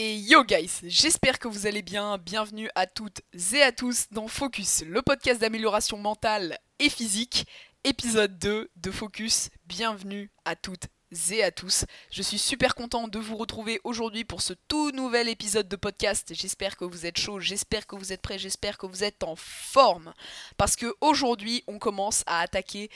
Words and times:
Et 0.00 0.14
yo 0.14 0.44
guys, 0.44 0.70
j'espère 0.84 1.40
que 1.40 1.48
vous 1.48 1.66
allez 1.66 1.82
bien. 1.82 2.18
Bienvenue 2.18 2.70
à 2.76 2.86
toutes 2.86 3.20
et 3.52 3.62
à 3.62 3.72
tous 3.72 4.06
dans 4.12 4.28
Focus, 4.28 4.84
le 4.86 5.02
podcast 5.02 5.40
d'amélioration 5.40 5.98
mentale 5.98 6.56
et 6.78 6.88
physique, 6.88 7.48
épisode 7.82 8.38
2 8.38 8.70
de 8.76 8.90
Focus. 8.92 9.50
Bienvenue 9.66 10.30
à 10.44 10.54
toutes 10.54 10.86
et 11.32 11.42
à 11.42 11.50
tous. 11.50 11.84
Je 12.12 12.22
suis 12.22 12.38
super 12.38 12.76
content 12.76 13.08
de 13.08 13.18
vous 13.18 13.36
retrouver 13.36 13.80
aujourd'hui 13.82 14.24
pour 14.24 14.40
ce 14.40 14.52
tout 14.68 14.92
nouvel 14.92 15.28
épisode 15.28 15.66
de 15.66 15.74
podcast. 15.74 16.32
J'espère 16.32 16.76
que 16.76 16.84
vous 16.84 17.04
êtes 17.04 17.18
chaud, 17.18 17.40
j'espère 17.40 17.88
que 17.88 17.96
vous 17.96 18.12
êtes 18.12 18.22
prêts, 18.22 18.38
j'espère 18.38 18.78
que 18.78 18.86
vous 18.86 19.02
êtes 19.02 19.24
en 19.24 19.34
forme. 19.34 20.14
Parce 20.58 20.76
que 20.76 20.94
aujourd'hui, 21.00 21.64
on 21.66 21.80
commence 21.80 22.22
à 22.28 22.38
attaquer 22.38 22.88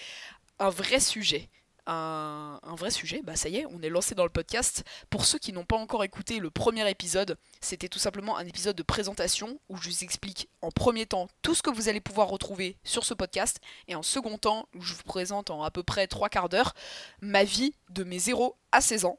un 0.61 0.71
vrai 0.71 1.00
sujet 1.00 1.50
un, 1.86 2.58
vrai 2.76 2.90
sujet, 2.90 3.20
bah 3.22 3.36
ça 3.36 3.48
y 3.48 3.58
est, 3.58 3.66
on 3.66 3.82
est 3.82 3.88
lancé 3.88 4.14
dans 4.14 4.24
le 4.24 4.30
podcast. 4.30 4.84
Pour 5.10 5.24
ceux 5.24 5.38
qui 5.38 5.52
n'ont 5.52 5.64
pas 5.64 5.76
encore 5.76 6.04
écouté 6.04 6.38
le 6.38 6.50
premier 6.50 6.88
épisode, 6.88 7.36
c'était 7.60 7.88
tout 7.88 7.98
simplement 7.98 8.36
un 8.36 8.46
épisode 8.46 8.77
de 8.77 8.82
présentation 8.82 9.59
où 9.68 9.77
je 9.77 9.88
vous 9.88 10.04
explique 10.04 10.48
en 10.60 10.70
premier 10.70 11.06
temps 11.06 11.28
tout 11.42 11.54
ce 11.54 11.62
que 11.62 11.70
vous 11.70 11.88
allez 11.88 12.00
pouvoir 12.00 12.28
retrouver 12.28 12.76
sur 12.84 13.04
ce 13.04 13.14
podcast 13.14 13.60
et 13.88 13.95
en 13.95 14.02
second 14.02 14.38
temps 14.38 14.68
où 14.74 14.82
je 14.82 14.95
vous 14.95 15.02
présente 15.02 15.50
en 15.50 15.62
à 15.62 15.70
peu 15.70 15.82
près 15.82 16.06
trois 16.06 16.28
quarts 16.28 16.48
d'heure 16.48 16.74
ma 17.20 17.45
vie 17.45 17.74
de 17.90 18.04
mes 18.04 18.18
0 18.18 18.56
à 18.73 18.80
16 18.80 19.04
ans. 19.04 19.18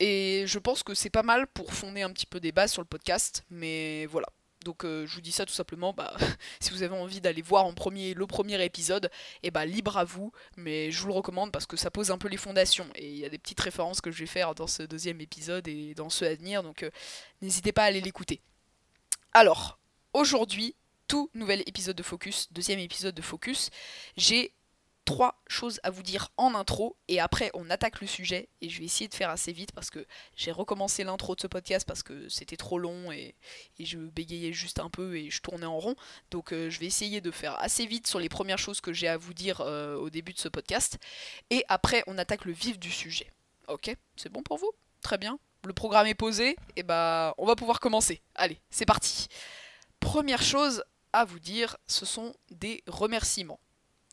Et 0.00 0.44
je 0.46 0.58
pense 0.58 0.82
que 0.82 0.94
c'est 0.94 1.10
pas 1.10 1.22
mal 1.22 1.46
pour 1.46 1.72
fonder 1.72 2.02
un 2.02 2.10
petit 2.10 2.26
peu 2.26 2.40
des 2.40 2.52
bases 2.52 2.72
sur 2.72 2.82
le 2.82 2.88
podcast, 2.88 3.44
mais 3.48 4.06
voilà, 4.06 4.26
donc 4.64 4.84
euh, 4.84 5.06
je 5.06 5.14
vous 5.14 5.20
dis 5.20 5.32
ça 5.32 5.46
tout 5.46 5.52
simplement, 5.52 5.92
bah, 5.92 6.16
si 6.60 6.70
vous 6.70 6.82
avez 6.82 6.96
envie 6.96 7.20
d'aller 7.20 7.42
voir 7.42 7.64
en 7.64 7.74
premier 7.74 8.14
le 8.14 8.26
premier 8.26 8.62
épisode, 8.64 9.06
et 9.42 9.48
eh 9.48 9.50
bah 9.50 9.66
libre 9.66 9.96
à 9.96 10.04
vous, 10.04 10.32
mais 10.56 10.90
je 10.90 11.00
vous 11.00 11.08
le 11.08 11.14
recommande 11.14 11.52
parce 11.52 11.66
que 11.66 11.76
ça 11.76 11.90
pose 11.90 12.10
un 12.10 12.18
peu 12.18 12.28
les 12.28 12.36
fondations. 12.36 12.88
Et 12.96 13.08
il 13.08 13.18
y 13.18 13.24
a 13.24 13.28
des 13.28 13.38
petites 13.38 13.60
références 13.60 14.00
que 14.00 14.10
je 14.10 14.18
vais 14.18 14.26
faire 14.26 14.54
dans 14.54 14.66
ce 14.66 14.82
deuxième 14.82 15.20
épisode 15.20 15.68
et 15.68 15.94
dans 15.94 16.10
ceux 16.10 16.26
à 16.26 16.34
venir, 16.34 16.62
donc 16.62 16.82
euh, 16.82 16.90
n'hésitez 17.42 17.72
pas 17.72 17.84
à 17.84 17.86
aller 17.86 18.00
l'écouter. 18.00 18.40
Alors, 19.32 19.78
aujourd'hui, 20.12 20.74
tout 21.06 21.30
nouvel 21.34 21.62
épisode 21.66 21.96
de 21.96 22.02
Focus, 22.02 22.52
deuxième 22.52 22.78
épisode 22.78 23.14
de 23.14 23.22
Focus, 23.22 23.70
j'ai 24.16 24.52
trois 25.04 25.42
choses 25.48 25.80
à 25.82 25.90
vous 25.90 26.02
dire 26.02 26.30
en 26.36 26.54
intro 26.54 26.96
et 27.08 27.20
après 27.20 27.50
on 27.54 27.68
attaque 27.70 28.00
le 28.00 28.06
sujet 28.06 28.48
et 28.60 28.68
je 28.68 28.78
vais 28.78 28.86
essayer 28.86 29.08
de 29.08 29.14
faire 29.14 29.30
assez 29.30 29.52
vite 29.52 29.72
parce 29.72 29.90
que 29.90 30.06
j'ai 30.34 30.50
recommencé 30.50 31.04
l'intro 31.04 31.34
de 31.34 31.40
ce 31.40 31.46
podcast 31.46 31.86
parce 31.86 32.02
que 32.02 32.28
c'était 32.28 32.56
trop 32.56 32.78
long 32.78 33.12
et, 33.12 33.34
je 33.78 33.98
bégayais 33.98 34.52
juste 34.52 34.78
un 34.78 34.88
peu 34.88 35.16
et 35.16 35.30
je 35.30 35.42
tournais 35.42 35.66
en 35.66 35.78
rond. 35.78 35.94
Donc 36.30 36.52
euh, 36.52 36.70
je 36.70 36.80
vais 36.80 36.86
essayer 36.86 37.20
de 37.20 37.30
faire 37.30 37.60
assez 37.60 37.86
vite 37.86 38.06
sur 38.06 38.18
les 38.18 38.28
premières 38.28 38.58
choses 38.58 38.80
que 38.80 38.92
j'ai 38.92 39.08
à 39.08 39.16
vous 39.16 39.34
dire 39.34 39.60
euh, 39.60 39.96
au 39.96 40.08
début 40.08 40.32
de 40.32 40.38
ce 40.38 40.48
podcast 40.48 40.98
et 41.50 41.64
après 41.68 42.02
on 42.06 42.16
attaque 42.16 42.46
le 42.46 42.52
vif 42.52 42.78
du 42.78 42.90
sujet. 42.90 43.30
Ok? 43.68 43.94
C'est 44.16 44.30
bon 44.30 44.42
pour 44.42 44.56
vous? 44.56 44.72
Très 45.02 45.18
bien. 45.18 45.38
Le 45.64 45.72
programme 45.72 46.06
est 46.06 46.14
posé 46.14 46.56
et 46.76 46.82
bah 46.82 47.34
on 47.36 47.46
va 47.46 47.56
pouvoir 47.56 47.80
commencer. 47.80 48.22
Allez 48.34 48.58
c'est 48.70 48.86
parti. 48.86 49.28
Première 50.00 50.42
chose 50.42 50.82
à 51.12 51.24
vous 51.24 51.38
dire 51.38 51.76
ce 51.86 52.06
sont 52.06 52.34
des 52.50 52.82
remerciements 52.86 53.60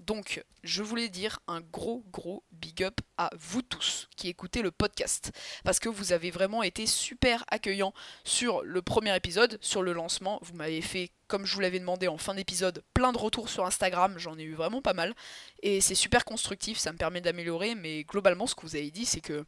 donc, 0.02 0.44
je 0.64 0.82
voulais 0.82 1.10
dire 1.10 1.40
un 1.48 1.62
gros, 1.62 2.04
gros 2.12 2.44
big 2.52 2.84
up 2.84 3.02
à 3.18 3.30
vous 3.38 3.62
tous 3.62 4.10
qui 4.16 4.30
écoutez 4.30 4.62
le 4.62 4.72
podcast. 4.72 5.32
Parce 5.64 5.80
que 5.80 5.90
vous 5.90 6.12
avez 6.12 6.32
vraiment 6.32 6.64
été 6.64 6.86
super 6.88 7.44
accueillants 7.50 7.94
sur 8.24 8.64
le 8.64 8.82
premier 8.82 9.16
épisode, 9.16 9.58
sur 9.62 9.84
le 9.84 9.94
lancement. 9.94 10.40
Vous 10.42 10.56
m'avez 10.56 10.82
fait, 10.82 11.12
comme 11.28 11.46
je 11.46 11.54
vous 11.54 11.60
l'avais 11.60 11.80
demandé 11.80 12.08
en 12.08 12.18
fin 12.18 12.34
d'épisode, 12.34 12.84
plein 12.94 13.12
de 13.12 13.18
retours 13.18 13.50
sur 13.50 13.66
Instagram. 13.66 14.18
J'en 14.18 14.38
ai 14.38 14.44
eu 14.44 14.56
vraiment 14.56 14.82
pas 14.82 14.94
mal. 14.94 15.16
Et 15.62 15.82
c'est 15.82 15.96
super 15.96 16.26
constructif, 16.26 16.78
ça 16.78 16.92
me 16.92 16.98
permet 16.98 17.22
d'améliorer. 17.22 17.76
Mais 17.76 18.04
globalement, 18.04 18.48
ce 18.48 18.56
que 18.56 18.62
vous 18.62 18.76
avez 18.76 18.92
dit, 18.92 19.06
c'est 19.06 19.22
que 19.22 19.46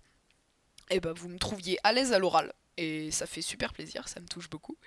eh 0.92 1.00
ben, 1.00 1.14
vous 1.14 1.30
me 1.30 1.40
trouviez 1.40 1.80
à 1.84 1.94
l'aise 1.94 2.14
à 2.14 2.20
l'oral. 2.20 2.54
Et 2.78 3.12
ça 3.12 3.28
fait 3.28 3.44
super 3.44 3.72
plaisir, 3.72 4.08
ça 4.08 4.20
me 4.20 4.28
touche 4.28 4.50
beaucoup. 4.50 4.78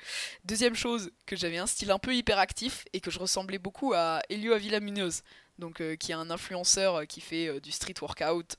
Deuxième 0.44 0.74
chose, 0.74 1.12
que 1.24 1.36
j'avais 1.36 1.58
un 1.58 1.66
style 1.66 1.92
un 1.92 2.00
peu 2.00 2.14
hyperactif 2.14 2.84
et 2.92 3.00
que 3.00 3.12
je 3.12 3.18
ressemblais 3.20 3.58
beaucoup 3.58 3.92
à 3.94 4.22
Elio 4.28 4.52
Avila 4.52 4.80
donc 5.58 5.80
euh, 5.80 5.96
qui 5.96 6.12
est 6.12 6.14
un 6.14 6.30
influenceur 6.30 6.96
euh, 6.96 7.04
qui 7.04 7.20
fait 7.20 7.48
euh, 7.48 7.60
du 7.60 7.72
street 7.72 7.94
workout, 8.00 8.56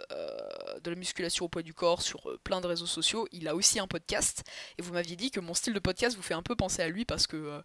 de 0.83 0.89
la 0.89 0.95
musculation 0.95 1.45
au 1.45 1.49
poids 1.49 1.63
du 1.63 1.73
corps 1.73 2.01
sur 2.01 2.37
plein 2.43 2.61
de 2.61 2.67
réseaux 2.67 2.85
sociaux. 2.85 3.27
Il 3.31 3.47
a 3.47 3.55
aussi 3.55 3.79
un 3.79 3.87
podcast 3.87 4.43
et 4.77 4.81
vous 4.81 4.93
m'aviez 4.93 5.15
dit 5.15 5.31
que 5.31 5.39
mon 5.39 5.53
style 5.53 5.73
de 5.73 5.79
podcast 5.79 6.15
vous 6.15 6.21
fait 6.21 6.33
un 6.33 6.43
peu 6.43 6.55
penser 6.55 6.81
à 6.81 6.87
lui 6.87 7.03
parce 7.03 7.27
que 7.27 7.61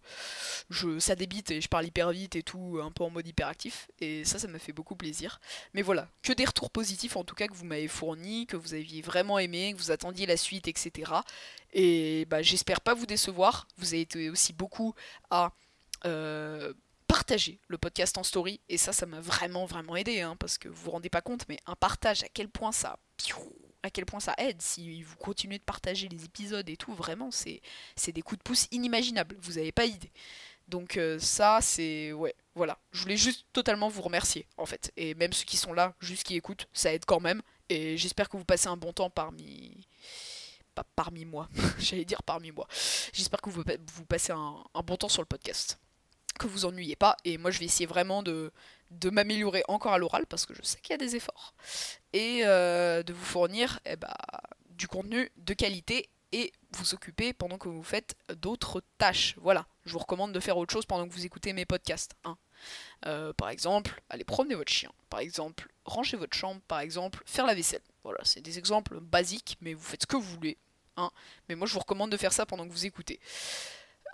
je, 0.69 0.99
ça 0.99 1.15
débite 1.15 1.51
et 1.51 1.61
je 1.61 1.67
parle 1.67 1.85
hyper 1.85 2.11
vite 2.11 2.35
et 2.35 2.43
tout, 2.43 2.79
un 2.83 2.91
peu 2.91 3.03
en 3.03 3.09
mode 3.09 3.27
hyperactif 3.27 3.89
et 3.99 4.25
ça, 4.25 4.39
ça 4.39 4.47
m'a 4.47 4.59
fait 4.59 4.73
beaucoup 4.73 4.95
plaisir. 4.95 5.39
Mais 5.73 5.81
voilà, 5.81 6.07
que 6.21 6.33
des 6.33 6.45
retours 6.45 6.71
positifs 6.71 7.15
en 7.15 7.23
tout 7.23 7.35
cas 7.35 7.47
que 7.47 7.53
vous 7.53 7.65
m'avez 7.65 7.87
fournis, 7.87 8.47
que 8.47 8.57
vous 8.57 8.73
aviez 8.73 9.01
vraiment 9.01 9.39
aimé, 9.39 9.73
que 9.73 9.77
vous 9.77 9.91
attendiez 9.91 10.25
la 10.25 10.37
suite, 10.37 10.67
etc. 10.67 11.11
Et 11.73 12.25
bah, 12.25 12.41
j'espère 12.41 12.81
pas 12.81 12.93
vous 12.93 13.05
décevoir. 13.05 13.67
Vous 13.77 13.93
avez 13.93 14.01
été 14.01 14.29
aussi 14.29 14.53
beaucoup 14.53 14.95
à 15.29 15.53
partager 17.13 17.59
le 17.67 17.77
podcast 17.77 18.17
en 18.17 18.23
story. 18.23 18.59
Et 18.69 18.77
ça, 18.79 18.91
ça 18.91 19.05
m'a 19.05 19.19
vraiment, 19.19 19.65
vraiment 19.65 19.95
aidé, 19.95 20.21
hein, 20.21 20.35
parce 20.39 20.57
que 20.57 20.67
vous 20.67 20.85
vous 20.85 20.91
rendez 20.91 21.11
pas 21.11 21.21
compte, 21.21 21.45
mais 21.47 21.59
un 21.67 21.75
partage, 21.75 22.23
à 22.23 22.27
quel 22.33 22.49
point 22.49 22.71
ça 22.71 22.97
à 23.83 23.89
quel 23.89 24.05
point 24.05 24.19
ça 24.19 24.33
aide 24.37 24.61
si 24.61 25.03
vous 25.03 25.15
continuez 25.17 25.59
de 25.59 25.63
partager 25.63 26.07
les 26.07 26.25
épisodes 26.25 26.67
et 26.69 26.77
tout, 26.77 26.93
vraiment, 26.93 27.29
c'est, 27.31 27.61
des 28.07 28.21
coups 28.21 28.39
de 28.39 28.43
pouce 28.43 28.67
inimaginables, 28.71 29.35
vous 29.41 29.59
avez 29.59 29.71
pas 29.71 29.85
idée. 29.85 30.11
Donc 30.67 30.97
euh, 30.97 31.19
ça, 31.19 31.59
c'est... 31.61 32.13
Ouais, 32.13 32.33
voilà. 32.55 32.79
Je 32.93 33.01
voulais 33.01 33.17
juste 33.17 33.45
totalement 33.53 33.89
vous 33.89 34.01
remercier, 34.01 34.47
en 34.57 34.65
fait. 34.65 34.91
Et 34.95 35.13
même 35.13 35.33
ceux 35.33 35.45
qui 35.45 35.57
sont 35.57 35.73
là, 35.73 35.93
juste 35.99 36.23
qui 36.23 36.35
écoutent, 36.35 36.67
ça 36.73 36.93
aide 36.93 37.05
quand 37.05 37.19
même. 37.19 37.41
Et 37.69 37.95
j'espère 37.97 38.27
que 38.27 38.37
vous 38.37 38.45
passez 38.45 38.69
un 38.69 38.77
bon 38.77 38.91
temps 38.91 39.11
parmi... 39.11 39.85
Pas 40.73 40.85
parmi 40.95 41.25
moi, 41.25 41.47
j'allais 41.77 42.05
dire 42.05 42.23
parmi 42.23 42.51
moi. 42.51 42.67
J'espère 43.13 43.41
que 43.41 43.51
vous, 43.51 43.61
vous 43.93 44.05
passez 44.05 44.31
un 44.31 44.81
bon 44.83 44.97
temps 44.97 45.09
sur 45.09 45.21
le 45.21 45.27
podcast 45.27 45.77
que 46.37 46.47
vous 46.47 46.65
ennuyez 46.65 46.95
pas. 46.95 47.17
Et 47.25 47.37
moi, 47.37 47.51
je 47.51 47.59
vais 47.59 47.65
essayer 47.65 47.85
vraiment 47.85 48.23
de, 48.23 48.51
de 48.91 49.09
m'améliorer 49.09 49.63
encore 49.67 49.93
à 49.93 49.97
l'oral 49.97 50.25
parce 50.25 50.45
que 50.45 50.53
je 50.53 50.61
sais 50.61 50.79
qu'il 50.81 50.91
y 50.91 50.95
a 50.95 50.97
des 50.97 51.15
efforts. 51.15 51.53
Et 52.13 52.41
euh, 52.43 53.03
de 53.03 53.13
vous 53.13 53.25
fournir 53.25 53.79
eh 53.85 53.95
bah, 53.95 54.15
du 54.69 54.87
contenu 54.87 55.31
de 55.37 55.53
qualité 55.53 56.09
et 56.31 56.51
vous 56.71 56.93
occuper 56.95 57.31
pendant 57.31 57.57
que 57.57 57.69
vous 57.69 57.83
faites 57.83 58.15
d'autres 58.35 58.81
tâches. 58.97 59.35
Voilà, 59.37 59.67
je 59.85 59.93
vous 59.93 59.99
recommande 59.99 60.31
de 60.31 60.39
faire 60.39 60.57
autre 60.57 60.73
chose 60.73 60.85
pendant 60.85 61.07
que 61.07 61.13
vous 61.13 61.25
écoutez 61.25 61.53
mes 61.53 61.65
podcasts. 61.65 62.13
Hein. 62.23 62.37
Euh, 63.05 63.33
par 63.33 63.49
exemple, 63.49 64.01
aller 64.09 64.23
promener 64.23 64.55
votre 64.55 64.71
chien. 64.71 64.91
Par 65.09 65.19
exemple, 65.19 65.67
ranger 65.85 66.17
votre 66.17 66.35
chambre. 66.35 66.59
Par 66.67 66.79
exemple, 66.79 67.21
faire 67.25 67.45
la 67.45 67.53
vaisselle. 67.53 67.83
Voilà, 68.03 68.19
c'est 68.23 68.41
des 68.41 68.57
exemples 68.57 68.99
basiques, 68.99 69.57
mais 69.61 69.73
vous 69.73 69.83
faites 69.83 70.01
ce 70.01 70.07
que 70.07 70.15
vous 70.15 70.23
voulez. 70.23 70.57
Hein. 70.97 71.11
Mais 71.47 71.55
moi, 71.55 71.67
je 71.67 71.73
vous 71.73 71.79
recommande 71.79 72.11
de 72.11 72.17
faire 72.17 72.33
ça 72.33 72.45
pendant 72.45 72.67
que 72.67 72.73
vous 72.73 72.85
écoutez. 72.85 73.19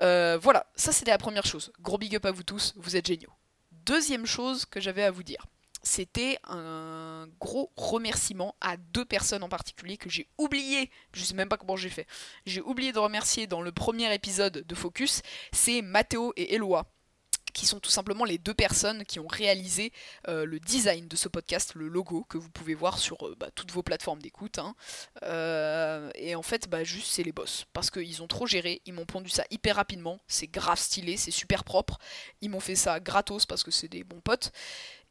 Euh, 0.01 0.37
voilà, 0.41 0.65
ça 0.75 0.91
c'était 0.91 1.11
la 1.11 1.17
première 1.17 1.45
chose. 1.45 1.71
Gros 1.81 1.97
big 1.97 2.15
up 2.15 2.25
à 2.25 2.31
vous 2.31 2.43
tous, 2.43 2.73
vous 2.77 2.95
êtes 2.95 3.07
géniaux. 3.07 3.33
Deuxième 3.85 4.25
chose 4.25 4.65
que 4.65 4.79
j'avais 4.79 5.03
à 5.03 5.11
vous 5.11 5.23
dire, 5.23 5.45
c'était 5.81 6.37
un 6.47 7.27
gros 7.39 7.71
remerciement 7.75 8.55
à 8.61 8.77
deux 8.77 9.05
personnes 9.05 9.43
en 9.43 9.49
particulier 9.49 9.97
que 9.97 10.09
j'ai 10.09 10.27
oublié, 10.37 10.91
je 11.13 11.23
sais 11.23 11.33
même 11.33 11.49
pas 11.49 11.57
comment 11.57 11.77
j'ai 11.77 11.89
fait, 11.89 12.05
j'ai 12.45 12.61
oublié 12.61 12.91
de 12.91 12.99
remercier 12.99 13.47
dans 13.47 13.61
le 13.61 13.71
premier 13.71 14.13
épisode 14.13 14.65
de 14.67 14.75
Focus, 14.75 15.21
c'est 15.51 15.81
Mathéo 15.81 16.33
et 16.35 16.53
Eloi 16.55 16.85
qui 17.59 17.65
sont 17.65 17.81
tout 17.81 17.91
simplement 17.91 18.23
les 18.23 18.37
deux 18.37 18.53
personnes 18.53 19.03
qui 19.03 19.19
ont 19.19 19.27
réalisé 19.27 19.91
euh, 20.29 20.45
le 20.45 20.61
design 20.61 21.09
de 21.09 21.17
ce 21.17 21.27
podcast, 21.27 21.73
le 21.75 21.89
logo 21.89 22.25
que 22.29 22.37
vous 22.37 22.49
pouvez 22.49 22.73
voir 22.73 22.99
sur 22.99 23.27
euh, 23.27 23.35
bah, 23.37 23.49
toutes 23.53 23.73
vos 23.73 23.83
plateformes 23.83 24.21
d'écoute. 24.21 24.59
Hein. 24.59 24.75
Euh, 25.23 26.09
et 26.15 26.35
en 26.35 26.41
fait, 26.41 26.69
bah, 26.69 26.85
juste 26.85 27.07
c'est 27.07 27.23
les 27.23 27.33
boss. 27.33 27.65
Parce 27.73 27.91
qu'ils 27.91 28.23
ont 28.23 28.27
trop 28.27 28.47
géré, 28.47 28.81
ils 28.85 28.93
m'ont 28.93 29.05
pondu 29.05 29.29
ça 29.29 29.43
hyper 29.51 29.75
rapidement, 29.75 30.21
c'est 30.29 30.47
grave 30.47 30.79
stylé, 30.79 31.17
c'est 31.17 31.31
super 31.31 31.65
propre. 31.65 31.99
Ils 32.39 32.49
m'ont 32.49 32.61
fait 32.61 32.75
ça 32.75 33.01
gratos 33.01 33.45
parce 33.45 33.63
que 33.63 33.71
c'est 33.71 33.89
des 33.89 34.05
bons 34.05 34.21
potes. 34.21 34.53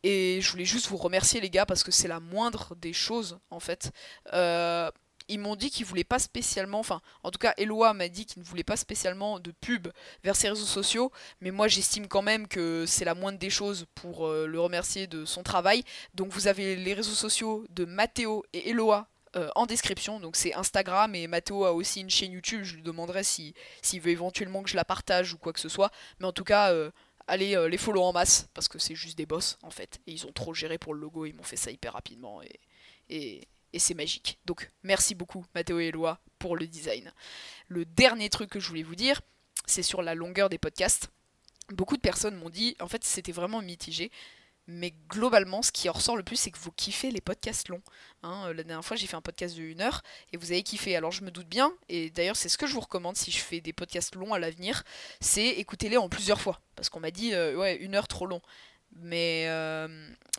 Et 0.03 0.41
je 0.41 0.51
voulais 0.51 0.65
juste 0.65 0.87
vous 0.87 0.97
remercier 0.97 1.43
les 1.43 1.51
gars 1.51 1.67
parce 1.67 1.83
que 1.83 1.91
c'est 1.91 2.09
la 2.09 2.21
moindre 2.21 2.75
des 2.77 2.95
choses 2.95 3.41
en 3.51 3.61
fait 3.61 3.91
ils 5.29 5.39
m'ont 5.39 5.57
dit 5.57 5.71
qu'ils 5.71 5.87
voulaient 5.87 6.05
pas 6.05 6.19
spécialement, 6.19 6.81
enfin, 6.81 7.01
en 7.23 7.31
tout 7.31 7.39
cas, 7.39 7.55
Eloi 7.59 7.93
m'a 7.95 8.09
dit 8.09 8.27
qu'il 8.27 8.43
ne 8.43 8.47
voulait 8.47 8.65
pas 8.65 8.77
spécialement 8.77 9.41
de 9.41 9.53
pub 9.53 9.89
vers 10.25 10.37
ses 10.37 10.49
réseaux 10.49 10.65
sociaux, 10.65 11.13
mais 11.41 11.51
moi 11.51 11.69
j'estime 11.69 12.09
quand 12.09 12.23
même 12.23 12.49
que 12.49 12.85
c'est 12.87 13.05
la 13.05 13.15
moindre 13.15 13.39
des 13.39 13.51
choses 13.51 13.87
pour 13.95 14.27
euh, 14.27 14.47
le 14.47 14.61
remercier 14.61 15.07
de 15.07 15.25
son 15.25 15.43
travail. 15.43 15.85
Donc 16.15 16.33
vous 16.33 16.49
avez 16.49 16.77
les 16.77 16.95
réseaux 16.95 17.13
sociaux 17.15 17.67
de 17.71 17.85
Mathéo 17.85 18.45
et 18.53 18.71
Eloi 18.71 19.09
euh, 19.37 19.51
en 19.55 19.67
description. 19.67 20.21
Donc 20.21 20.37
c'est 20.37 20.55
Instagram 20.55 21.15
et 21.15 21.27
Mathéo 21.27 21.65
a 21.65 21.73
aussi 21.73 22.01
une 22.01 22.11
chaîne 22.11 22.33
YouTube. 22.33 22.63
Je 22.63 22.77
lui 22.77 22.83
demanderai 22.83 23.23
s'il 23.23 23.55
veut 24.01 24.11
éventuellement 24.11 24.63
que 24.63 24.71
je 24.71 24.77
la 24.77 24.85
partage 24.85 25.35
ou 25.35 25.39
quoi 25.39 25.53
que 25.53 25.61
ce 25.61 25.69
soit. 25.69 25.91
Mais 26.21 26.27
en 26.27 26.33
tout 26.33 26.45
cas, 26.45 26.73
euh, 26.73 26.91
allez 27.27 27.57
les 27.69 27.79
follow 27.79 28.03
en 28.03 28.13
masse 28.13 28.49
parce 28.55 28.69
que 28.69 28.79
c'est 28.79 28.95
juste 28.95 29.19
des 29.19 29.27
boss 29.27 29.59
en 29.63 29.71
fait. 29.71 30.01
Et 30.07 30.13
ils 30.13 30.27
ont 30.27 30.33
trop 30.33 30.55
géré 30.55 30.79
pour 30.79 30.95
le 30.95 31.01
logo. 31.01 31.27
Ils 31.27 31.35
m'ont 31.35 31.43
fait 31.43 31.57
ça 31.57 31.71
hyper 31.71 31.93
rapidement 31.93 32.41
et, 33.11 33.49
et 33.73 33.79
c'est 33.79 33.95
magique. 33.95 34.39
Donc 34.47 34.71
merci 34.83 35.15
beaucoup 35.15 35.45
Mathéo 35.55 35.81
et 35.81 35.87
Eloi 35.87 36.19
pour 36.39 36.57
le 36.57 36.67
design. 36.67 37.13
Le 37.69 37.85
dernier 37.85 38.31
truc 38.31 38.51
que 38.51 38.61
je 38.61 38.69
voulais 38.69 38.83
vous 38.83 38.97
dire, 38.97 39.21
c'est 39.67 39.83
sur 39.83 40.03
la 40.03 40.15
longueur 40.15 40.49
des 40.49 40.59
podcasts. 40.59 41.11
Beaucoup 41.71 41.97
de 41.97 42.03
personnes 42.03 42.37
m'ont 42.37 42.51
dit, 42.51 42.77
en 42.81 42.89
fait 42.89 43.05
c'était 43.05 43.33
vraiment 43.33 43.63
mitigé. 43.63 44.11
Mais 44.71 44.93
globalement, 45.09 45.63
ce 45.63 45.73
qui 45.73 45.89
en 45.89 45.95
ressort 45.95 46.15
le 46.15 46.23
plus, 46.23 46.37
c'est 46.37 46.51
que 46.51 46.59
vous 46.59 46.71
kiffez 46.71 47.11
les 47.11 47.23
podcasts 47.23 47.71
longs. 47.71 47.81
Hein, 48.23 48.53
la 48.53 48.63
dernière 48.63 48.85
fois, 48.85 48.99
j'ai 48.99 49.07
fait 49.07 49.17
un 49.17 49.23
podcast 49.23 49.57
de 49.57 49.63
1 49.63 49.81
heure 49.81 50.03
et 50.31 50.37
vous 50.37 50.53
avez 50.53 50.63
kiffé. 50.63 50.95
Alors, 50.95 51.11
je 51.11 51.25
me 51.25 51.31
doute 51.31 51.49
bien, 51.49 51.73
et 51.89 52.11
d'ailleurs, 52.11 52.37
c'est 52.37 52.51
ce 52.51 52.59
que 52.59 52.67
je 52.67 52.75
vous 52.75 52.81
recommande 52.81 53.17
si 53.17 53.31
je 53.31 53.39
fais 53.39 53.63
des 53.63 53.73
podcasts 53.73 54.15
longs 54.15 54.35
à 54.35 54.39
l'avenir, 54.39 54.85
c'est 55.23 55.49
écoutez-les 55.49 55.97
en 55.97 56.11
plusieurs 56.11 56.39
fois. 56.39 56.61
Parce 56.77 56.91
qu'on 56.91 57.01
m'a 57.01 57.11
dit, 57.11 57.33
euh, 57.33 57.57
ouais, 57.57 57.77
une 57.77 57.95
heure 57.95 58.09
trop 58.09 58.27
long. 58.27 58.43
Mais 58.93 59.45
euh, 59.49 59.89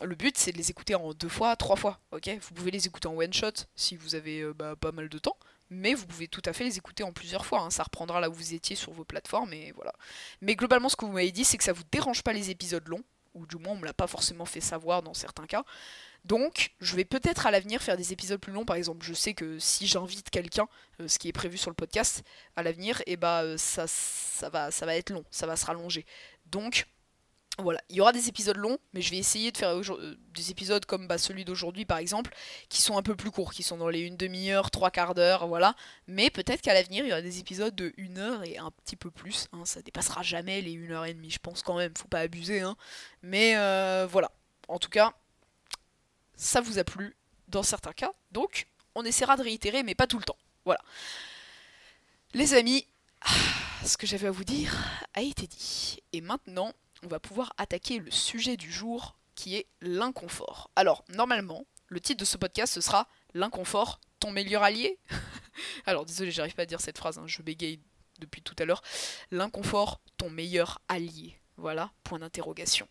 le 0.02 0.14
but, 0.14 0.36
c'est 0.36 0.52
de 0.52 0.56
les 0.58 0.70
écouter 0.70 0.94
en 0.94 1.12
deux 1.12 1.28
fois, 1.28 1.56
trois 1.56 1.76
fois. 1.76 2.00
Ok, 2.12 2.28
vous 2.28 2.54
pouvez 2.54 2.70
les 2.70 2.86
écouter 2.86 3.08
en 3.08 3.16
one 3.16 3.32
shot 3.32 3.52
si 3.74 3.96
vous 3.96 4.14
avez 4.14 4.40
euh, 4.40 4.52
bah, 4.52 4.76
pas 4.76 4.92
mal 4.92 5.08
de 5.08 5.18
temps, 5.18 5.36
mais 5.70 5.94
vous 5.94 6.06
pouvez 6.06 6.28
tout 6.28 6.42
à 6.44 6.52
fait 6.52 6.64
les 6.64 6.76
écouter 6.76 7.02
en 7.02 7.12
plusieurs 7.12 7.46
fois. 7.46 7.60
Hein. 7.60 7.70
Ça 7.70 7.84
reprendra 7.84 8.20
là 8.20 8.28
où 8.28 8.34
vous 8.34 8.54
étiez 8.54 8.76
sur 8.76 8.92
vos 8.92 9.04
plateformes 9.04 9.52
et 9.52 9.72
voilà. 9.72 9.92
Mais 10.40 10.56
globalement, 10.56 10.88
ce 10.88 10.96
que 10.96 11.04
vous 11.04 11.12
m'avez 11.12 11.32
dit, 11.32 11.44
c'est 11.44 11.58
que 11.58 11.64
ça 11.64 11.72
vous 11.72 11.84
dérange 11.90 12.22
pas 12.22 12.32
les 12.32 12.50
épisodes 12.50 12.86
longs, 12.86 13.04
ou 13.34 13.46
du 13.46 13.56
moins 13.56 13.72
on 13.74 13.76
me 13.76 13.86
l'a 13.86 13.94
pas 13.94 14.08
forcément 14.08 14.44
fait 14.44 14.60
savoir 14.60 15.02
dans 15.02 15.14
certains 15.14 15.46
cas. 15.46 15.64
Donc, 16.24 16.72
je 16.80 16.96
vais 16.96 17.06
peut-être 17.06 17.46
à 17.46 17.50
l'avenir 17.50 17.80
faire 17.80 17.96
des 17.96 18.12
épisodes 18.12 18.40
plus 18.40 18.52
longs. 18.52 18.66
Par 18.66 18.76
exemple, 18.76 19.06
je 19.06 19.14
sais 19.14 19.32
que 19.32 19.58
si 19.58 19.86
j'invite 19.86 20.28
quelqu'un, 20.28 20.68
euh, 21.00 21.08
ce 21.08 21.18
qui 21.18 21.28
est 21.28 21.32
prévu 21.32 21.56
sur 21.56 21.70
le 21.70 21.74
podcast 21.74 22.24
à 22.56 22.62
l'avenir, 22.62 23.00
et 23.02 23.12
eh 23.12 23.16
bah 23.16 23.56
ça, 23.56 23.86
ça 23.86 24.50
va, 24.50 24.70
ça 24.70 24.84
va 24.84 24.96
être 24.96 25.10
long, 25.10 25.24
ça 25.30 25.46
va 25.46 25.56
se 25.56 25.64
rallonger. 25.64 26.04
Donc 26.44 26.86
voilà, 27.60 27.80
il 27.88 27.96
y 27.96 28.00
aura 28.00 28.12
des 28.12 28.28
épisodes 28.28 28.56
longs, 28.56 28.78
mais 28.92 29.02
je 29.02 29.10
vais 29.10 29.18
essayer 29.18 29.52
de 29.52 29.56
faire 29.56 29.70
euh, 29.70 30.16
des 30.34 30.50
épisodes 30.50 30.84
comme 30.84 31.06
bah, 31.06 31.18
celui 31.18 31.44
d'aujourd'hui 31.44 31.84
par 31.84 31.98
exemple, 31.98 32.32
qui 32.68 32.82
sont 32.82 32.96
un 32.96 33.02
peu 33.02 33.16
plus 33.16 33.30
courts, 33.30 33.52
qui 33.52 33.62
sont 33.62 33.76
dans 33.76 33.88
les 33.88 34.00
une 34.00 34.16
demi-heure, 34.16 34.70
trois 34.70 34.90
quarts 34.90 35.14
d'heure, 35.14 35.46
voilà. 35.48 35.74
Mais 36.06 36.30
peut-être 36.30 36.60
qu'à 36.60 36.74
l'avenir, 36.74 37.04
il 37.04 37.08
y 37.08 37.12
aura 37.12 37.22
des 37.22 37.38
épisodes 37.38 37.74
de 37.74 37.92
une 37.96 38.18
heure 38.18 38.44
et 38.44 38.58
un 38.58 38.70
petit 38.70 38.96
peu 38.96 39.10
plus. 39.10 39.48
Hein. 39.52 39.64
ça 39.64 39.82
dépassera 39.82 40.22
jamais 40.22 40.60
les 40.60 40.72
une 40.72 40.92
heure 40.92 41.06
et 41.06 41.14
demie, 41.14 41.30
je 41.30 41.38
pense 41.38 41.62
quand 41.62 41.76
même, 41.76 41.92
faut 41.96 42.08
pas 42.08 42.20
abuser. 42.20 42.60
Hein. 42.60 42.76
Mais 43.22 43.56
euh, 43.56 44.06
voilà, 44.10 44.30
en 44.68 44.78
tout 44.78 44.90
cas, 44.90 45.12
ça 46.36 46.60
vous 46.60 46.78
a 46.78 46.84
plu 46.84 47.16
dans 47.48 47.62
certains 47.62 47.92
cas, 47.92 48.12
donc 48.32 48.66
on 48.94 49.04
essaiera 49.04 49.36
de 49.36 49.42
réitérer, 49.42 49.82
mais 49.82 49.94
pas 49.94 50.06
tout 50.06 50.18
le 50.18 50.24
temps. 50.24 50.36
Voilà. 50.64 50.80
Les 52.34 52.54
amis, 52.54 52.86
ce 53.84 53.96
que 53.96 54.06
j'avais 54.06 54.28
à 54.28 54.30
vous 54.30 54.44
dire 54.44 54.76
a 55.14 55.22
été 55.22 55.46
dit. 55.46 55.98
Et 56.12 56.20
maintenant, 56.20 56.72
on 57.02 57.08
va 57.08 57.20
pouvoir 57.20 57.52
attaquer 57.56 57.98
le 57.98 58.10
sujet 58.10 58.56
du 58.56 58.70
jour 58.70 59.16
qui 59.34 59.56
est 59.56 59.66
l'inconfort. 59.80 60.70
Alors, 60.76 61.04
normalement, 61.08 61.66
le 61.86 62.00
titre 62.00 62.20
de 62.20 62.24
ce 62.24 62.36
podcast 62.36 62.74
ce 62.74 62.80
sera 62.80 63.08
L'inconfort, 63.34 64.00
ton 64.18 64.30
meilleur 64.30 64.62
allié 64.62 64.98
Alors, 65.86 66.04
désolé, 66.04 66.30
j'arrive 66.30 66.54
pas 66.54 66.62
à 66.62 66.66
dire 66.66 66.80
cette 66.80 66.98
phrase, 66.98 67.18
hein, 67.18 67.26
je 67.26 67.42
bégaye 67.42 67.80
depuis 68.18 68.42
tout 68.42 68.56
à 68.58 68.64
l'heure. 68.64 68.82
L'inconfort, 69.30 70.00
ton 70.16 70.30
meilleur 70.30 70.80
allié. 70.88 71.36
Voilà, 71.56 71.92
point 72.04 72.18
d'interrogation. 72.18 72.88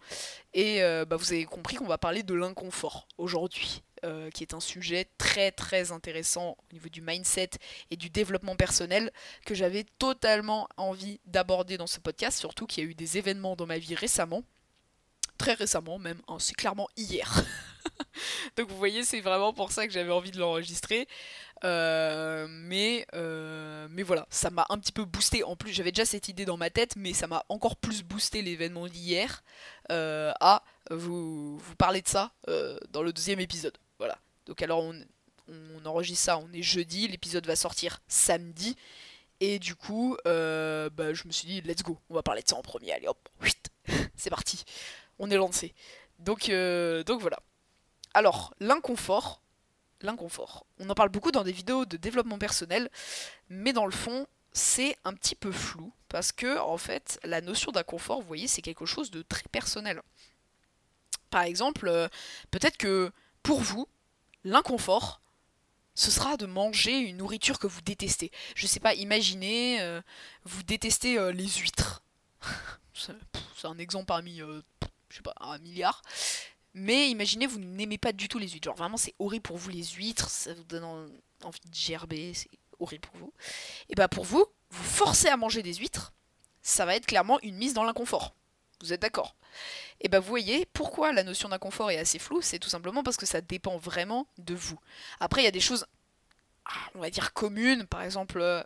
Et 0.54 0.84
euh, 0.84 1.04
bah, 1.04 1.16
vous 1.16 1.34
avez 1.34 1.46
compris 1.46 1.76
qu'on 1.76 1.88
va 1.88 1.98
parler 1.98 2.22
de 2.22 2.36
l'inconfort 2.36 3.08
aujourd'hui, 3.18 3.82
euh, 4.06 4.30
qui 4.30 4.44
est 4.44 4.54
un 4.54 4.60
sujet 4.60 5.08
très 5.18 5.52
très 5.52 5.92
intéressant 5.92 6.56
au 6.58 6.74
niveau 6.74 6.90
du 6.90 7.02
mindset 7.02 7.52
et 7.92 7.98
du 7.98 8.10
développement 8.10 8.56
personnel 8.56 9.12
que 9.46 9.54
j'avais 9.54 9.86
totalement 9.98 10.70
envie 10.78 11.20
d'aborder 11.26 11.78
dans 11.78 11.88
ce 11.88 12.00
podcast, 12.00 12.40
surtout 12.40 12.66
qu'il 12.66 12.84
y 12.84 12.88
a 12.88 12.90
eu 12.90 12.96
des 12.96 13.18
événements 13.18 13.56
dans 13.56 13.66
ma 13.66 13.78
vie 13.78 13.96
récemment, 13.96 14.44
très 15.38 15.54
récemment 15.54 16.00
même, 16.00 16.22
hein, 16.28 16.38
c'est 16.40 16.56
clairement 16.56 16.88
hier. 16.96 17.44
Donc 18.58 18.70
vous 18.70 18.78
voyez, 18.78 19.04
c'est 19.04 19.22
vraiment 19.22 19.54
pour 19.54 19.72
ça 19.72 19.86
que 19.86 19.92
j'avais 19.92 20.12
envie 20.12 20.32
de 20.32 20.40
l'enregistrer. 20.40 21.08
Euh, 21.66 22.48
mais, 22.50 23.06
euh, 23.16 23.88
mais 23.92 24.04
voilà, 24.04 24.28
ça 24.30 24.50
m'a 24.50 24.66
un 24.70 24.78
petit 24.78 24.94
peu 24.94 25.04
boosté. 25.04 25.44
En 25.44 25.56
plus, 25.56 25.74
j'avais 25.74 25.92
déjà 25.92 26.06
cette 26.06 26.30
idée 26.30 26.46
dans 26.46 26.58
ma 26.58 26.70
tête, 26.70 26.96
mais 26.96 27.14
ça 27.14 27.28
m'a 27.28 27.44
encore 27.50 27.76
plus 27.76 28.04
boosté 28.04 28.42
l'événement 28.42 28.88
d'hier 28.88 29.44
à 29.90 30.64
vous, 30.92 31.58
vous 31.58 31.76
parler 31.76 32.02
de 32.02 32.08
ça 32.08 32.32
dans 32.92 33.04
le 33.04 33.12
deuxième 33.12 33.40
épisode. 33.40 33.78
Voilà. 34.00 34.18
Donc 34.46 34.62
alors 34.62 34.80
on, 34.80 35.00
on 35.48 35.86
enregistre 35.86 36.26
ça, 36.26 36.38
on 36.38 36.52
est 36.54 36.64
jeudi, 36.64 37.08
l'épisode 37.08 37.46
va 37.46 37.56
sortir 37.56 38.02
samedi. 38.08 38.76
Et 39.42 39.60
du 39.60 39.76
coup, 39.76 40.18
bah, 40.26 41.14
je 41.14 41.26
me 41.26 41.32
suis 41.32 41.48
dit, 41.48 41.62
let's 41.62 41.82
go, 41.82 41.98
on 42.10 42.14
va 42.14 42.24
parler 42.24 42.42
de 42.42 42.50
ça 42.50 42.58
en 42.58 42.62
premier. 42.62 42.92
Allez 42.92 43.08
hop, 43.08 43.30
c'est 44.16 44.30
parti. 44.30 44.66
On 45.18 45.30
est 45.30 45.36
lancé. 45.36 45.74
Donc, 46.20 46.52
donc 47.06 47.22
voilà. 47.22 47.40
Alors, 48.14 48.54
l'inconfort, 48.60 49.42
l'inconfort. 50.02 50.66
On 50.80 50.90
en 50.90 50.96
parle 50.96 51.10
beaucoup 51.10 51.32
dans 51.32 51.44
des 51.44 51.52
vidéos 51.52 51.86
de 51.86 51.98
développement 51.98 52.38
personnel, 52.38 52.90
mais 53.50 53.74
dans 53.74 53.86
le 53.86 53.92
fond, 53.92 54.28
c'est 54.52 54.98
un 55.04 55.14
petit 55.14 55.36
peu 55.36 55.52
flou 55.52 55.94
parce 56.08 56.32
que 56.32 56.58
en 56.60 56.78
fait, 56.78 57.20
la 57.24 57.42
notion 57.42 57.72
d'inconfort, 57.72 58.22
vous 58.22 58.28
voyez, 58.28 58.48
c'est 58.48 58.62
quelque 58.62 58.86
chose 58.86 59.12
de 59.12 59.22
très 59.22 59.48
personnel. 59.52 60.02
Par 61.30 61.44
exemple, 61.44 61.88
euh, 61.88 62.08
peut-être 62.50 62.78
que 62.78 63.12
pour 63.44 63.62
vous, 63.62 63.88
l'inconfort, 64.44 65.22
ce 65.96 66.12
sera 66.12 66.38
de 66.38 66.46
manger 66.46 66.98
une 66.98 67.18
nourriture 67.18 67.60
que 67.60 67.68
vous 67.68 67.82
détestez. 67.82 68.32
Je 68.56 68.68
sais 68.68 68.80
pas, 68.80 68.94
imaginez, 68.94 69.82
euh, 69.82 70.02
vous 70.44 70.64
détestez 70.64 71.18
euh, 71.18 71.32
les 71.32 71.48
huîtres. 71.48 72.04
c'est 72.94 73.68
un 73.68 73.78
exemple 73.78 74.06
parmi, 74.06 74.38
je 74.38 74.62
sais 75.16 75.22
pas, 75.22 75.34
un 75.42 75.58
milliard. 75.60 76.02
Mais 76.74 77.10
imaginez, 77.10 77.48
vous 77.48 77.60
n'aimez 77.60 77.98
pas 77.98 78.14
du 78.14 78.28
tout 78.28 78.40
les 78.40 78.48
huîtres. 78.48 78.66
Genre 78.66 78.76
vraiment, 78.76 78.98
c'est 78.98 79.16
horrible 79.20 79.44
pour 79.44 79.58
vous 79.58 79.70
les 79.70 79.84
huîtres, 79.84 80.30
ça 80.30 80.54
vous 80.54 80.64
donne 80.64 80.84
envie 81.44 81.60
de 81.60 81.74
gerber, 81.74 82.34
c'est 82.34 82.50
horrible 82.80 83.08
pour 83.08 83.18
vous. 83.18 83.34
Et 83.90 83.96
bah 83.96 84.08
pour 84.08 84.24
vous, 84.24 84.46
vous 84.70 84.84
forcez 84.84 85.28
à 85.28 85.38
manger 85.38 85.64
des 85.64 85.74
huîtres, 85.74 86.14
ça 86.62 86.86
va 86.86 86.96
être 86.96 87.08
clairement 87.08 87.40
une 87.42 87.56
mise 87.56 87.74
dans 87.74 87.84
l'inconfort. 87.84 88.36
Vous 88.82 88.94
êtes 88.94 89.02
d'accord? 89.02 89.36
Et 90.02 90.08
bah 90.08 90.20
vous 90.20 90.30
voyez, 90.30 90.66
pourquoi 90.74 91.12
la 91.12 91.24
notion 91.24 91.50
d'inconfort 91.50 91.92
est 91.92 91.98
assez 91.98 92.20
floue 92.20 92.42
C'est 92.42 92.60
tout 92.60 92.70
simplement 92.70 93.04
parce 93.04 93.18
que 93.18 93.26
ça 93.26 93.42
dépend 93.42 93.78
vraiment 93.78 94.28
de 94.38 94.56
vous. 94.56 94.80
Après, 95.20 95.42
il 95.42 95.46
y 95.46 95.48
a 95.48 95.52
des 95.52 95.60
choses, 95.60 95.86
ah, 96.66 96.90
on 96.96 97.00
va 97.00 97.10
dire 97.10 97.34
communes, 97.34 97.86
par 97.86 98.02
exemple, 98.02 98.40
euh, 98.40 98.64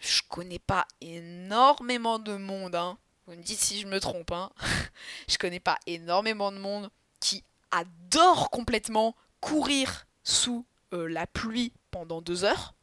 je 0.00 0.20
connais 0.28 0.58
pas 0.58 0.86
énormément 1.00 2.18
de 2.18 2.36
monde, 2.36 2.74
hein. 2.74 2.98
Vous 3.26 3.34
me 3.34 3.42
dites 3.42 3.58
si 3.58 3.80
je 3.80 3.86
me 3.86 4.00
trompe, 4.00 4.32
hein. 4.32 4.50
je 5.28 5.38
connais 5.38 5.60
pas 5.60 5.78
énormément 5.86 6.52
de 6.52 6.58
monde 6.58 6.90
qui 7.20 7.42
adore 7.70 8.50
complètement 8.50 9.16
courir 9.40 10.06
sous 10.24 10.66
euh, 10.92 11.08
la 11.08 11.26
pluie 11.26 11.72
pendant 11.90 12.20
deux 12.20 12.44
heures. 12.44 12.74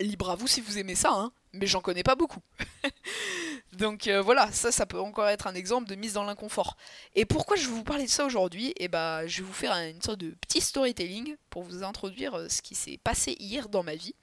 Libre 0.00 0.30
à 0.30 0.36
vous 0.36 0.46
si 0.46 0.60
vous 0.60 0.78
aimez 0.78 0.94
ça, 0.94 1.12
hein, 1.12 1.32
mais 1.52 1.66
j'en 1.66 1.80
connais 1.80 2.02
pas 2.04 2.14
beaucoup. 2.14 2.42
Donc 3.76 4.06
euh, 4.06 4.20
voilà, 4.20 4.50
ça, 4.52 4.72
ça 4.72 4.86
peut 4.86 5.00
encore 5.00 5.28
être 5.28 5.46
un 5.46 5.54
exemple 5.54 5.88
de 5.88 5.94
mise 5.94 6.14
dans 6.14 6.24
l'inconfort. 6.24 6.76
Et 7.14 7.24
pourquoi 7.24 7.56
je 7.56 7.66
vais 7.66 7.74
vous 7.74 7.84
parler 7.84 8.04
de 8.04 8.10
ça 8.10 8.24
aujourd'hui? 8.24 8.72
Eh 8.76 8.88
bah, 8.88 9.26
je 9.26 9.42
vais 9.42 9.46
vous 9.46 9.52
faire 9.52 9.72
une 9.72 10.02
sorte 10.02 10.18
de 10.18 10.30
petit 10.30 10.60
storytelling 10.60 11.36
pour 11.50 11.62
vous 11.62 11.82
introduire 11.82 12.34
euh, 12.34 12.48
ce 12.48 12.62
qui 12.62 12.74
s'est 12.74 12.98
passé 13.02 13.36
hier 13.38 13.68
dans 13.68 13.82
ma 13.82 13.94
vie. 13.94 14.14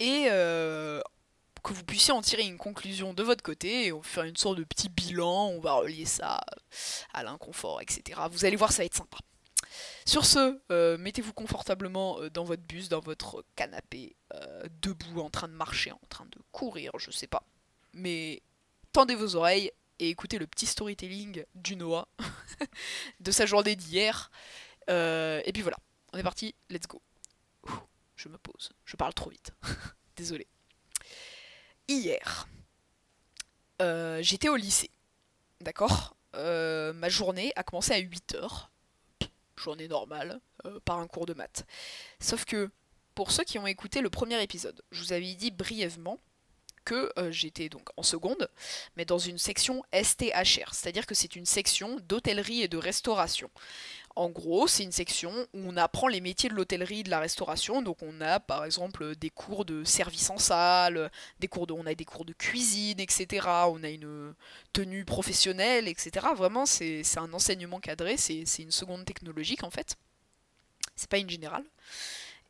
Et 0.00 0.24
que 1.62 1.72
vous 1.72 1.84
puissiez 1.84 2.12
en 2.12 2.22
tirer 2.22 2.42
une 2.42 2.58
conclusion 2.58 3.14
de 3.14 3.22
votre 3.22 3.42
côté 3.42 3.86
et 3.86 3.92
on 3.92 4.02
faire 4.02 4.24
une 4.24 4.36
sorte 4.36 4.58
de 4.58 4.64
petit 4.64 4.88
bilan, 4.88 5.46
on 5.46 5.60
va 5.60 5.74
relier 5.74 6.06
ça 6.06 6.40
à 7.12 7.22
l'inconfort, 7.22 7.80
etc. 7.80 8.20
Vous 8.30 8.44
allez 8.44 8.56
voir, 8.56 8.72
ça 8.72 8.78
va 8.78 8.86
être 8.86 8.96
sympa. 8.96 9.18
Sur 10.04 10.26
ce, 10.26 10.60
euh, 10.70 10.98
mettez-vous 10.98 11.32
confortablement 11.32 12.20
euh, 12.20 12.30
dans 12.30 12.44
votre 12.44 12.62
bus, 12.62 12.88
dans 12.88 13.00
votre 13.00 13.44
canapé, 13.56 14.16
euh, 14.34 14.64
debout, 14.80 15.20
en 15.20 15.30
train 15.30 15.48
de 15.48 15.54
marcher, 15.54 15.92
en 15.92 16.00
train 16.08 16.26
de 16.26 16.38
courir, 16.50 16.92
je 16.98 17.10
sais 17.10 17.26
pas. 17.26 17.44
Mais 17.92 18.42
tendez 18.92 19.14
vos 19.14 19.36
oreilles 19.36 19.70
et 19.98 20.08
écoutez 20.08 20.38
le 20.38 20.46
petit 20.46 20.66
storytelling 20.66 21.44
du 21.54 21.76
Noah 21.76 22.08
de 23.20 23.30
sa 23.30 23.46
journée 23.46 23.76
d'hier. 23.76 24.30
et 24.88 25.50
puis 25.52 25.62
voilà, 25.62 25.78
on 26.12 26.18
est 26.18 26.22
parti, 26.22 26.54
let's 26.70 26.86
go. 26.86 27.00
je 28.16 28.28
me 28.28 28.38
pose, 28.38 28.72
je 28.84 28.96
parle 28.96 29.14
trop 29.14 29.30
vite. 29.30 29.52
Désolé 30.16 30.46
hier, 31.88 32.48
euh, 33.80 34.22
j'étais 34.22 34.48
au 34.48 34.56
lycée. 34.56 34.90
D'accord? 35.60 36.16
Euh, 36.34 36.92
Ma 36.92 37.08
journée 37.08 37.52
a 37.56 37.62
commencé 37.62 37.92
à 37.92 38.00
8h. 38.00 38.68
Journée 39.56 39.88
normale, 39.88 40.40
euh, 40.66 40.80
par 40.84 40.98
un 40.98 41.06
cours 41.06 41.26
de 41.26 41.34
maths. 41.34 41.64
Sauf 42.20 42.44
que, 42.44 42.70
pour 43.14 43.30
ceux 43.30 43.44
qui 43.44 43.58
ont 43.58 43.66
écouté 43.66 44.00
le 44.00 44.10
premier 44.10 44.42
épisode, 44.42 44.82
je 44.90 45.02
vous 45.02 45.12
avais 45.12 45.34
dit 45.34 45.50
brièvement 45.50 46.18
que 46.84 47.12
j'étais 47.30 47.68
donc 47.68 47.88
en 47.96 48.02
seconde, 48.02 48.48
mais 48.96 49.04
dans 49.04 49.18
une 49.18 49.38
section 49.38 49.82
STHR, 49.92 50.74
c'est-à-dire 50.74 51.06
que 51.06 51.14
c'est 51.14 51.36
une 51.36 51.46
section 51.46 51.98
d'hôtellerie 52.08 52.62
et 52.62 52.68
de 52.68 52.76
restauration. 52.76 53.50
En 54.14 54.28
gros, 54.28 54.66
c'est 54.66 54.82
une 54.82 54.92
section 54.92 55.32
où 55.54 55.60
on 55.64 55.76
apprend 55.76 56.06
les 56.06 56.20
métiers 56.20 56.50
de 56.50 56.54
l'hôtellerie 56.54 57.02
de 57.02 57.10
la 57.10 57.20
restauration. 57.20 57.80
Donc 57.80 58.02
on 58.02 58.20
a 58.20 58.40
par 58.40 58.64
exemple 58.64 59.16
des 59.16 59.30
cours 59.30 59.64
de 59.64 59.84
service 59.84 60.28
en 60.28 60.36
salle, 60.36 61.10
des 61.40 61.48
cours 61.48 61.66
de, 61.66 61.72
on 61.72 61.86
a 61.86 61.94
des 61.94 62.04
cours 62.04 62.26
de 62.26 62.34
cuisine, 62.34 63.00
etc. 63.00 63.46
On 63.68 63.82
a 63.82 63.88
une 63.88 64.34
tenue 64.72 65.04
professionnelle, 65.04 65.88
etc. 65.88 66.26
Vraiment, 66.36 66.66
c'est 66.66 67.02
un 67.16 67.32
enseignement 67.32 67.80
cadré, 67.80 68.16
c'est 68.16 68.44
une 68.58 68.70
seconde 68.70 69.04
technologique 69.06 69.64
en 69.64 69.70
fait. 69.70 69.96
C'est 70.94 71.08
pas 71.08 71.18
une 71.18 71.30
générale. 71.30 71.64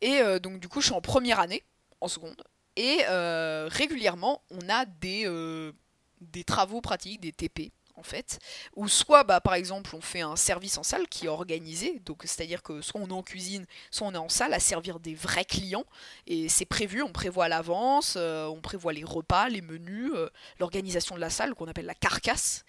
Et 0.01 0.19
euh, 0.21 0.41
donc 0.41 0.59
du 0.59 0.69
coup, 0.69 0.81
je 0.81 0.87
suis 0.87 0.95
en 0.95 1.01
première 1.01 1.39
année, 1.39 1.63
en 2.01 2.09
seconde. 2.09 2.43
Et 2.77 3.01
euh, 3.09 3.69
régulièrement, 3.71 4.43
on 4.51 4.69
a 4.69 4.87
des, 4.87 5.27
euh, 5.27 5.73
des 6.21 6.45
travaux 6.45 6.81
pratiques, 6.81 7.21
des 7.21 7.33
TP, 7.33 7.73
en 7.97 8.03
fait, 8.03 8.39
ou 8.75 8.89
soit 8.89 9.25
bah, 9.25 9.41
par 9.41 9.55
exemple 9.55 9.95
on 9.95 10.01
fait 10.01 10.23
un 10.23 10.35
service 10.35 10.79
en 10.79 10.83
salle 10.83 11.07
qui 11.09 11.27
est 11.27 11.29
organisé, 11.29 12.01
c'est-à-dire 12.25 12.63
que 12.63 12.81
soit 12.81 13.01
on 13.01 13.09
est 13.09 13.13
en 13.13 13.23
cuisine, 13.23 13.67
soit 13.91 14.07
on 14.07 14.15
est 14.15 14.19
en 14.19 14.31
salle 14.31 14.55
à 14.55 14.59
servir 14.59 14.99
des 14.99 15.15
vrais 15.15 15.45
clients, 15.45 15.85
et 16.27 16.49
c'est 16.49 16.65
prévu, 16.65 17.03
on 17.03 17.13
prévoit 17.13 17.45
à 17.45 17.49
l'avance, 17.49 18.15
euh, 18.17 18.47
on 18.47 18.63
prévoit 18.63 18.95
les 18.95 19.05
repas, 19.05 19.51
les 19.51 19.61
menus, 19.61 20.11
l'organisation 20.59 21.15
de 21.15 21.21
la 21.21 21.29
salle 21.31 21.55
qu'on 21.55 21.69
appelle 21.69 21.87
la 21.87 21.95
carcasse, 21.95 22.65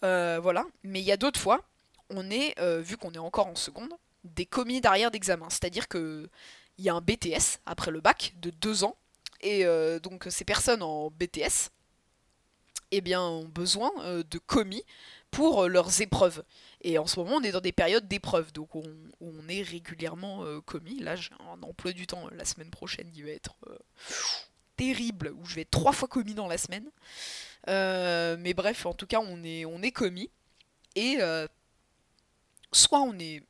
voilà. 0.00 0.64
Mais 0.82 1.00
il 1.00 1.06
y 1.06 1.12
a 1.12 1.18
d'autres 1.18 1.40
fois, 1.40 1.60
on 2.08 2.30
est, 2.30 2.58
vu 2.80 2.96
qu'on 2.96 3.12
est 3.12 3.18
encore 3.18 3.46
en 3.46 3.56
seconde, 3.56 3.92
des 4.24 4.46
commis 4.46 4.80
d'arrière 4.80 5.10
d'examen, 5.10 5.50
c'est-à-dire 5.50 5.88
que 5.88 6.28
il 6.78 6.84
y 6.84 6.88
a 6.88 6.94
un 6.94 7.00
BTS 7.00 7.60
après 7.66 7.90
le 7.90 8.00
bac 8.00 8.34
de 8.40 8.50
deux 8.50 8.84
ans, 8.84 8.96
et 9.44 9.64
donc 10.00 10.26
ces 10.30 10.44
personnes 10.44 10.82
en 10.82 11.10
BTS 11.10 11.70
eh 12.96 13.00
bien, 13.00 13.22
ont 13.22 13.48
besoin 13.48 13.90
euh, 14.00 14.22
de 14.30 14.38
commis 14.38 14.84
pour 15.32 15.64
euh, 15.64 15.68
leurs 15.68 16.00
épreuves. 16.00 16.44
Et 16.80 16.98
en 16.98 17.06
ce 17.06 17.18
moment, 17.18 17.36
on 17.36 17.42
est 17.42 17.50
dans 17.50 17.60
des 17.60 17.72
périodes 17.72 18.06
d'épreuves, 18.06 18.52
donc 18.52 18.76
on, 18.76 18.84
est 19.48 19.62
régulièrement 19.62 20.44
euh, 20.44 20.60
commis. 20.60 21.00
Là, 21.00 21.16
j'ai 21.16 21.30
un 21.40 21.62
emploi 21.62 21.92
du 21.92 22.06
temps 22.06 22.28
la 22.30 22.44
semaine 22.44 22.70
prochaine 22.70 23.10
qui 23.10 23.22
va 23.22 23.30
être 23.30 23.56
terrible, 24.76 25.34
où 25.36 25.44
je 25.44 25.56
vais 25.56 25.62
être 25.62 25.70
trois 25.70 25.92
fois 25.92 26.08
commis 26.08 26.34
dans 26.34 26.46
la 26.46 26.58
semaine. 26.58 26.88
mais 27.66 28.54
bref, 28.54 28.86
en 28.86 28.94
tout 28.94 29.06
cas, 29.06 29.20
on 29.20 29.42
est, 29.42 29.64
on 29.64 29.82
est 29.82 29.92
commis. 29.92 30.30
Et 30.94 31.18
soit 32.72 33.00
on 33.00 33.18
est 33.18 33.42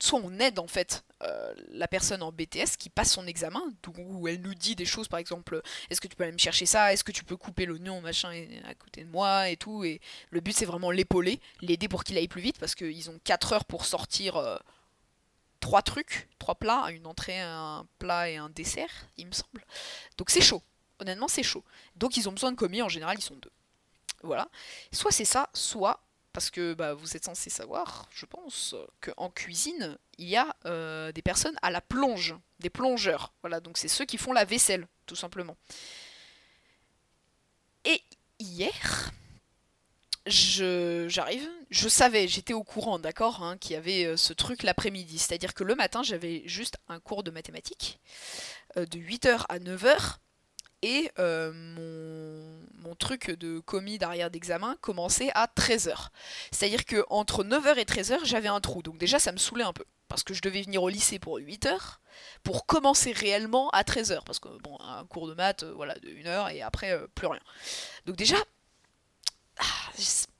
soit 0.00 0.20
on 0.22 0.38
aide 0.38 0.58
en 0.60 0.68
fait 0.68 1.04
euh, 1.22 1.52
la 1.70 1.88
personne 1.88 2.22
en 2.22 2.30
BTS 2.30 2.76
qui 2.78 2.90
passe 2.90 3.12
son 3.12 3.26
examen, 3.26 3.62
où 3.98 4.28
elle 4.28 4.40
nous 4.40 4.54
dit 4.54 4.76
des 4.76 4.84
choses 4.84 5.08
par 5.08 5.18
exemple, 5.18 5.60
est-ce 5.90 6.00
que 6.00 6.06
tu 6.06 6.14
peux 6.14 6.22
aller 6.22 6.32
me 6.32 6.38
chercher 6.38 6.64
ça, 6.64 6.92
est-ce 6.92 7.02
que 7.02 7.10
tu 7.10 7.24
peux 7.24 7.36
couper 7.36 7.66
l'oignon 7.66 8.00
machin 8.00 8.30
à 8.64 8.74
côté 8.74 9.02
de 9.02 9.10
moi 9.10 9.48
et 9.48 9.56
tout, 9.56 9.82
et 9.82 10.00
le 10.30 10.40
but 10.40 10.56
c'est 10.56 10.64
vraiment 10.64 10.92
l'épauler, 10.92 11.40
l'aider 11.60 11.88
pour 11.88 12.04
qu'il 12.04 12.16
aille 12.16 12.28
plus 12.28 12.40
vite 12.40 12.58
parce 12.60 12.76
qu'ils 12.76 13.10
ont 13.10 13.18
4 13.24 13.52
heures 13.52 13.64
pour 13.64 13.84
sortir 13.84 14.36
euh, 14.36 14.56
trois 15.58 15.82
trucs, 15.82 16.28
trois 16.38 16.54
plats, 16.54 16.90
une 16.92 17.06
entrée, 17.06 17.40
un 17.40 17.84
plat 17.98 18.30
et 18.30 18.36
un 18.36 18.48
dessert, 18.48 19.08
il 19.16 19.26
me 19.26 19.32
semble. 19.32 19.64
Donc 20.18 20.30
c'est 20.30 20.40
chaud, 20.40 20.62
honnêtement 21.00 21.26
c'est 21.26 21.42
chaud. 21.42 21.64
Donc 21.96 22.16
ils 22.16 22.28
ont 22.28 22.32
besoin 22.32 22.52
de 22.52 22.56
commis, 22.56 22.80
en 22.80 22.88
général 22.88 23.16
ils 23.18 23.24
sont 23.24 23.36
deux. 23.36 23.52
Voilà. 24.22 24.48
Soit 24.92 25.10
c'est 25.10 25.24
ça, 25.24 25.50
soit 25.52 26.00
parce 26.32 26.50
que 26.50 26.74
bah, 26.74 26.94
vous 26.94 27.16
êtes 27.16 27.24
censé 27.24 27.50
savoir, 27.50 28.08
je 28.12 28.26
pense, 28.26 28.74
qu'en 29.00 29.30
cuisine, 29.30 29.98
il 30.18 30.28
y 30.28 30.36
a 30.36 30.54
euh, 30.66 31.12
des 31.12 31.22
personnes 31.22 31.56
à 31.62 31.70
la 31.70 31.80
plonge, 31.80 32.36
des 32.60 32.70
plongeurs. 32.70 33.32
Voilà, 33.42 33.60
donc 33.60 33.78
c'est 33.78 33.88
ceux 33.88 34.04
qui 34.04 34.18
font 34.18 34.32
la 34.32 34.44
vaisselle, 34.44 34.86
tout 35.06 35.16
simplement. 35.16 35.56
Et 37.84 38.02
hier, 38.38 39.10
j'arrive, 40.26 41.48
je, 41.70 41.88
savais, 41.88 42.28
j'étais 42.28 42.52
au 42.52 42.64
courant, 42.64 42.98
d'accord, 42.98 43.42
hein, 43.42 43.56
qu'il 43.56 43.72
y 43.72 43.76
avait 43.76 44.04
euh, 44.04 44.16
ce 44.16 44.32
truc 44.32 44.62
l'après-midi. 44.62 45.18
C'est-à-dire 45.18 45.54
que 45.54 45.64
le 45.64 45.74
matin, 45.74 46.02
j'avais 46.02 46.42
juste 46.46 46.76
un 46.88 47.00
cours 47.00 47.22
de 47.22 47.30
mathématiques 47.30 48.00
euh, 48.76 48.84
de 48.86 48.98
8h 48.98 49.44
à 49.48 49.58
9h 49.58 50.18
et 50.82 51.10
euh, 51.18 51.52
mon, 51.52 52.94
truc 52.94 53.30
de 53.30 53.60
commis 53.60 53.96
d'arrière 53.96 54.28
d'examen 54.28 54.76
commençait 54.80 55.30
à 55.34 55.46
13h. 55.46 56.08
C'est-à-dire 56.50 56.84
que 56.84 57.04
entre 57.10 57.44
9h 57.44 57.78
et 57.78 57.84
13h, 57.84 58.24
j'avais 58.24 58.48
un 58.48 58.60
trou. 58.60 58.82
Donc 58.82 58.98
déjà, 58.98 59.20
ça 59.20 59.30
me 59.30 59.36
saoulait 59.36 59.64
un 59.64 59.72
peu. 59.72 59.84
Parce 60.08 60.24
que 60.24 60.34
je 60.34 60.42
devais 60.42 60.62
venir 60.62 60.82
au 60.82 60.88
lycée 60.88 61.20
pour 61.20 61.38
8h, 61.38 61.78
pour 62.42 62.66
commencer 62.66 63.12
réellement 63.12 63.70
à 63.70 63.82
13h. 63.82 64.24
Parce 64.24 64.40
que, 64.40 64.48
bon, 64.62 64.76
un 64.80 65.04
cours 65.04 65.28
de 65.28 65.34
maths, 65.34 65.62
euh, 65.62 65.72
voilà, 65.74 65.94
de 65.96 66.08
1h, 66.08 66.52
et 66.54 66.62
après, 66.62 66.92
euh, 66.92 67.06
plus 67.14 67.28
rien. 67.28 67.40
Donc 68.06 68.16
déjà, 68.16 68.36
ah, 69.58 69.64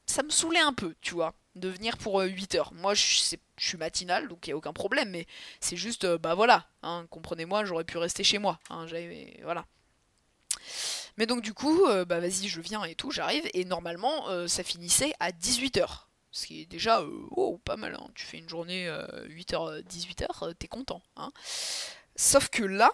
ça 0.07 0.23
me 0.25 0.30
saoulait 0.30 0.59
un 0.59 0.73
peu, 0.73 0.97
tu 1.00 1.14
vois, 1.14 1.35
de 1.54 1.68
venir 1.68 1.97
pour 1.97 2.21
8h. 2.21 2.75
Moi, 2.75 2.95
je, 2.95 3.37
suis 3.57 3.78
matinale, 3.78 4.26
donc 4.26 4.47
il 4.47 4.50
n'y 4.50 4.54
a 4.54 4.57
aucun 4.57 4.73
problème, 4.73 5.11
mais 5.11 5.26
c'est 5.61 5.76
juste, 5.76 6.07
bah 6.16 6.35
voilà, 6.35 6.66
hein, 6.83 7.07
comprenez-moi, 7.11 7.64
j'aurais 7.64 7.85
pu 7.85 7.99
rester 7.99 8.25
chez 8.25 8.38
moi. 8.38 8.59
Hein, 8.71 8.87
voilà. 9.45 9.64
Mais 11.19 11.26
donc 11.26 11.43
du 11.43 11.52
coup, 11.52 11.85
euh, 11.87 12.05
bah 12.05 12.21
vas-y, 12.21 12.49
je 12.49 12.61
viens 12.61 12.85
et 12.85 12.95
tout, 12.95 13.11
j'arrive, 13.11 13.49
et 13.52 13.64
normalement, 13.64 14.28
euh, 14.28 14.47
ça 14.47 14.62
finissait 14.62 15.12
à 15.19 15.33
18h. 15.33 16.05
Ce 16.31 16.47
qui 16.47 16.61
est 16.62 16.67
déjà 16.67 17.00
euh, 17.00 17.59
pas 17.64 17.76
mal, 17.76 17.97
hein. 17.97 18.07
tu 18.14 18.25
fais 18.25 18.38
une 18.38 18.49
journée 18.49 18.88
8h, 19.28 19.83
18h, 19.83 20.55
t'es 20.55 20.69
content. 20.69 21.02
Hein. 21.17 21.33
Sauf 22.14 22.49
que 22.50 22.62
là, 22.62 22.93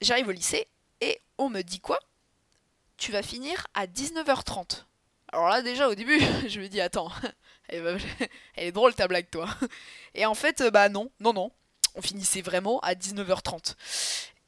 j'arrive 0.00 0.28
au 0.28 0.32
lycée, 0.32 0.66
et 1.02 1.20
on 1.36 1.50
me 1.50 1.60
dit 1.60 1.80
quoi? 1.80 1.98
Tu 2.96 3.12
vas 3.12 3.22
finir 3.22 3.66
à 3.74 3.86
19h30. 3.86 4.84
Alors 5.32 5.48
là 5.48 5.60
déjà 5.60 5.88
au 5.88 5.94
début, 5.94 6.20
je 6.48 6.58
me 6.58 6.68
dis 6.68 6.80
attends, 6.80 7.10
elle, 7.68 8.00
est 8.56 8.72
drôle 8.72 8.94
ta 8.94 9.08
blague 9.08 9.28
toi. 9.30 9.46
Et 10.14 10.24
en 10.24 10.34
fait, 10.34 10.62
bah 10.72 10.88
non, 10.88 11.10
non, 11.20 11.34
non, 11.34 11.52
on 11.96 12.00
finissait 12.00 12.42
vraiment 12.42 12.80
à 12.80 12.94
19h30. 12.94 13.74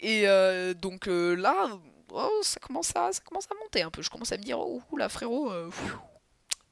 Et 0.01 0.27
donc 0.75 1.07
là, 1.07 1.69
oh, 2.15 2.41
ça, 2.43 2.61
commence 2.61 2.95
à, 2.95 3.13
ça 3.13 3.21
commence 3.23 3.47
à 3.51 3.55
monter 3.63 3.83
un 3.83 3.91
peu. 3.91 4.03
Je 4.03 4.11
commence 4.11 4.33
à 4.33 4.37
me 4.37 4.43
dire, 4.43 4.59
oh 4.59 4.83
là 4.97 5.09
frérot, 5.09 5.51
euh, 5.51 5.71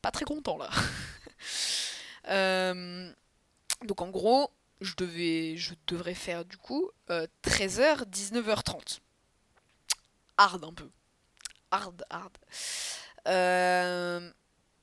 pas 0.01 0.11
très 0.11 0.25
content 0.25 0.59
là. 0.59 0.71
Euh, 2.29 3.13
donc 3.85 4.01
en 4.01 4.09
gros, 4.09 4.49
je, 4.81 4.95
devais, 4.97 5.57
je 5.57 5.75
devrais 5.89 6.15
faire 6.15 6.45
du 6.45 6.57
coup 6.57 6.89
13h, 7.09 7.81
euh, 7.81 8.05
19h30. 8.05 9.01
Hard 10.37 10.65
un 10.65 10.73
peu. 10.73 10.89
Hard, 11.73 12.05
hard. 12.09 12.39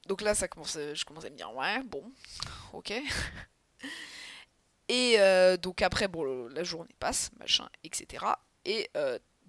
donc 0.05 0.21
là, 0.21 0.35
ça 0.35 0.49
commence, 0.49 0.73
je 0.73 1.05
commence 1.05 1.23
à 1.23 1.29
me 1.29 1.37
dire, 1.37 1.55
ouais, 1.55 1.81
bon, 1.83 2.11
ok. 2.73 2.91
Et 4.89 5.17
donc 5.61 5.81
après, 5.81 6.09
bon, 6.09 6.49
la 6.49 6.63
journée 6.65 6.93
passe, 6.99 7.31
machin, 7.39 7.69
etc. 7.85 8.25
Et 8.65 8.89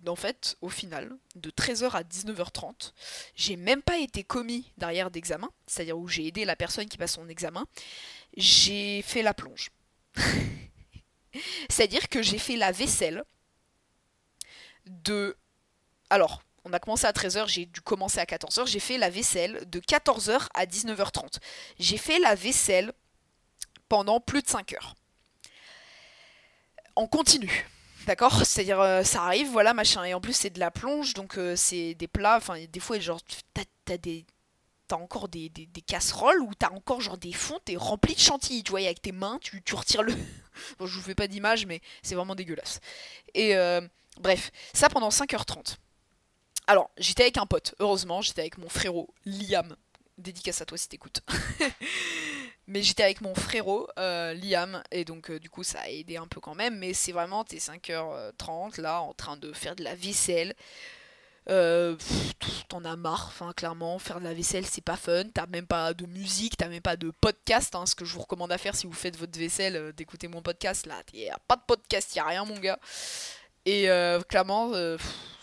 en 0.07 0.16
fait, 0.16 0.57
au 0.61 0.69
final, 0.69 1.16
de 1.35 1.50
13h 1.50 1.90
à 1.90 2.02
19h30, 2.02 2.92
j'ai 3.35 3.57
même 3.57 3.83
pas 3.83 3.99
été 3.99 4.25
commis 4.25 4.73
derrière 4.78 5.11
d'examen, 5.11 5.50
c'est-à-dire 5.66 5.99
où 5.99 6.09
j'ai 6.09 6.26
aidé 6.26 6.45
la 6.45 6.57
personne 6.57 6.88
qui 6.88 6.97
passe 6.97 7.14
son 7.14 7.28
examen, 7.28 7.66
j'ai 8.37 9.02
fait 9.02 9.23
la 9.23 9.35
plonge. 9.35 9.71
c'est-à-dire 11.69 12.09
que 12.09 12.23
j'ai 12.23 12.38
fait 12.38 12.57
la 12.57 12.73
vaisselle 12.73 13.25
de... 14.87 15.37
Alors, 16.09 16.42
on 16.64 16.73
a 16.73 16.78
commencé 16.78 17.07
à 17.07 17.12
13h, 17.12 17.49
j'ai 17.49 17.66
dû 17.66 17.80
commencer 17.80 18.19
à 18.19 18.25
14h, 18.25 18.66
j'ai 18.66 18.80
fait 18.80 18.99
la 18.99 19.11
vaisselle 19.11 19.69
de 19.69 19.80
14h 19.80 20.47
à 20.54 20.66
19h30. 20.66 21.38
J'ai 21.78 21.97
fait 21.97 22.19
la 22.19 22.35
vaisselle 22.35 22.92
pendant 23.88 24.21
plus 24.21 24.42
de 24.42 24.49
5 24.49 24.73
heures. 24.75 24.95
En 26.97 27.07
continu. 27.07 27.66
D'accord 28.11 28.45
C'est-à-dire, 28.45 28.81
euh, 28.81 29.05
ça 29.05 29.23
arrive, 29.23 29.50
voilà, 29.50 29.73
machin. 29.73 30.02
Et 30.02 30.14
en 30.14 30.21
plus, 30.21 30.33
c'est 30.33 30.50
de 30.50 30.59
la 30.59 30.73
plonge, 30.73 31.14
donc 31.14 31.38
euh, 31.38 31.55
c'est 31.55 31.95
des 31.95 32.09
plats. 32.09 32.38
Enfin, 32.38 32.57
des 32.69 32.81
fois, 32.81 32.99
genre, 32.99 33.21
t'as 33.85 33.97
des. 33.99 34.26
Encore 34.90 35.29
des, 35.29 35.52
casseroles 35.87 36.40
ou 36.40 36.52
t'as 36.52 36.71
encore 36.71 37.00
genre 37.00 37.19
des 37.19 37.33
fonds, 37.33 37.61
t'es 37.64 37.76
rempli 37.76 38.17
de 38.17 38.19
chantilly, 38.19 38.64
tu 38.64 38.73
vois, 38.73 38.81
avec 38.81 39.00
tes 39.00 39.12
mains, 39.12 39.38
tu, 39.40 39.62
tu 39.62 39.76
retires 39.76 40.02
le. 40.02 40.12
bon, 40.81 40.87
je 40.87 40.97
vous 40.97 41.02
fais 41.02 41.14
pas 41.14 41.29
d'image, 41.29 41.67
mais 41.67 41.81
c'est 42.02 42.17
vraiment 42.17 42.35
dégueulasse. 42.35 42.81
Et 43.35 43.55
euh, 43.55 43.81
bref, 44.19 44.50
ça 44.75 44.88
pendant 44.88 45.11
5h30. 45.11 45.76
Alors, 46.67 46.90
j'étais 46.99 47.23
avec 47.23 47.38
un 47.38 47.47
pote, 47.47 47.76
heureusement, 47.79 48.23
j'étais 48.23 48.40
avec 48.40 48.59
mon 48.59 48.69
frérot, 48.69 49.14
Liam. 49.25 49.76
Dédicace 50.19 50.61
à 50.61 50.64
toi 50.64 50.76
si 50.76 50.88
t'écoutes. 50.88 51.21
Mais 52.70 52.84
j'étais 52.84 53.02
avec 53.02 53.20
mon 53.20 53.34
frérot, 53.34 53.88
euh, 53.98 54.32
Liam, 54.32 54.80
et 54.92 55.04
donc 55.04 55.28
euh, 55.32 55.40
du 55.40 55.50
coup 55.50 55.64
ça 55.64 55.80
a 55.80 55.88
aidé 55.88 56.18
un 56.18 56.28
peu 56.28 56.40
quand 56.40 56.54
même. 56.54 56.78
Mais 56.78 56.94
c'est 56.94 57.10
vraiment, 57.10 57.42
t'es 57.42 57.56
5h30 57.56 58.80
là, 58.80 59.00
en 59.02 59.12
train 59.12 59.36
de 59.36 59.52
faire 59.52 59.74
de 59.74 59.82
la 59.82 59.96
vaisselle. 59.96 60.54
Euh, 61.48 61.96
t'en 62.68 62.84
as 62.84 62.94
marre, 62.94 63.34
clairement, 63.56 63.98
faire 63.98 64.20
de 64.20 64.24
la 64.24 64.34
vaisselle 64.34 64.64
c'est 64.64 64.84
pas 64.84 64.96
fun, 64.96 65.24
t'as 65.34 65.46
même 65.48 65.66
pas 65.66 65.94
de 65.94 66.06
musique, 66.06 66.56
t'as 66.56 66.68
même 66.68 66.80
pas 66.80 66.96
de 66.96 67.10
podcast, 67.20 67.74
hein, 67.74 67.86
ce 67.86 67.96
que 67.96 68.04
je 68.04 68.14
vous 68.14 68.20
recommande 68.20 68.52
à 68.52 68.58
faire 68.58 68.76
si 68.76 68.86
vous 68.86 68.92
faites 68.92 69.16
votre 69.16 69.36
vaisselle, 69.36 69.92
d'écouter 69.96 70.28
mon 70.28 70.40
podcast 70.40 70.86
là, 70.86 71.02
y 71.12 71.28
a 71.28 71.38
pas 71.48 71.56
de 71.56 71.62
podcast, 71.66 72.14
y 72.14 72.20
a 72.20 72.24
rien 72.24 72.44
mon 72.44 72.58
gars. 72.58 72.78
Et 73.66 73.88
clairement, 74.28 74.72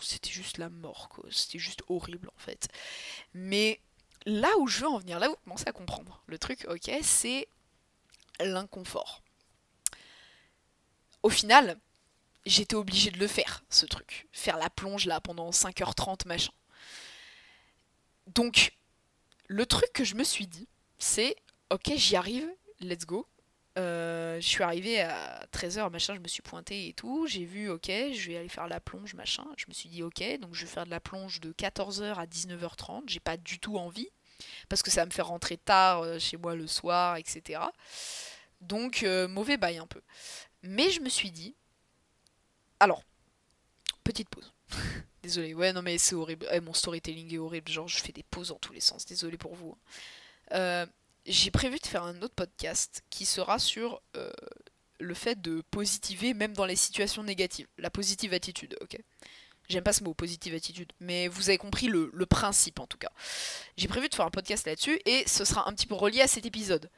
c'était 0.00 0.30
juste 0.30 0.56
la 0.56 0.70
mort, 0.70 1.10
quoi. 1.10 1.24
C'était 1.30 1.58
juste 1.58 1.82
horrible 1.88 2.30
en 2.34 2.40
fait. 2.40 2.68
Mais 3.34 3.80
là 4.26 4.48
où 4.58 4.66
je 4.66 4.80
veux 4.80 4.88
en 4.88 4.98
venir, 4.98 5.18
là 5.18 5.28
où 5.28 5.32
vous 5.32 5.40
commencez 5.44 5.68
à 5.68 5.72
comprendre 5.72 6.22
le 6.26 6.38
truc, 6.38 6.66
ok, 6.68 6.90
c'est 7.02 7.48
l'inconfort. 8.40 9.22
Au 11.22 11.30
final, 11.30 11.78
j'étais 12.46 12.76
obligée 12.76 13.10
de 13.10 13.18
le 13.18 13.26
faire, 13.26 13.64
ce 13.70 13.86
truc. 13.86 14.26
Faire 14.32 14.56
la 14.56 14.70
plonge 14.70 15.06
là 15.06 15.20
pendant 15.20 15.50
5h30, 15.50 16.26
machin. 16.26 16.52
Donc, 18.28 18.72
le 19.46 19.66
truc 19.66 19.90
que 19.92 20.04
je 20.04 20.14
me 20.14 20.24
suis 20.24 20.46
dit, 20.46 20.68
c'est 20.98 21.36
ok, 21.70 21.92
j'y 21.96 22.16
arrive, 22.16 22.48
let's 22.80 23.06
go. 23.06 23.26
Euh, 23.78 24.40
je 24.40 24.46
suis 24.46 24.64
arrivée 24.64 25.00
à 25.00 25.46
13h, 25.52 25.90
machin, 25.90 26.14
je 26.14 26.20
me 26.20 26.26
suis 26.26 26.42
pointée 26.42 26.88
et 26.88 26.92
tout. 26.92 27.26
J'ai 27.28 27.44
vu, 27.44 27.68
ok, 27.68 27.86
je 27.86 28.28
vais 28.28 28.36
aller 28.36 28.48
faire 28.48 28.66
la 28.66 28.80
plonge, 28.80 29.14
machin. 29.14 29.44
Je 29.56 29.66
me 29.68 29.72
suis 29.72 29.88
dit, 29.88 30.02
ok, 30.02 30.22
donc 30.40 30.54
je 30.54 30.62
vais 30.62 30.70
faire 30.70 30.84
de 30.84 30.90
la 30.90 31.00
plonge 31.00 31.40
de 31.40 31.52
14h 31.52 32.14
à 32.14 32.26
19h30. 32.26 33.04
J'ai 33.06 33.20
pas 33.20 33.36
du 33.36 33.58
tout 33.60 33.78
envie. 33.78 34.08
parce 34.68 34.82
que 34.82 34.90
ça 34.90 35.02
va 35.02 35.06
me 35.06 35.10
faire 35.10 35.28
rentrer 35.28 35.56
tard 35.56 36.02
euh, 36.02 36.18
chez 36.18 36.36
moi 36.36 36.54
le 36.54 36.66
soir, 36.66 37.16
etc. 37.16 37.60
Donc 38.60 39.02
euh, 39.02 39.28
mauvais 39.28 39.56
bail 39.56 39.78
un 39.78 39.86
peu. 39.86 40.00
Mais 40.62 40.90
je 40.90 41.00
me 41.00 41.08
suis 41.08 41.30
dit, 41.30 41.54
alors, 42.80 43.04
petite 44.04 44.28
pause. 44.28 44.52
Désolé, 45.22 45.54
ouais, 45.54 45.72
non 45.72 45.82
mais 45.82 45.98
c'est 45.98 46.14
horrible. 46.14 46.46
Eh, 46.52 46.60
mon 46.60 46.72
storytelling 46.72 47.34
est 47.34 47.38
horrible, 47.38 47.70
genre 47.70 47.88
je 47.88 47.98
fais 47.98 48.12
des 48.12 48.22
pauses 48.22 48.48
dans 48.48 48.58
tous 48.58 48.72
les 48.72 48.80
sens, 48.80 49.04
désolé 49.04 49.36
pour 49.36 49.54
vous. 49.54 49.76
Hein. 50.50 50.86
J'ai 51.26 51.50
prévu 51.50 51.78
de 51.78 51.86
faire 51.86 52.04
un 52.04 52.20
autre 52.22 52.34
podcast 52.34 53.02
qui 53.10 53.24
sera 53.24 53.58
sur 53.58 54.00
euh, 54.16 54.30
le 55.00 55.14
fait 55.14 55.40
de 55.40 55.62
positiver 55.70 56.34
même 56.34 56.54
dans 56.54 56.66
les 56.66 56.76
situations 56.76 57.22
négatives. 57.22 57.66
La 57.78 57.90
positive 57.90 58.32
attitude, 58.32 58.76
ok 58.80 58.98
J'aime 59.68 59.84
pas 59.84 59.92
ce 59.92 60.02
mot, 60.02 60.14
positive 60.14 60.54
attitude, 60.54 60.92
mais 60.98 61.28
vous 61.28 61.50
avez 61.50 61.58
compris 61.58 61.88
le, 61.88 62.10
principe 62.24 62.80
en 62.80 62.86
tout 62.86 62.96
cas. 62.96 63.10
J'ai 63.76 63.86
prévu 63.86 64.08
de 64.08 64.14
faire 64.14 64.24
un 64.24 64.30
podcast 64.30 64.66
là-dessus 64.66 64.98
et 65.04 65.24
ce 65.28 65.44
sera 65.44 65.68
un 65.68 65.74
petit 65.74 65.86
peu 65.86 65.94
relié 65.94 66.22
à 66.22 66.26
cet 66.26 66.46
épisode. 66.46 66.88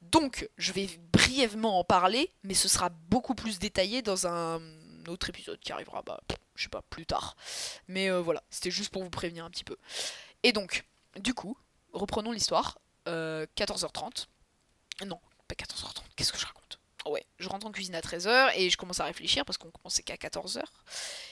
Donc, 0.00 0.48
je 0.56 0.70
vais 0.72 0.88
brièvement 1.12 1.80
en 1.80 1.84
parler, 1.84 2.32
mais 2.44 2.54
ce 2.54 2.68
sera 2.68 2.88
beaucoup 3.08 3.34
plus 3.34 3.58
détaillé 3.58 4.00
dans 4.02 4.28
un 4.28 4.60
autre 5.08 5.28
épisode 5.30 5.58
qui 5.58 5.72
arrivera, 5.72 6.02
bah, 6.02 6.20
je 6.54 6.62
sais 6.62 6.68
pas, 6.68 6.82
plus 6.82 7.04
tard. 7.04 7.36
Mais 7.88 8.08
euh, 8.10 8.20
voilà, 8.20 8.44
c'était 8.48 8.70
juste 8.70 8.92
pour 8.92 9.02
vous 9.02 9.10
prévenir 9.10 9.44
un 9.44 9.50
petit 9.50 9.64
peu. 9.64 9.76
Et 10.44 10.52
donc, 10.52 10.84
du 11.18 11.34
coup, 11.34 11.56
reprenons 11.92 12.30
l'histoire. 12.30 12.78
14h30. 13.06 14.26
Euh, 15.02 15.06
non, 15.06 15.20
pas 15.48 15.54
14h30, 15.54 16.02
qu'est-ce 16.16 16.32
que 16.32 16.38
je 16.38 16.46
raconte? 16.46 16.60
Ouais, 17.06 17.24
je 17.38 17.48
rentre 17.48 17.66
en 17.66 17.72
cuisine 17.72 17.94
à 17.94 18.00
13h 18.00 18.52
et 18.56 18.68
je 18.68 18.76
commence 18.76 19.00
à 19.00 19.04
réfléchir 19.04 19.44
parce 19.46 19.56
qu'on 19.56 19.70
commençait 19.70 20.02
qu'à 20.02 20.16
14h. 20.16 20.62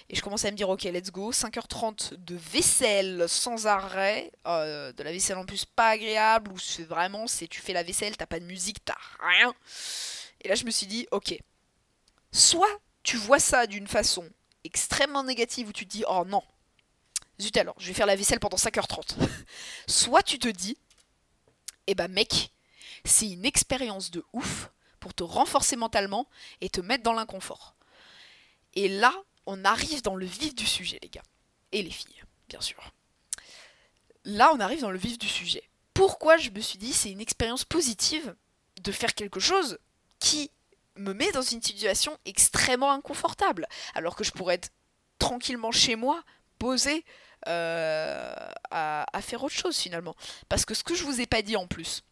Et 0.08 0.16
je 0.16 0.22
commence 0.22 0.44
à 0.46 0.50
me 0.50 0.56
dire, 0.56 0.68
ok, 0.70 0.84
let's 0.84 1.10
go. 1.10 1.30
5h30 1.30 2.14
de 2.16 2.36
vaisselle 2.36 3.28
sans 3.28 3.66
arrêt. 3.66 4.32
Euh, 4.46 4.92
de 4.92 5.02
la 5.02 5.12
vaisselle 5.12 5.36
en 5.36 5.44
plus 5.44 5.66
pas 5.66 5.90
agréable. 5.90 6.50
Où 6.52 6.58
c'est 6.58 6.84
vraiment, 6.84 7.26
c'est 7.26 7.48
tu 7.48 7.60
fais 7.60 7.74
la 7.74 7.82
vaisselle, 7.82 8.16
t'as 8.16 8.26
pas 8.26 8.40
de 8.40 8.46
musique, 8.46 8.82
t'as 8.82 8.96
rien. 9.20 9.52
Et 10.40 10.48
là, 10.48 10.54
je 10.54 10.64
me 10.64 10.70
suis 10.70 10.86
dit, 10.86 11.06
ok. 11.10 11.38
Soit 12.32 12.78
tu 13.02 13.18
vois 13.18 13.40
ça 13.40 13.66
d'une 13.66 13.88
façon 13.88 14.26
extrêmement 14.64 15.22
négative 15.22 15.68
où 15.68 15.72
tu 15.72 15.86
te 15.86 15.90
dis, 15.90 16.04
oh 16.08 16.24
non. 16.26 16.42
Zut 17.40 17.56
alors, 17.58 17.74
je 17.78 17.88
vais 17.88 17.94
faire 17.94 18.06
la 18.06 18.16
vaisselle 18.16 18.40
pendant 18.40 18.56
5h30. 18.56 19.16
Soit 19.86 20.22
tu 20.22 20.38
te 20.38 20.48
dis, 20.48 20.78
eh 21.90 21.94
ben 21.94 22.08
mec, 22.08 22.52
c'est 23.04 23.30
une 23.30 23.44
expérience 23.44 24.10
de 24.10 24.24
ouf 24.32 24.70
pour 25.00 25.14
te 25.14 25.22
renforcer 25.22 25.76
mentalement 25.76 26.28
et 26.60 26.68
te 26.68 26.80
mettre 26.80 27.02
dans 27.02 27.14
l'inconfort. 27.14 27.74
Et 28.74 28.88
là, 28.88 29.12
on 29.46 29.64
arrive 29.64 30.02
dans 30.02 30.14
le 30.14 30.26
vif 30.26 30.54
du 30.54 30.66
sujet, 30.66 30.98
les 31.02 31.08
gars. 31.08 31.22
Et 31.72 31.82
les 31.82 31.90
filles, 31.90 32.22
bien 32.48 32.60
sûr. 32.60 32.92
Là, 34.24 34.52
on 34.54 34.60
arrive 34.60 34.82
dans 34.82 34.90
le 34.90 34.98
vif 34.98 35.18
du 35.18 35.28
sujet. 35.28 35.62
Pourquoi 35.94 36.36
je 36.36 36.50
me 36.50 36.60
suis 36.60 36.78
dit 36.78 36.92
c'est 36.92 37.10
une 37.10 37.20
expérience 37.20 37.64
positive 37.64 38.36
de 38.82 38.92
faire 38.92 39.14
quelque 39.14 39.40
chose 39.40 39.78
qui 40.18 40.50
me 40.96 41.14
met 41.14 41.32
dans 41.32 41.42
une 41.42 41.62
situation 41.62 42.18
extrêmement 42.26 42.92
inconfortable, 42.92 43.66
alors 43.94 44.14
que 44.14 44.24
je 44.24 44.32
pourrais 44.32 44.54
être 44.54 44.70
tranquillement 45.18 45.72
chez 45.72 45.96
moi, 45.96 46.22
posé, 46.58 47.04
euh, 47.46 48.34
à, 48.70 49.20
faire 49.20 49.42
autre 49.44 49.54
chose 49.54 49.76
finalement. 49.76 50.14
Parce 50.48 50.64
que 50.64 50.74
ce 50.74 50.84
que 50.84 50.94
je 50.94 51.04
vous 51.04 51.20
ai 51.20 51.26
pas 51.26 51.42
dit 51.42 51.56
en 51.56 51.66
plus, 51.66 52.02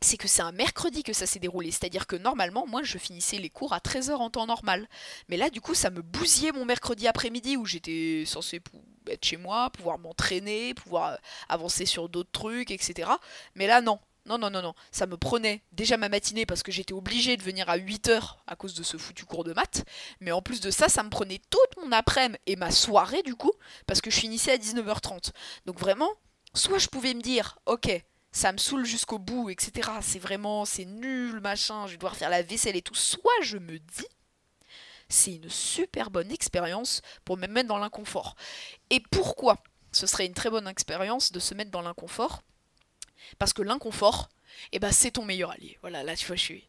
c'est 0.00 0.16
que 0.16 0.28
c'est 0.28 0.42
un 0.42 0.52
mercredi 0.52 1.02
que 1.02 1.12
ça 1.12 1.26
s'est 1.26 1.38
déroulé. 1.38 1.70
C'est-à-dire 1.70 2.06
que 2.06 2.16
normalement, 2.16 2.66
moi, 2.66 2.82
je 2.82 2.96
finissais 2.98 3.36
les 3.36 3.50
cours 3.50 3.72
à 3.72 3.78
13h 3.78 4.12
en 4.12 4.30
temps 4.30 4.46
normal. 4.46 4.88
Mais 5.28 5.36
là, 5.36 5.50
du 5.50 5.60
coup, 5.60 5.74
ça 5.74 5.90
me 5.90 6.02
bousillait 6.02 6.52
mon 6.52 6.64
mercredi 6.64 7.06
après-midi 7.06 7.56
où 7.56 7.66
j'étais 7.66 8.24
censé 8.26 8.60
être 9.08 9.24
chez 9.24 9.36
moi, 9.36 9.70
pouvoir 9.70 9.98
m'entraîner, 9.98 10.74
pouvoir 10.74 11.12
euh, 11.12 11.16
avancer 11.48 11.84
sur 11.84 12.08
d'autres 12.08 12.30
trucs, 12.30 12.70
etc. 12.70 13.10
Mais 13.54 13.66
là, 13.66 13.80
non. 13.80 13.98
Non, 14.26 14.38
non, 14.38 14.50
non, 14.50 14.62
non. 14.62 14.74
Ça 14.92 15.06
me 15.06 15.16
prenait 15.16 15.62
déjà 15.72 15.96
ma 15.96 16.08
matinée 16.08 16.46
parce 16.46 16.62
que 16.62 16.72
j'étais 16.72 16.92
obligée 16.92 17.36
de 17.36 17.42
venir 17.42 17.68
à 17.68 17.78
8h 17.78 18.36
à 18.46 18.56
cause 18.56 18.74
de 18.74 18.82
ce 18.82 18.96
foutu 18.96 19.24
cours 19.24 19.44
de 19.44 19.52
maths. 19.52 19.84
Mais 20.20 20.32
en 20.32 20.42
plus 20.42 20.60
de 20.60 20.70
ça, 20.70 20.88
ça 20.88 21.02
me 21.02 21.10
prenait 21.10 21.40
toute 21.50 21.82
mon 21.82 21.92
après-midi 21.92 22.38
et 22.46 22.56
ma 22.56 22.70
soirée 22.70 23.22
du 23.22 23.34
coup 23.34 23.52
parce 23.86 24.00
que 24.00 24.10
je 24.10 24.18
finissais 24.20 24.52
à 24.52 24.56
19h30. 24.56 25.32
Donc 25.66 25.80
vraiment, 25.80 26.10
soit 26.54 26.78
je 26.78 26.88
pouvais 26.88 27.14
me 27.14 27.22
dire, 27.22 27.58
ok, 27.66 27.90
ça 28.32 28.52
me 28.52 28.58
saoule 28.58 28.84
jusqu'au 28.84 29.18
bout, 29.18 29.50
etc. 29.50 29.90
C'est 30.02 30.18
vraiment, 30.18 30.64
c'est 30.64 30.84
nul, 30.84 31.40
machin, 31.40 31.86
je 31.86 31.92
vais 31.92 31.98
devoir 31.98 32.16
faire 32.16 32.30
la 32.30 32.42
vaisselle 32.42 32.76
et 32.76 32.82
tout. 32.82 32.94
Soit 32.94 33.30
je 33.42 33.58
me 33.58 33.78
dis, 33.78 34.06
c'est 35.08 35.34
une 35.34 35.50
super 35.50 36.10
bonne 36.10 36.30
expérience 36.30 37.02
pour 37.24 37.36
me 37.36 37.46
mettre 37.46 37.68
dans 37.68 37.78
l'inconfort. 37.78 38.36
Et 38.90 39.00
pourquoi? 39.10 39.56
Ce 39.92 40.06
serait 40.06 40.26
une 40.26 40.34
très 40.34 40.50
bonne 40.50 40.68
expérience 40.68 41.32
de 41.32 41.40
se 41.40 41.54
mettre 41.54 41.72
dans 41.72 41.82
l'inconfort 41.82 42.42
parce 43.38 43.52
que 43.52 43.62
l'inconfort, 43.62 44.28
eh 44.72 44.78
ben, 44.78 44.92
c'est 44.92 45.12
ton 45.12 45.24
meilleur 45.24 45.50
allié. 45.50 45.78
Voilà, 45.80 46.02
là, 46.02 46.16
tu 46.16 46.26
vois, 46.26 46.36
je 46.36 46.42
suis. 46.42 46.68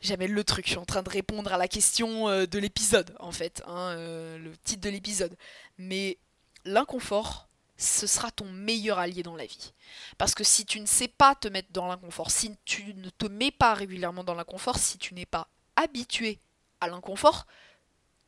J'amène 0.00 0.32
le 0.32 0.44
truc. 0.44 0.66
Je 0.66 0.70
suis 0.70 0.78
en 0.78 0.84
train 0.84 1.02
de 1.02 1.10
répondre 1.10 1.52
à 1.52 1.58
la 1.58 1.68
question 1.68 2.28
euh, 2.28 2.46
de 2.46 2.58
l'épisode, 2.58 3.14
en 3.20 3.32
fait. 3.32 3.62
Hein, 3.66 3.94
euh, 3.96 4.38
le 4.38 4.56
titre 4.58 4.82
de 4.82 4.90
l'épisode. 4.90 5.36
Mais 5.78 6.18
l'inconfort, 6.64 7.48
ce 7.76 8.06
sera 8.06 8.30
ton 8.30 8.46
meilleur 8.46 8.98
allié 8.98 9.22
dans 9.22 9.36
la 9.36 9.46
vie. 9.46 9.72
Parce 10.18 10.34
que 10.34 10.44
si 10.44 10.64
tu 10.64 10.80
ne 10.80 10.86
sais 10.86 11.08
pas 11.08 11.34
te 11.34 11.48
mettre 11.48 11.68
dans 11.72 11.86
l'inconfort, 11.88 12.30
si 12.30 12.56
tu 12.64 12.94
ne 12.94 13.10
te 13.10 13.26
mets 13.26 13.50
pas 13.50 13.74
régulièrement 13.74 14.24
dans 14.24 14.34
l'inconfort, 14.34 14.78
si 14.78 14.98
tu 14.98 15.14
n'es 15.14 15.26
pas 15.26 15.48
habitué 15.76 16.38
à 16.80 16.88
l'inconfort, 16.88 17.46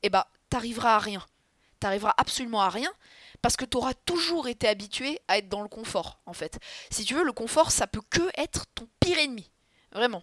eh 0.02 0.10
ben, 0.10 0.24
t'arriveras 0.50 0.96
à 0.96 0.98
rien. 0.98 1.24
T'arriveras 1.80 2.14
absolument 2.16 2.62
à 2.62 2.70
rien 2.70 2.90
parce 3.42 3.57
que 3.57 3.64
tu 3.64 3.77
auras 3.77 3.94
toujours 3.94 4.49
été 4.49 4.68
habitué 4.68 5.20
à 5.29 5.38
être 5.38 5.49
dans 5.49 5.62
le 5.62 5.68
confort, 5.68 6.20
en 6.27 6.33
fait. 6.33 6.59
Si 6.90 7.05
tu 7.05 7.14
veux, 7.14 7.25
le 7.25 7.33
confort, 7.33 7.70
ça 7.70 7.87
peut 7.87 8.03
que 8.11 8.29
être 8.37 8.66
ton 8.75 8.88
pire 9.01 9.18
ennemi. 9.18 9.51
Vraiment. 9.92 10.22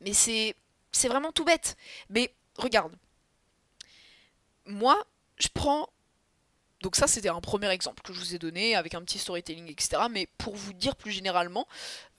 Mais 0.00 0.12
c'est, 0.12 0.54
c'est 0.92 1.08
vraiment 1.08 1.32
tout 1.32 1.44
bête. 1.44 1.76
Mais 2.08 2.34
regarde. 2.56 2.96
Moi, 4.66 5.02
je 5.36 5.48
prends. 5.52 5.88
Donc, 6.80 6.96
ça, 6.96 7.06
c'était 7.06 7.28
un 7.28 7.40
premier 7.40 7.68
exemple 7.70 8.02
que 8.02 8.12
je 8.12 8.18
vous 8.18 8.34
ai 8.34 8.38
donné 8.38 8.76
avec 8.76 8.94
un 8.94 9.02
petit 9.02 9.18
storytelling, 9.18 9.70
etc. 9.70 10.02
Mais 10.10 10.28
pour 10.38 10.54
vous 10.54 10.72
dire 10.72 10.94
plus 10.96 11.10
généralement, 11.10 11.66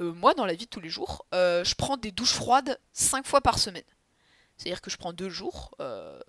euh, 0.02 0.14
moi, 0.14 0.34
dans 0.34 0.46
la 0.46 0.54
vie 0.54 0.66
de 0.66 0.70
tous 0.70 0.80
les 0.80 0.90
jours, 0.90 1.26
euh, 1.34 1.64
je 1.64 1.76
prends 1.76 1.98
des 1.98 2.12
douches 2.12 2.34
froides 2.34 2.80
5 2.94 3.26
fois 3.26 3.42
par 3.42 3.60
semaine. 3.60 3.84
C'est-à-dire 4.58 4.82
que 4.82 4.90
je 4.90 4.98
prends 4.98 5.14
deux 5.14 5.30
jours 5.30 5.76
euh, 5.80 6.20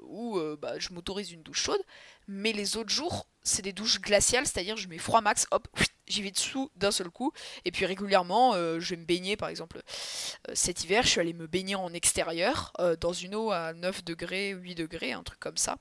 où 0.00 0.38
euh, 0.38 0.56
bah, 0.60 0.78
je 0.78 0.90
m'autorise 0.92 1.32
une 1.32 1.42
douche 1.42 1.62
chaude, 1.62 1.80
mais 2.26 2.52
les 2.52 2.76
autres 2.76 2.90
jours, 2.90 3.26
c'est 3.42 3.62
des 3.62 3.72
douches 3.72 4.00
glaciales, 4.00 4.46
c'est-à-dire 4.46 4.76
je 4.76 4.88
mets 4.88 4.98
froid 4.98 5.20
max, 5.20 5.46
hop, 5.50 5.68
j'y 6.06 6.22
vais 6.22 6.30
dessous 6.30 6.70
d'un 6.76 6.90
seul 6.90 7.10
coup, 7.10 7.32
et 7.64 7.70
puis 7.70 7.84
régulièrement, 7.84 8.54
euh, 8.54 8.80
je 8.80 8.90
vais 8.90 8.96
me 8.96 9.04
baigner, 9.04 9.36
par 9.36 9.50
exemple, 9.50 9.82
cet 10.54 10.84
hiver, 10.84 11.02
je 11.02 11.10
suis 11.10 11.20
allée 11.20 11.34
me 11.34 11.46
baigner 11.46 11.74
en 11.74 11.92
extérieur, 11.92 12.72
dans 13.00 13.12
une 13.12 13.34
eau 13.34 13.50
à 13.50 13.74
9 13.74 14.04
degrés, 14.04 14.50
8 14.50 14.74
degrés, 14.74 15.12
un 15.12 15.22
truc 15.22 15.40
comme 15.40 15.58
ça, 15.58 15.76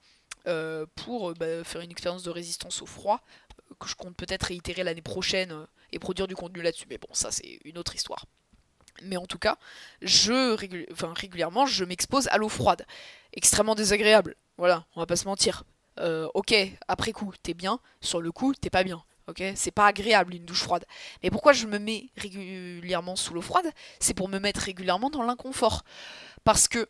pour 0.96 1.34
bah, 1.36 1.64
faire 1.64 1.82
une 1.82 1.92
expérience 1.92 2.24
de 2.24 2.32
résistance 2.32 2.82
au 2.82 2.86
froid, 2.86 3.22
que 3.80 3.88
je 3.88 3.96
compte 3.96 4.16
peut-être 4.16 4.44
réitérer 4.44 4.84
l'année 4.84 5.02
prochaine 5.02 5.68
et 5.92 6.00
produire 6.00 6.28
du 6.28 6.36
contenu 6.36 6.62
là-dessus, 6.62 6.86
mais 6.90 6.98
bon, 6.98 7.08
ça 7.14 7.32
c'est 7.32 7.60
une 7.64 7.78
autre 7.78 7.96
histoire. 7.96 8.26
Mais 9.02 9.18
en 9.18 9.26
tout 9.26 9.40
cas, 9.40 9.58
je 10.02 10.54
régulièrement, 11.14 11.66
je 11.66 11.84
m'expose 11.84 12.28
à 12.28 12.38
l'eau 12.38 12.50
froide. 12.50 12.86
Extrêmement 13.34 13.76
désagréable. 13.76 14.36
Voilà, 14.58 14.86
on 14.96 15.00
va 15.00 15.06
pas 15.06 15.16
se 15.16 15.26
mentir. 15.26 15.64
Euh, 16.00 16.28
ok, 16.34 16.54
après 16.88 17.12
coup, 17.12 17.34
t'es 17.42 17.54
bien. 17.54 17.80
Sur 18.02 18.22
le 18.22 18.32
coup, 18.32 18.54
t'es 18.54 18.70
pas 18.70 18.84
bien. 18.84 19.04
Ok, 19.28 19.42
c'est 19.56 19.72
pas 19.72 19.88
agréable 19.88 20.36
une 20.36 20.46
douche 20.46 20.64
froide. 20.64 20.86
Mais 21.24 21.30
pourquoi 21.30 21.54
je 21.54 21.66
me 21.66 21.80
mets 21.80 22.10
régulièrement 22.18 23.16
sous 23.16 23.34
l'eau 23.34 23.42
froide? 23.42 23.72
C'est 24.00 24.14
pour 24.14 24.28
me 24.28 24.38
mettre 24.38 24.62
régulièrement 24.62 25.10
dans 25.10 25.24
l'inconfort. 25.24 25.84
Parce 26.44 26.68
que 26.68 26.90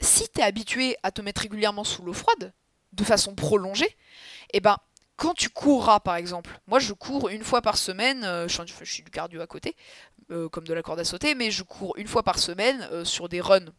si 0.00 0.28
t'es 0.28 0.42
habitué 0.42 0.96
à 1.02 1.10
te 1.10 1.20
mettre 1.20 1.42
régulièrement 1.42 1.84
sous 1.84 2.02
l'eau 2.02 2.14
froide, 2.14 2.52
de 2.92 3.04
façon 3.04 3.34
prolongée, 3.34 3.96
eh 4.52 4.60
ben 4.60 4.78
quand 5.16 5.34
tu 5.34 5.48
courras 5.48 6.00
par 6.00 6.16
exemple, 6.16 6.58
moi 6.66 6.78
je 6.78 6.92
cours 6.92 7.28
une 7.28 7.44
fois 7.44 7.62
par 7.62 7.76
semaine, 7.76 8.24
euh, 8.24 8.48
je, 8.48 8.84
suis 8.84 9.02
du 9.02 9.10
cardio 9.10 9.40
à 9.40 9.46
côté, 9.46 9.76
euh, 10.34 10.48
comme 10.48 10.66
de 10.66 10.74
la 10.74 10.82
corde 10.82 11.00
à 11.00 11.04
sauter, 11.04 11.34
mais 11.34 11.50
je 11.50 11.62
cours 11.62 11.96
une 11.96 12.08
fois 12.08 12.22
par 12.22 12.38
semaine 12.38 12.86
euh, 12.92 13.04
sur 13.04 13.28
des 13.28 13.40
runs 13.40 13.72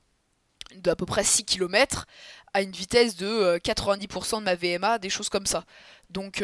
d'à 0.78 0.96
peu 0.96 1.06
près 1.06 1.24
6 1.24 1.46
km 1.46 2.06
à 2.54 2.62
une 2.62 2.72
vitesse 2.72 3.16
de 3.16 3.58
90% 3.58 4.40
de 4.40 4.44
ma 4.44 4.56
VMA, 4.56 4.98
des 4.98 5.10
choses 5.10 5.30
comme 5.30 5.46
ça. 5.46 5.64
Donc 6.10 6.42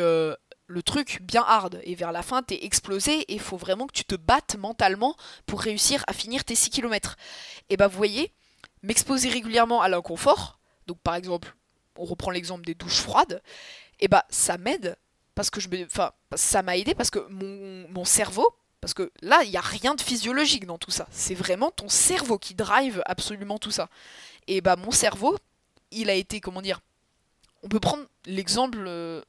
le 0.71 0.83
truc 0.83 1.19
bien 1.21 1.43
hard, 1.45 1.79
et 1.83 1.95
vers 1.95 2.11
la 2.11 2.21
fin 2.21 2.43
t'es 2.43 2.63
explosé 2.63 3.19
et 3.21 3.33
il 3.33 3.39
faut 3.39 3.57
vraiment 3.57 3.87
que 3.87 3.93
tu 3.93 4.05
te 4.05 4.15
battes 4.15 4.55
mentalement 4.57 5.15
pour 5.45 5.61
réussir 5.61 6.03
à 6.07 6.13
finir 6.13 6.43
tes 6.43 6.55
6 6.55 6.69
km. 6.69 7.15
Et 7.69 7.77
bah 7.77 7.87
vous 7.87 7.97
voyez, 7.97 8.31
m'exposer 8.83 9.29
régulièrement 9.29 9.81
à 9.81 9.89
l'inconfort, 9.89 10.59
donc 10.87 10.99
par 10.99 11.15
exemple, 11.15 11.55
on 11.97 12.05
reprend 12.05 12.31
l'exemple 12.31 12.65
des 12.65 12.75
douches 12.75 13.01
froides, 13.01 13.41
et 13.99 14.07
bah 14.07 14.25
ça 14.29 14.57
m'aide 14.57 14.97
parce 15.35 15.49
que 15.49 15.59
je 15.59 15.69
me 15.69 15.85
enfin 15.85 16.11
ça 16.35 16.61
m'a 16.61 16.77
aidé 16.77 16.93
parce 16.93 17.09
que 17.09 17.19
mon 17.29 18.05
cerveau 18.05 18.47
parce 18.81 18.93
que 18.93 19.11
là 19.21 19.43
il 19.43 19.51
n'y 19.51 19.57
a 19.57 19.61
rien 19.61 19.95
de 19.95 20.01
physiologique 20.01 20.65
dans 20.65 20.77
tout 20.77 20.91
ça 20.91 21.07
c'est 21.11 21.35
vraiment 21.35 21.71
ton 21.71 21.87
cerveau 21.87 22.37
qui 22.37 22.55
drive 22.55 23.01
absolument 23.05 23.59
tout 23.59 23.71
ça 23.71 23.89
et 24.47 24.61
bah 24.61 24.75
mon 24.75 24.91
cerveau 24.91 25.37
il 25.91 26.09
a 26.09 26.13
été 26.13 26.41
comment 26.41 26.61
dire 26.61 26.81
on 27.63 27.69
peut 27.69 27.79
prendre 27.79 28.03
l'exemple 28.25 28.83
euh, 28.87 29.21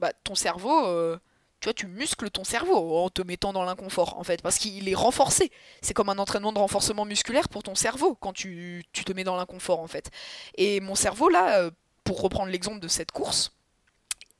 bah, 0.00 0.12
ton 0.24 0.34
cerveau 0.34 0.86
euh, 0.86 1.18
tu 1.60 1.66
vois, 1.66 1.74
tu 1.74 1.86
muscles 1.88 2.30
ton 2.30 2.44
cerveau 2.44 2.98
en 2.98 3.10
te 3.10 3.22
mettant 3.22 3.52
dans 3.52 3.64
l'inconfort, 3.64 4.16
en 4.18 4.22
fait, 4.22 4.42
parce 4.42 4.58
qu'il 4.58 4.88
est 4.88 4.94
renforcé. 4.94 5.50
C'est 5.82 5.92
comme 5.92 6.08
un 6.08 6.18
entraînement 6.18 6.52
de 6.52 6.58
renforcement 6.58 7.04
musculaire 7.04 7.48
pour 7.48 7.64
ton 7.64 7.74
cerveau 7.74 8.14
quand 8.14 8.32
tu, 8.32 8.84
te 8.92 9.12
mets 9.12 9.24
dans 9.24 9.36
l'inconfort, 9.36 9.80
en 9.80 9.88
fait. 9.88 10.10
Et 10.56 10.80
mon 10.80 10.94
cerveau, 10.94 11.28
là, 11.28 11.58
euh, 11.58 11.70
pour 12.04 12.20
reprendre 12.22 12.50
l'exemple 12.52 12.78
de 12.78 12.86
cette 12.86 13.10
course, 13.10 13.52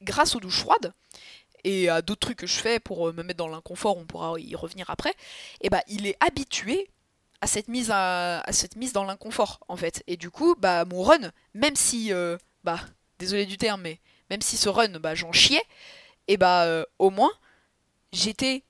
grâce 0.01 0.37
aux 0.37 0.41
douches 0.41 0.61
froides, 0.61 0.93
et 1.65 1.89
à 1.89 2.03
d'autres 2.03 2.21
trucs 2.21 2.39
que 2.39 2.47
je 2.47 2.57
fais 2.57 2.81
pour 2.81 3.09
euh, 3.09 3.13
me 3.13 3.23
mettre 3.23 3.39
dans 3.39 3.49
l'inconfort, 3.49 3.99
on 3.99 4.05
pourra 4.05 4.39
y 4.39 4.55
revenir 4.55 4.91
après, 4.91 5.11
et 5.11 5.15
eh 5.63 5.71
bah, 5.71 5.83
il 5.89 6.07
est 6.07 6.17
habitué 6.21 6.91
à 7.41 7.47
cette 7.47 7.69
mise, 7.69 7.91
à, 7.93 8.43
cette 8.51 8.77
mise 8.77 8.93
dans 8.93 9.05
l'inconfort, 9.05 9.61
en 9.69 9.77
fait. 9.77 10.03
Et 10.07 10.17
du 10.17 10.31
coup, 10.31 10.57
bah, 10.59 10.85
mon 10.85 11.03
run, 11.03 11.31
même 11.55 11.77
si, 11.77 12.13
euh, 12.13 12.37
bah, 12.65 12.81
désolé 13.19 13.47
du 13.47 13.59
terme, 13.59 13.83
mais 13.83 14.01
même 14.31 14.43
si 14.43 14.57
ce 14.57 14.69
run, 14.69 14.99
bah, 14.99 15.15
j'en 15.15 15.33
chiais, 15.33 15.63
et 16.29 16.37
bah 16.37 16.65
euh, 16.65 16.85
au 16.99 17.11
moins 17.11 17.33
j'étais 18.13 18.63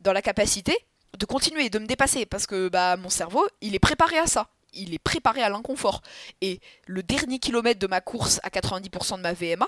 dans 0.00 0.12
la 0.12 0.22
capacité 0.22 0.76
de 1.18 1.24
continuer, 1.24 1.70
de 1.70 1.78
me 1.78 1.86
dépasser, 1.86 2.26
parce 2.26 2.46
que 2.46 2.68
bah 2.68 2.96
mon 2.96 3.08
cerveau, 3.08 3.46
il 3.62 3.74
est 3.74 3.80
préparé 3.80 4.18
à 4.18 4.26
ça. 4.26 4.48
Il 4.74 4.92
est 4.92 4.98
préparé 4.98 5.40
à 5.40 5.48
l'inconfort. 5.48 6.02
Et 6.42 6.60
le 6.86 7.02
dernier 7.02 7.38
kilomètre 7.38 7.80
de 7.80 7.86
ma 7.86 8.02
course 8.02 8.38
à 8.42 8.50
90% 8.50 9.16
de 9.16 9.22
ma 9.22 9.32
VMA, 9.32 9.66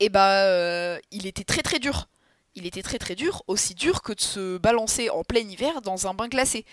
et 0.00 0.08
bah 0.08 0.44
euh, 0.44 0.98
il 1.10 1.26
était 1.26 1.44
très 1.44 1.62
très 1.62 1.78
dur. 1.78 2.08
Il 2.54 2.66
était 2.66 2.82
très 2.82 2.98
très 2.98 3.14
dur, 3.14 3.42
aussi 3.48 3.74
dur 3.74 4.00
que 4.00 4.14
de 4.14 4.20
se 4.20 4.56
balancer 4.56 5.10
en 5.10 5.24
plein 5.24 5.40
hiver 5.40 5.82
dans 5.82 6.06
un 6.06 6.14
bain 6.14 6.28
glacé. 6.28 6.64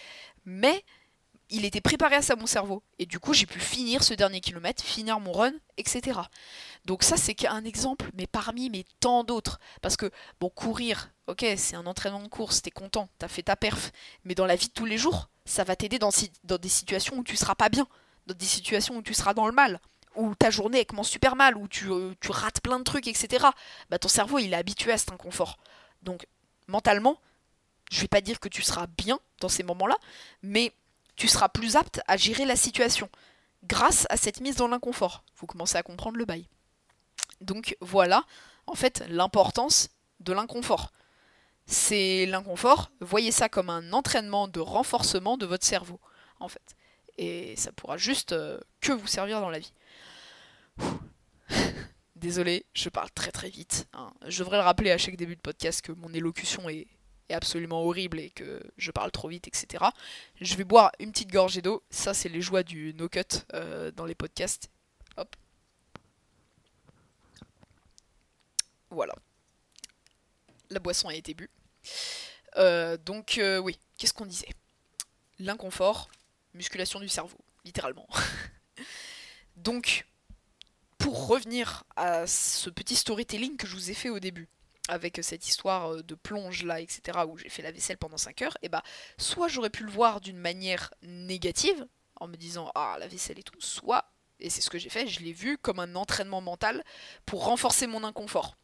Mais 0.45 0.85
il 1.49 1.65
était 1.65 1.81
préparé 1.81 2.15
à 2.15 2.21
ça 2.21 2.37
mon 2.37 2.45
cerveau. 2.45 2.83
Et 2.99 3.05
du 3.05 3.19
coup 3.19 3.33
j'ai 3.33 3.45
pu 3.45 3.59
finir 3.59 4.03
ce 4.03 4.13
dernier 4.13 4.39
kilomètre, 4.39 4.81
finir 4.81 5.19
mon 5.19 5.33
run, 5.33 5.53
etc. 5.77 6.21
Donc 6.85 7.03
ça, 7.03 7.15
c'est 7.15 7.33
qu'un 7.33 7.63
exemple, 7.63 8.09
mais 8.13 8.27
parmi 8.27 8.69
mais 8.69 8.83
tant 8.99 9.23
d'autres. 9.23 9.59
Parce 9.81 9.95
que, 9.95 10.11
bon, 10.39 10.49
courir, 10.49 11.11
ok, 11.27 11.45
c'est 11.57 11.75
un 11.75 11.85
entraînement 11.85 12.21
de 12.21 12.27
course, 12.27 12.61
t'es 12.61 12.71
content, 12.71 13.07
t'as 13.19 13.29
fait 13.29 13.43
ta 13.43 13.55
perf. 13.55 13.91
Mais 14.25 14.35
dans 14.35 14.45
la 14.45 14.55
vie 14.55 14.67
de 14.67 14.73
tous 14.73 14.85
les 14.85 14.97
jours, 14.97 15.29
ça 15.45 15.63
va 15.63 15.75
t'aider 15.75 15.99
dans, 15.99 16.09
dans 16.43 16.57
des 16.57 16.69
situations 16.69 17.17
où 17.17 17.23
tu 17.23 17.37
seras 17.37 17.55
pas 17.55 17.69
bien. 17.69 17.87
Dans 18.27 18.35
des 18.35 18.45
situations 18.45 18.97
où 18.97 19.01
tu 19.01 19.13
seras 19.13 19.33
dans 19.33 19.47
le 19.47 19.53
mal. 19.53 19.79
Où 20.15 20.35
ta 20.35 20.49
journée 20.49 20.85
commence 20.85 21.09
super 21.09 21.35
mal, 21.35 21.57
où 21.57 21.67
tu, 21.67 21.89
euh, 21.91 22.13
tu 22.19 22.31
rates 22.31 22.61
plein 22.61 22.79
de 22.79 22.83
trucs, 22.83 23.07
etc. 23.07 23.47
Bah 23.89 23.99
ton 23.99 24.07
cerveau, 24.07 24.39
il 24.39 24.53
est 24.53 24.57
habitué 24.57 24.91
à 24.91 24.97
cet 24.97 25.11
inconfort. 25.11 25.57
Donc, 26.03 26.27
mentalement, 26.67 27.19
je 27.91 28.01
vais 28.01 28.07
pas 28.07 28.21
dire 28.21 28.39
que 28.39 28.49
tu 28.49 28.61
seras 28.61 28.87
bien 28.87 29.19
dans 29.39 29.49
ces 29.49 29.63
moments-là, 29.63 29.97
mais 30.41 30.73
tu 31.15 31.27
seras 31.27 31.49
plus 31.49 31.75
apte 31.75 32.01
à 32.07 32.17
gérer 32.17 32.45
la 32.45 32.55
situation 32.55 33.09
grâce 33.63 34.05
à 34.09 34.17
cette 34.17 34.41
mise 34.41 34.55
dans 34.55 34.67
l'inconfort. 34.67 35.23
Vous 35.37 35.47
commencez 35.47 35.77
à 35.77 35.83
comprendre 35.83 36.17
le 36.17 36.25
bail. 36.25 36.47
Donc 37.41 37.77
voilà, 37.81 38.23
en 38.67 38.75
fait, 38.75 39.03
l'importance 39.09 39.89
de 40.19 40.33
l'inconfort. 40.33 40.91
C'est 41.65 42.25
l'inconfort, 42.25 42.91
voyez 42.99 43.31
ça 43.31 43.47
comme 43.47 43.69
un 43.69 43.93
entraînement 43.93 44.47
de 44.47 44.59
renforcement 44.59 45.37
de 45.37 45.45
votre 45.45 45.65
cerveau, 45.65 45.99
en 46.39 46.49
fait. 46.49 46.75
Et 47.17 47.55
ça 47.55 47.71
pourra 47.71 47.97
juste 47.97 48.33
euh, 48.33 48.59
que 48.81 48.91
vous 48.91 49.07
servir 49.07 49.39
dans 49.39 49.49
la 49.49 49.59
vie. 49.59 49.71
Désolé, 52.15 52.65
je 52.73 52.89
parle 52.89 53.11
très 53.11 53.31
très 53.31 53.49
vite. 53.49 53.87
Hein. 53.93 54.13
Je 54.27 54.39
devrais 54.39 54.57
le 54.57 54.63
rappeler 54.63 54.91
à 54.91 54.97
chaque 54.97 55.15
début 55.15 55.35
de 55.35 55.41
podcast 55.41 55.81
que 55.81 55.91
mon 55.91 56.13
élocution 56.13 56.69
est, 56.69 56.87
absolument 57.29 57.81
horrible 57.81 58.19
et 58.19 58.29
que 58.29 58.61
je 58.77 58.91
parle 58.91 59.09
trop 59.09 59.27
vite, 59.27 59.47
etc. 59.47 59.85
Je 60.39 60.55
vais 60.55 60.63
boire 60.65 60.91
une 60.99 61.11
petite 61.11 61.31
gorgée 61.31 61.63
d'eau. 61.63 61.83
Ça, 61.89 62.13
c'est 62.13 62.29
les 62.29 62.41
joies 62.41 62.61
du 62.61 62.93
no-cut 62.93 63.21
euh, 63.53 63.89
dans 63.91 64.05
les 64.05 64.13
podcasts. 64.13 64.69
Hop. 65.17 65.35
Voilà. 68.91 69.15
La 70.69 70.79
boisson 70.79 71.07
a 71.07 71.15
été 71.15 71.33
bue. 71.33 71.49
Euh, 72.57 72.97
donc 72.97 73.37
euh, 73.37 73.57
oui, 73.57 73.79
qu'est-ce 73.97 74.13
qu'on 74.13 74.25
disait? 74.25 74.49
L'inconfort, 75.39 76.09
musculation 76.53 76.99
du 76.99 77.09
cerveau, 77.09 77.37
littéralement. 77.65 78.07
donc, 79.55 80.05
revenir 81.13 81.83
à 81.95 82.27
ce 82.27 82.69
petit 82.69 82.95
storytelling 82.95 83.57
que 83.57 83.67
je 83.67 83.75
vous 83.75 83.91
ai 83.91 83.93
fait 83.93 84.09
au 84.09 84.19
début, 84.19 84.49
avec 84.89 85.19
cette 85.21 85.47
histoire 85.47 85.93
euh, 85.93 86.03
de 86.03 86.15
plonge 86.15 86.63
là, 86.63 86.81
etc., 86.81 87.19
où 87.27 87.37
j'ai 87.37 87.49
fait 87.49 87.61
la 87.61 87.71
vaisselle 87.71 87.97
pendant 87.97 88.17
5 88.17 88.41
heures, 88.41 88.57
et 88.61 88.69
bah, 88.69 88.83
soit 89.17 89.47
j'aurais 89.47 89.69
pu 89.69 89.83
le 89.83 89.91
voir 89.91 90.21
d'une 90.21 90.37
manière 90.37 90.93
négative, 91.03 91.87
en 92.19 92.27
me 92.27 92.35
disant 92.35 92.71
ah 92.75 92.97
la 92.99 93.07
vaisselle 93.07 93.39
et 93.39 93.43
tout, 93.43 93.59
soit, 93.59 94.11
et 94.39 94.49
c'est 94.49 94.61
ce 94.61 94.69
que 94.69 94.77
j'ai 94.77 94.89
fait, 94.89 95.07
je 95.07 95.21
l'ai 95.21 95.33
vu 95.33 95.57
comme 95.57 95.79
un 95.79 95.95
entraînement 95.95 96.41
mental 96.41 96.83
pour 97.25 97.45
renforcer 97.45 97.87
mon 97.87 98.03
inconfort. 98.03 98.55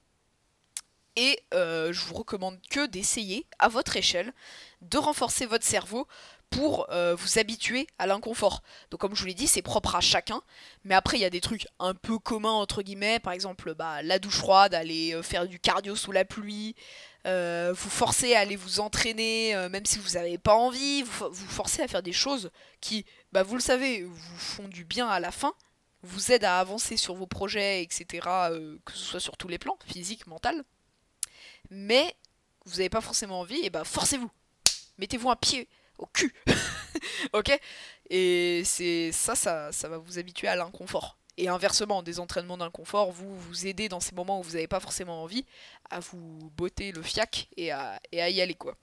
Et 1.16 1.42
euh, 1.54 1.92
je 1.92 2.06
vous 2.06 2.14
recommande 2.14 2.60
que 2.70 2.86
d'essayer, 2.86 3.46
à 3.58 3.68
votre 3.68 3.98
échelle, 3.98 4.34
de 4.82 4.98
renforcer 4.98 5.46
votre 5.46 5.66
cerveau 5.66 6.08
pour 6.50 6.88
euh, 6.90 7.16
vous 7.16 7.40
habituer 7.40 7.88
à 7.98 8.08
l'inconfort. 8.08 8.64
Donc 8.92 9.00
comme 9.00 9.16
je 9.16 9.22
vous 9.22 9.28
l'ai 9.28 9.34
dit, 9.34 9.48
c'est 9.48 9.62
propre 9.62 9.96
à 9.96 10.02
chacun. 10.02 10.42
Mais 10.84 10.96
après, 10.96 11.18
il 11.18 11.22
y 11.22 11.26
a 11.26 11.30
des 11.30 11.42
trucs 11.42 11.68
un 11.80 11.94
peu 11.94 12.20
communs, 12.20 12.52
entre 12.52 12.82
guillemets. 12.82 13.20
Par 13.20 13.34
exemple, 13.34 13.74
bah, 13.76 14.02
la 14.02 14.20
douche 14.20 14.38
froide, 14.38 14.74
aller 14.74 15.14
euh, 15.14 15.22
faire 15.22 15.48
du 15.48 15.60
cardio 15.60 15.96
sous 15.96 16.12
la 16.12 16.26
pluie. 16.26 16.76
vous 17.26 17.90
forcer 17.90 18.36
à 18.36 18.40
aller 18.40 18.56
vous 18.56 18.80
entraîner, 18.80 19.54
même 19.70 19.86
si 19.86 20.00
vous 20.00 20.12
n'avez 20.12 20.38
pas 20.38 20.56
envie. 20.56 21.04
Vous, 21.04 21.30
vous 21.30 21.48
forcez 21.48 21.82
à 21.82 21.88
faire 21.88 22.04
des 22.04 22.14
choses 22.14 22.50
qui, 22.82 23.06
bah, 23.32 23.44
vous 23.44 23.56
le 23.56 23.62
savez, 23.62 24.04
vous 24.04 24.38
font 24.38 24.68
du 24.68 24.86
bien 24.86 25.08
à 25.08 25.20
la 25.20 25.32
fin. 25.32 25.54
Vous 26.02 26.32
aident 26.32 26.46
à 26.46 26.60
avancer 26.60 26.98
sur 26.98 27.14
vos 27.14 27.28
projets, 27.28 27.84
etc. 27.84 28.28
que 28.86 28.94
ce 28.94 29.04
soit 29.04 29.20
sur 29.20 29.38
tous 29.38 29.50
les 29.50 29.58
plans, 29.60 29.78
physique, 29.86 30.28
mental 30.28 30.64
mais 31.70 32.16
vous 32.66 32.78
n'avez 32.78 32.90
pas 32.90 33.02
forcément 33.02 33.40
envie, 33.40 33.60
et 33.64 33.70
bah 33.70 33.84
forcez-vous. 33.84 34.30
Mettez-vous 34.98 35.30
un 35.30 35.36
pied 35.36 35.68
au 36.00 36.08
cul. 36.08 36.34
ok? 37.34 37.60
Et 38.10 38.64
c'est 38.66 39.12
ça, 39.12 39.36
ça, 39.36 39.72
ça 39.72 39.88
va 39.88 39.98
vous 39.98 40.18
habituer 40.18 40.48
à 40.48 40.56
l'inconfort. 40.56 41.18
Et 41.38 41.48
inversement, 41.48 42.04
des 42.04 42.20
entraînements 42.20 42.58
d'inconfort, 42.58 43.12
vous 43.12 43.40
vous 43.40 43.66
aidez 43.66 43.88
dans 43.88 44.02
ces 44.02 44.14
moments 44.14 44.42
où 44.42 44.44
vous 44.44 44.54
n'avez 44.54 44.68
pas 44.68 44.82
forcément 44.82 45.24
envie 45.24 45.46
à 45.90 46.02
vous 46.02 46.52
botter 46.58 46.92
le 46.92 47.02
fiac 47.02 47.48
et 47.56 47.72
à, 47.72 48.00
y 48.12 48.42
aller 48.42 48.56
quoi. 48.56 48.76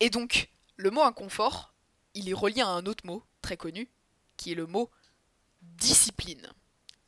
Et 0.00 0.10
donc, 0.10 0.50
le 0.76 0.90
mot 0.90 1.00
inconfort, 1.00 1.72
il 2.12 2.28
est 2.28 2.34
relié 2.34 2.60
à 2.60 2.68
un 2.68 2.84
autre 2.84 3.06
mot 3.06 3.22
très 3.40 3.56
connu, 3.56 3.88
qui 4.36 4.52
est 4.52 4.54
le 4.54 4.66
mot 4.66 4.90
discipline. 5.62 6.46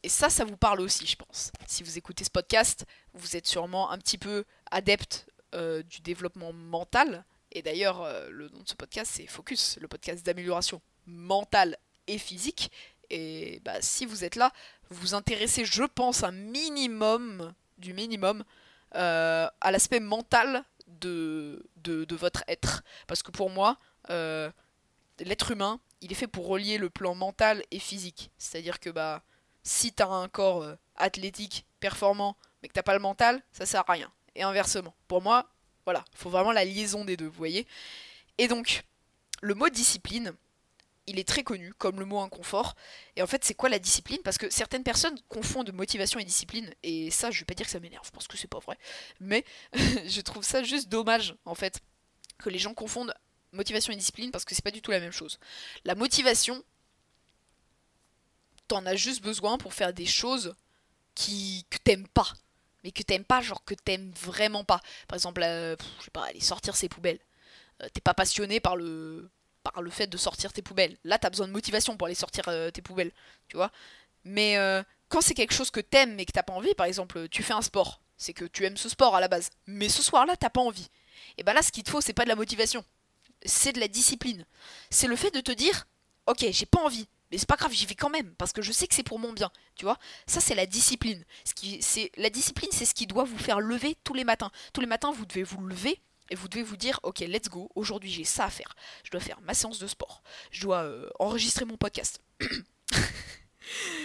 Et 0.02 0.08
ça, 0.08 0.30
ça 0.30 0.46
vous 0.46 0.56
parle 0.56 0.80
aussi, 0.80 1.06
je 1.06 1.16
pense. 1.16 1.52
Si 1.66 1.82
vous 1.82 1.98
écoutez 1.98 2.24
ce 2.24 2.30
podcast, 2.30 2.86
vous 3.12 3.36
êtes 3.36 3.46
sûrement 3.46 3.90
un 3.90 3.98
petit 3.98 4.16
peu 4.16 4.46
adepte 4.70 5.26
euh, 5.54 5.82
du 5.82 6.00
développement 6.00 6.54
mental. 6.54 7.26
Et 7.52 7.62
d'ailleurs, 7.62 8.02
euh, 8.02 8.28
le 8.30 8.48
nom 8.48 8.60
de 8.60 8.68
ce 8.68 8.74
podcast, 8.74 9.12
c'est 9.14 9.26
Focus, 9.26 9.78
le 9.80 9.88
podcast 9.88 10.24
d'amélioration 10.24 10.80
mentale 11.06 11.76
et 12.06 12.18
physique. 12.18 12.70
Et 13.10 13.60
bah, 13.64 13.80
si 13.80 14.06
vous 14.06 14.24
êtes 14.24 14.36
là, 14.36 14.52
vous 14.90 15.14
intéressez, 15.14 15.64
je 15.64 15.84
pense, 15.84 16.22
un 16.22 16.32
minimum, 16.32 17.52
du 17.78 17.92
minimum, 17.92 18.44
euh, 18.94 19.48
à 19.60 19.70
l'aspect 19.70 20.00
mental 20.00 20.64
de, 20.86 21.66
de, 21.76 22.14
votre 22.14 22.44
être. 22.48 22.82
Parce 23.06 23.22
que 23.22 23.30
pour 23.30 23.50
moi, 23.50 23.78
l'être 24.08 25.50
humain, 25.50 25.80
il 26.00 26.12
est 26.12 26.16
fait 26.16 26.26
pour 26.26 26.46
relier 26.46 26.78
le 26.78 26.90
plan 26.90 27.14
mental 27.14 27.64
et 27.70 27.78
physique. 27.78 28.30
C'est-à-dire 28.38 28.80
que 28.80 28.90
bah 28.90 29.22
si 29.62 29.92
t'as 29.92 30.08
un 30.08 30.28
corps 30.28 30.62
euh, 30.62 30.74
athlétique, 30.96 31.66
performant, 31.80 32.36
mais 32.62 32.68
que 32.68 32.74
t'as 32.74 32.82
pas 32.82 32.94
le 32.94 33.00
mental, 33.00 33.42
ça 33.52 33.66
sert 33.66 33.88
à 33.88 33.92
rien. 33.92 34.10
Et 34.34 34.42
inversement. 34.42 34.94
Pour 35.08 35.22
moi, 35.22 35.48
voilà, 35.90 36.04
faut 36.14 36.30
vraiment 36.30 36.52
la 36.52 36.64
liaison 36.64 37.04
des 37.04 37.16
deux, 37.16 37.26
vous 37.26 37.32
voyez. 37.32 37.66
Et 38.38 38.46
donc, 38.46 38.84
le 39.42 39.56
mot 39.56 39.68
discipline, 39.68 40.32
il 41.08 41.18
est 41.18 41.26
très 41.26 41.42
connu 41.42 41.74
comme 41.74 41.98
le 41.98 42.06
mot 42.06 42.20
inconfort. 42.20 42.76
Et 43.16 43.22
en 43.22 43.26
fait, 43.26 43.44
c'est 43.44 43.54
quoi 43.54 43.68
la 43.68 43.80
discipline? 43.80 44.20
Parce 44.22 44.38
que 44.38 44.48
certaines 44.50 44.84
personnes 44.84 45.18
confondent 45.28 45.72
motivation 45.72 46.20
et 46.20 46.24
discipline. 46.24 46.72
Et 46.84 47.10
ça, 47.10 47.32
je 47.32 47.40
vais 47.40 47.44
pas 47.44 47.54
dire 47.54 47.66
que 47.66 47.72
ça 47.72 47.80
m'énerve, 47.80 48.08
pense 48.12 48.28
que 48.28 48.36
c'est 48.36 48.46
pas 48.46 48.60
vrai. 48.60 48.78
Mais 49.18 49.44
je 49.74 50.20
trouve 50.20 50.44
ça 50.44 50.62
juste 50.62 50.88
dommage, 50.88 51.34
en 51.44 51.56
fait, 51.56 51.80
que 52.38 52.50
les 52.50 52.60
gens 52.60 52.72
confondent 52.72 53.14
motivation 53.50 53.92
et 53.92 53.96
discipline 53.96 54.30
parce 54.30 54.44
que 54.44 54.54
c'est 54.54 54.62
pas 54.62 54.70
du 54.70 54.82
tout 54.82 54.92
la 54.92 55.00
même 55.00 55.10
chose. 55.10 55.40
La 55.84 55.96
motivation, 55.96 56.62
t'en 58.68 58.86
as 58.86 58.94
juste 58.94 59.22
besoin 59.22 59.58
pour 59.58 59.74
faire 59.74 59.92
des 59.92 60.06
choses 60.06 60.54
qui, 61.16 61.66
que 61.68 61.78
t'aimes 61.78 62.06
pas. 62.06 62.32
Mais 62.84 62.92
que 62.92 63.02
t'aimes 63.02 63.24
pas, 63.24 63.40
genre 63.40 63.64
que 63.64 63.74
t'aimes 63.74 64.10
vraiment 64.12 64.64
pas. 64.64 64.80
Par 65.08 65.16
exemple, 65.16 65.42
euh, 65.42 65.76
je 65.98 66.04
sais 66.04 66.10
pas, 66.10 66.24
aller 66.26 66.40
sortir 66.40 66.76
ses 66.76 66.88
poubelles. 66.88 67.20
Euh, 67.82 67.88
t'es 67.92 68.00
pas 68.00 68.14
passionné 68.14 68.60
par 68.60 68.76
le, 68.76 69.30
par 69.62 69.82
le 69.82 69.90
fait 69.90 70.06
de 70.06 70.16
sortir 70.16 70.52
tes 70.52 70.62
poubelles. 70.62 70.96
Là, 71.04 71.18
t'as 71.18 71.30
besoin 71.30 71.46
de 71.46 71.52
motivation 71.52 71.96
pour 71.96 72.06
aller 72.06 72.14
sortir 72.14 72.44
euh, 72.48 72.70
tes 72.70 72.82
poubelles, 72.82 73.12
tu 73.48 73.56
vois. 73.56 73.70
Mais 74.24 74.56
quand 75.08 75.22
c'est 75.22 75.32
quelque 75.32 75.54
chose 75.54 75.70
que 75.70 75.80
t'aimes 75.80 76.14
mais 76.14 76.26
que 76.26 76.32
t'as 76.32 76.42
pas 76.42 76.52
envie, 76.52 76.74
par 76.74 76.84
exemple, 76.84 77.26
tu 77.30 77.42
fais 77.42 77.54
un 77.54 77.62
sport, 77.62 78.02
c'est 78.18 78.34
que 78.34 78.44
tu 78.44 78.66
aimes 78.66 78.76
ce 78.76 78.90
sport 78.90 79.16
à 79.16 79.20
la 79.20 79.28
base. 79.28 79.48
Mais 79.66 79.88
ce 79.88 80.02
soir-là, 80.02 80.36
t'as 80.36 80.50
pas 80.50 80.60
envie. 80.60 80.88
Et 81.38 81.42
ben 81.42 81.54
là, 81.54 81.62
ce 81.62 81.72
qu'il 81.72 81.84
te 81.84 81.90
faut, 81.90 82.02
c'est 82.02 82.12
pas 82.12 82.24
de 82.24 82.28
la 82.28 82.36
motivation. 82.36 82.84
C'est 83.46 83.72
de 83.72 83.80
la 83.80 83.88
discipline. 83.88 84.44
C'est 84.90 85.06
le 85.06 85.16
fait 85.16 85.30
de 85.30 85.40
te 85.40 85.52
dire, 85.52 85.86
ok, 86.26 86.44
j'ai 86.50 86.66
pas 86.66 86.84
envie, 86.84 87.08
mais 87.30 87.38
c'est 87.38 87.48
pas 87.48 87.56
grave, 87.56 87.72
j'y 87.72 87.86
vais 87.86 87.94
quand 87.94 88.10
même 88.10 88.34
parce 88.34 88.52
que 88.52 88.62
je 88.62 88.72
sais 88.72 88.86
que 88.86 88.94
c'est 88.94 89.02
pour 89.02 89.18
mon 89.18 89.32
bien, 89.32 89.50
tu 89.76 89.84
vois. 89.84 89.98
Ça 90.26 90.40
c'est 90.40 90.54
la 90.54 90.66
discipline. 90.66 91.24
Ce 91.44 91.54
qui 91.54 91.80
c'est 91.82 92.10
la 92.16 92.30
discipline, 92.30 92.70
c'est 92.72 92.84
ce 92.84 92.94
qui 92.94 93.06
doit 93.06 93.24
vous 93.24 93.38
faire 93.38 93.60
lever 93.60 93.96
tous 94.04 94.14
les 94.14 94.24
matins. 94.24 94.50
Tous 94.72 94.80
les 94.80 94.86
matins, 94.86 95.12
vous 95.12 95.26
devez 95.26 95.42
vous 95.42 95.60
lever 95.60 96.00
et 96.30 96.34
vous 96.34 96.48
devez 96.48 96.62
vous 96.62 96.76
dire 96.76 96.98
OK, 97.02 97.20
let's 97.20 97.48
go. 97.48 97.70
Aujourd'hui, 97.74 98.10
j'ai 98.10 98.24
ça 98.24 98.44
à 98.44 98.50
faire. 98.50 98.74
Je 99.04 99.10
dois 99.10 99.20
faire 99.20 99.40
ma 99.42 99.54
séance 99.54 99.78
de 99.78 99.86
sport. 99.86 100.22
Je 100.50 100.62
dois 100.62 100.84
euh, 100.84 101.08
enregistrer 101.18 101.64
mon 101.64 101.76
podcast. 101.76 102.20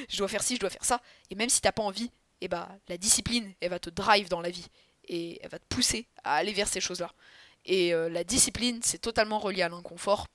je 0.09 0.17
dois 0.17 0.27
faire 0.27 0.43
ci, 0.43 0.55
je 0.55 0.59
dois 0.59 0.69
faire 0.69 0.85
ça. 0.85 1.01
Et 1.29 1.35
même 1.35 1.49
si 1.49 1.61
t'as 1.61 1.71
pas 1.71 1.83
envie, 1.83 2.11
eh 2.41 2.47
bah 2.47 2.69
la 2.87 2.97
discipline, 2.97 3.53
elle 3.61 3.69
va 3.69 3.79
te 3.79 3.89
drive 3.89 4.29
dans 4.29 4.41
la 4.41 4.49
vie 4.49 4.67
et 5.07 5.39
elle 5.41 5.49
va 5.49 5.59
te 5.59 5.65
pousser 5.67 6.07
à 6.23 6.35
aller 6.35 6.53
vers 6.53 6.67
ces 6.67 6.81
choses-là. 6.81 7.11
Et 7.65 7.93
euh, 7.93 8.09
la 8.09 8.23
discipline, 8.23 8.81
c'est 8.83 8.99
totalement 8.99 9.39
relié 9.39 9.63
à 9.63 9.69
l'inconfort 9.69 10.27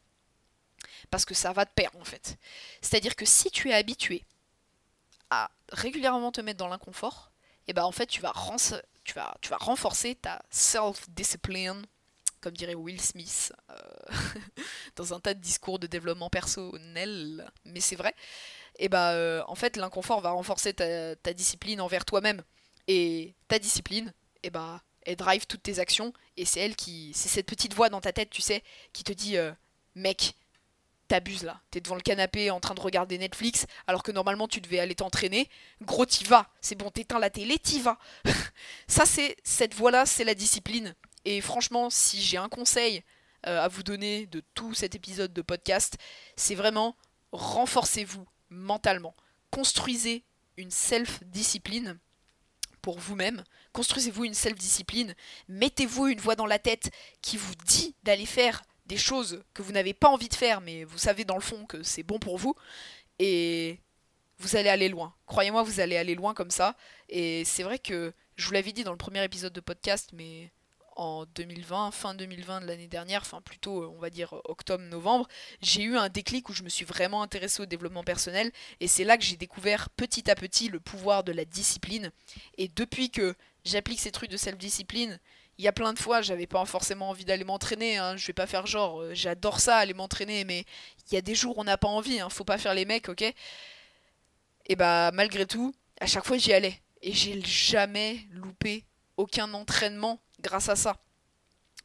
parce 1.11 1.25
que 1.25 1.35
ça 1.35 1.53
va 1.53 1.65
te 1.67 1.73
perdre 1.73 1.99
en 1.99 2.05
fait. 2.05 2.37
C'est-à-dire 2.81 3.17
que 3.17 3.25
si 3.25 3.51
tu 3.51 3.71
es 3.71 3.75
habitué 3.75 4.25
à 5.31 5.51
régulièrement 5.73 6.33
te 6.33 6.41
mettre 6.41 6.59
dans 6.59 6.69
l'inconfort, 6.69 7.31
et 7.67 7.71
eh 7.71 7.73
ben 7.73 7.85
en 7.85 7.93
fait 7.93 8.07
tu 8.07 8.21
vas, 8.21 8.33
tu 9.05 9.15
vas, 9.15 9.37
tu 9.41 9.51
vas 9.51 9.57
renforcer 9.59 10.17
ta 10.17 10.43
self-discipline, 10.51 11.87
comme 12.41 12.55
dirait 12.55 12.75
Will 12.75 13.01
Smith 13.01 13.53
euh, 13.71 13.75
dans 14.97 15.15
un 15.15 15.21
tas 15.21 15.35
de 15.35 15.41
discours 15.41 15.79
de 15.79 15.87
développement 15.87 16.31
personnel, 16.31 17.51
mais 17.65 17.81
c'est 17.81 17.97
vrai. 17.97 18.15
Et 18.79 18.85
eh 18.85 18.89
ben, 18.89 19.45
en 19.47 19.55
fait 19.55 19.77
l'inconfort 19.77 20.21
va 20.21 20.31
renforcer 20.31 20.73
ta, 20.75 21.35
discipline 21.35 21.81
envers 21.81 22.05
toi-même. 22.05 22.43
Et 22.89 23.35
ta 23.47 23.59
discipline, 23.59 24.13
et 24.43 24.49
eh 24.49 24.51
bah 24.51 24.83
elle 25.03 25.17
drive 25.17 25.47
toutes 25.47 25.63
tes 25.63 25.79
actions 25.79 26.13
et 26.37 26.45
c'est 26.45 26.61
elle 26.61 26.77
qui 26.77 27.13
c'est 27.15 27.29
cette 27.29 27.47
petite 27.47 27.75
voix 27.75 27.89
dans 27.89 28.01
ta 28.01 28.13
tête 28.13 28.31
tu 28.31 28.43
sais 28.43 28.63
qui 28.93 29.05
te 29.05 29.13
dit 29.13 29.37
euh, 29.37 29.53
mec 29.95 30.35
t'abuses 31.11 31.43
là. 31.43 31.61
T'es 31.73 31.81
devant 31.81 31.97
le 31.97 32.01
canapé 32.01 32.53
en 32.53 32.61
train 32.61 32.75
de 32.75 32.81
regarder 32.81 33.19
Netflix, 33.19 33.67
alors 33.89 34.05
que 34.05 34.13
normalement 34.13 34.47
tu 34.47 34.61
devais 34.61 34.79
aller 34.79 34.95
t'entraîner. 34.95 35.51
Gros, 35.83 36.07
t'y 36.07 36.23
vas. 36.23 36.49
C'est 36.61 36.77
bon, 36.77 36.89
t'éteins 36.89 37.19
la 37.19 37.31
télé, 37.31 37.59
t'y 37.59 37.81
vas. 37.81 37.99
Ça, 38.87 39.05
c'est 39.07 39.37
cette 39.43 39.75
voie-là, 39.75 40.07
c'est 40.07 40.23
la 40.23 40.35
discipline. 40.35 40.95
Et 41.25 41.41
franchement, 41.41 41.91
si 41.91 42.23
j'ai 42.23 42.37
un 42.37 42.49
conseil 42.49 43.03
euh, 43.49 43.61
à 43.61 43.67
vous 43.67 43.83
donner 43.83 44.27
de 44.27 44.41
tout 44.55 44.73
cet 44.73 44.95
épisode 44.95 45.33
de 45.33 45.43
podcast, 45.43 45.99
c'est 46.37 46.55
vraiment 46.55 46.95
renforcez-vous 47.33 48.27
mentalement. 48.49 49.17
Construisez 49.51 50.23
une 50.57 50.71
self-discipline 50.71 51.99
pour 52.83 53.01
vous-même. 53.01 53.43
Construisez-vous 53.73 54.27
une 54.27 54.35
self-discipline. 54.35 55.17
Mettez-vous 55.49 56.07
une 56.07 56.21
voix 56.21 56.37
dans 56.37 56.47
la 56.47 56.61
tête 56.61 56.93
qui 57.21 57.37
vous 57.37 57.55
dit 57.67 57.97
d'aller 58.05 58.27
faire 58.27 58.63
des 58.91 58.97
choses 58.97 59.45
que 59.55 59.63
vous 59.63 59.71
n'avez 59.71 59.95
pas 59.95 60.09
envie 60.09 60.29
de 60.29 60.35
faire, 60.35 60.61
mais 60.61 60.83
vous 60.83 60.99
savez 60.99 61.25
dans 61.25 61.37
le 61.37 61.41
fond 61.41 61.65
que 61.65 61.83
c'est 61.85 62.03
bon 62.03 62.19
pour 62.19 62.39
vous, 62.39 62.57
et 63.21 63.79
vous 64.39 64.57
allez 64.57 64.69
aller 64.69 64.89
loin. 64.89 65.15
Croyez-moi, 65.27 65.63
vous 65.63 65.79
allez 65.79 65.97
aller 65.97 66.17
loin 66.17 66.35
comme 66.35 66.51
ça. 66.51 66.75
Et 67.09 67.45
c'est 67.45 67.63
vrai 67.63 67.79
que 67.79 68.13
je 68.37 68.47
vous 68.47 68.53
l'avais 68.53 68.73
dit 68.73 68.83
dans 68.83 68.91
le 68.91 68.99
premier 68.99 69.23
épisode 69.23 69.53
de 69.53 69.61
podcast, 69.61 70.11
mais 70.13 70.51
en 70.97 71.25
2020, 71.37 71.93
fin 71.93 72.15
2020 72.15 72.63
de 72.63 72.67
l'année 72.67 72.89
dernière, 72.89 73.23
enfin 73.23 73.41
plutôt 73.41 73.91
on 73.95 73.99
va 73.99 74.11
dire 74.11 74.35
octobre-novembre, 74.45 75.29
j'ai 75.63 75.83
eu 75.83 75.97
un 75.97 76.09
déclic 76.09 76.49
où 76.49 76.53
je 76.53 76.65
me 76.65 76.69
suis 76.69 76.85
vraiment 76.85 77.23
intéressé 77.23 77.63
au 77.63 77.67
développement 77.67 78.03
personnel 78.03 78.51
et 78.81 78.89
c'est 78.89 79.05
là 79.05 79.17
que 79.17 79.23
j'ai 79.23 79.37
découvert 79.37 79.89
petit 79.91 80.29
à 80.31 80.35
petit 80.35 80.69
le 80.69 80.81
pouvoir 80.81 81.23
de 81.23 81.33
la 81.33 81.45
discipline. 81.45 82.11
Et 82.59 82.69
depuis 82.69 83.11
que 83.11 83.35
j'applique 83.65 84.01
ces 84.01 84.11
trucs 84.11 84.31
de 84.31 84.37
self-discipline, 84.37 85.21
il 85.61 85.65
y 85.65 85.69
a 85.69 85.73
plein 85.73 85.93
de 85.93 85.99
fois, 85.99 86.23
j'avais 86.23 86.47
pas 86.47 86.65
forcément 86.65 87.11
envie 87.11 87.27
d'aller 87.27 87.45
m'entraîner. 87.45 87.99
Hein. 87.99 88.17
Je 88.17 88.27
vais 88.27 88.33
pas 88.33 88.47
faire 88.47 88.67
genre, 88.67 89.03
euh, 89.03 89.11
j'adore 89.13 89.61
ça, 89.61 89.77
aller 89.77 89.93
m'entraîner, 89.93 90.45
mais 90.45 90.65
il 91.07 91.15
y 91.15 91.19
a 91.19 91.21
des 91.21 91.35
jours 91.35 91.59
où 91.59 91.61
on 91.61 91.65
n'a 91.65 91.77
pas 91.77 91.87
envie. 91.87 92.19
Hein. 92.19 92.31
Faut 92.31 92.45
pas 92.45 92.57
faire 92.57 92.73
les 92.73 92.87
mecs, 92.87 93.11
ok? 93.11 93.23
Et 94.67 94.75
bah, 94.75 95.11
malgré 95.13 95.45
tout, 95.45 95.75
à 96.01 96.07
chaque 96.07 96.25
fois, 96.25 96.39
j'y 96.39 96.55
allais. 96.55 96.81
Et 97.03 97.13
j'ai 97.13 97.43
jamais 97.43 98.27
loupé 98.31 98.87
aucun 99.19 99.53
entraînement 99.53 100.19
grâce 100.41 100.71
à 100.71 100.77
ça. 100.77 100.97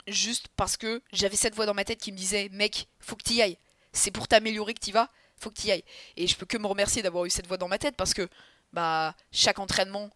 Juste 0.08 0.48
parce 0.56 0.78
que 0.78 1.02
j'avais 1.12 1.36
cette 1.36 1.54
voix 1.54 1.66
dans 1.66 1.74
ma 1.74 1.84
tête 1.84 2.00
qui 2.00 2.14
me 2.14 2.18
disait, 2.18 2.48
mec, 2.54 2.88
faut 3.02 3.18
que 3.18 3.24
tu 3.24 3.34
y 3.34 3.42
ailles. 3.42 3.58
C'est 3.92 4.12
pour 4.12 4.30
t'améliorer 4.30 4.74
que 4.74 4.86
tu 4.86 4.94
vas, 4.94 5.10
faut 5.36 5.50
que 5.50 5.60
tu 5.60 5.68
y 5.68 5.72
ailles. 5.72 5.84
Et 6.16 6.28
je 6.28 6.38
peux 6.38 6.46
que 6.46 6.58
me 6.58 6.68
remercier 6.68 7.02
d'avoir 7.02 7.26
eu 7.26 7.30
cette 7.30 7.48
voix 7.48 7.58
dans 7.58 7.68
ma 7.68 7.78
tête 7.78 7.98
parce 7.98 8.14
que, 8.14 8.30
bah, 8.72 9.16
chaque 9.34 9.60
entraînement, 9.60 10.12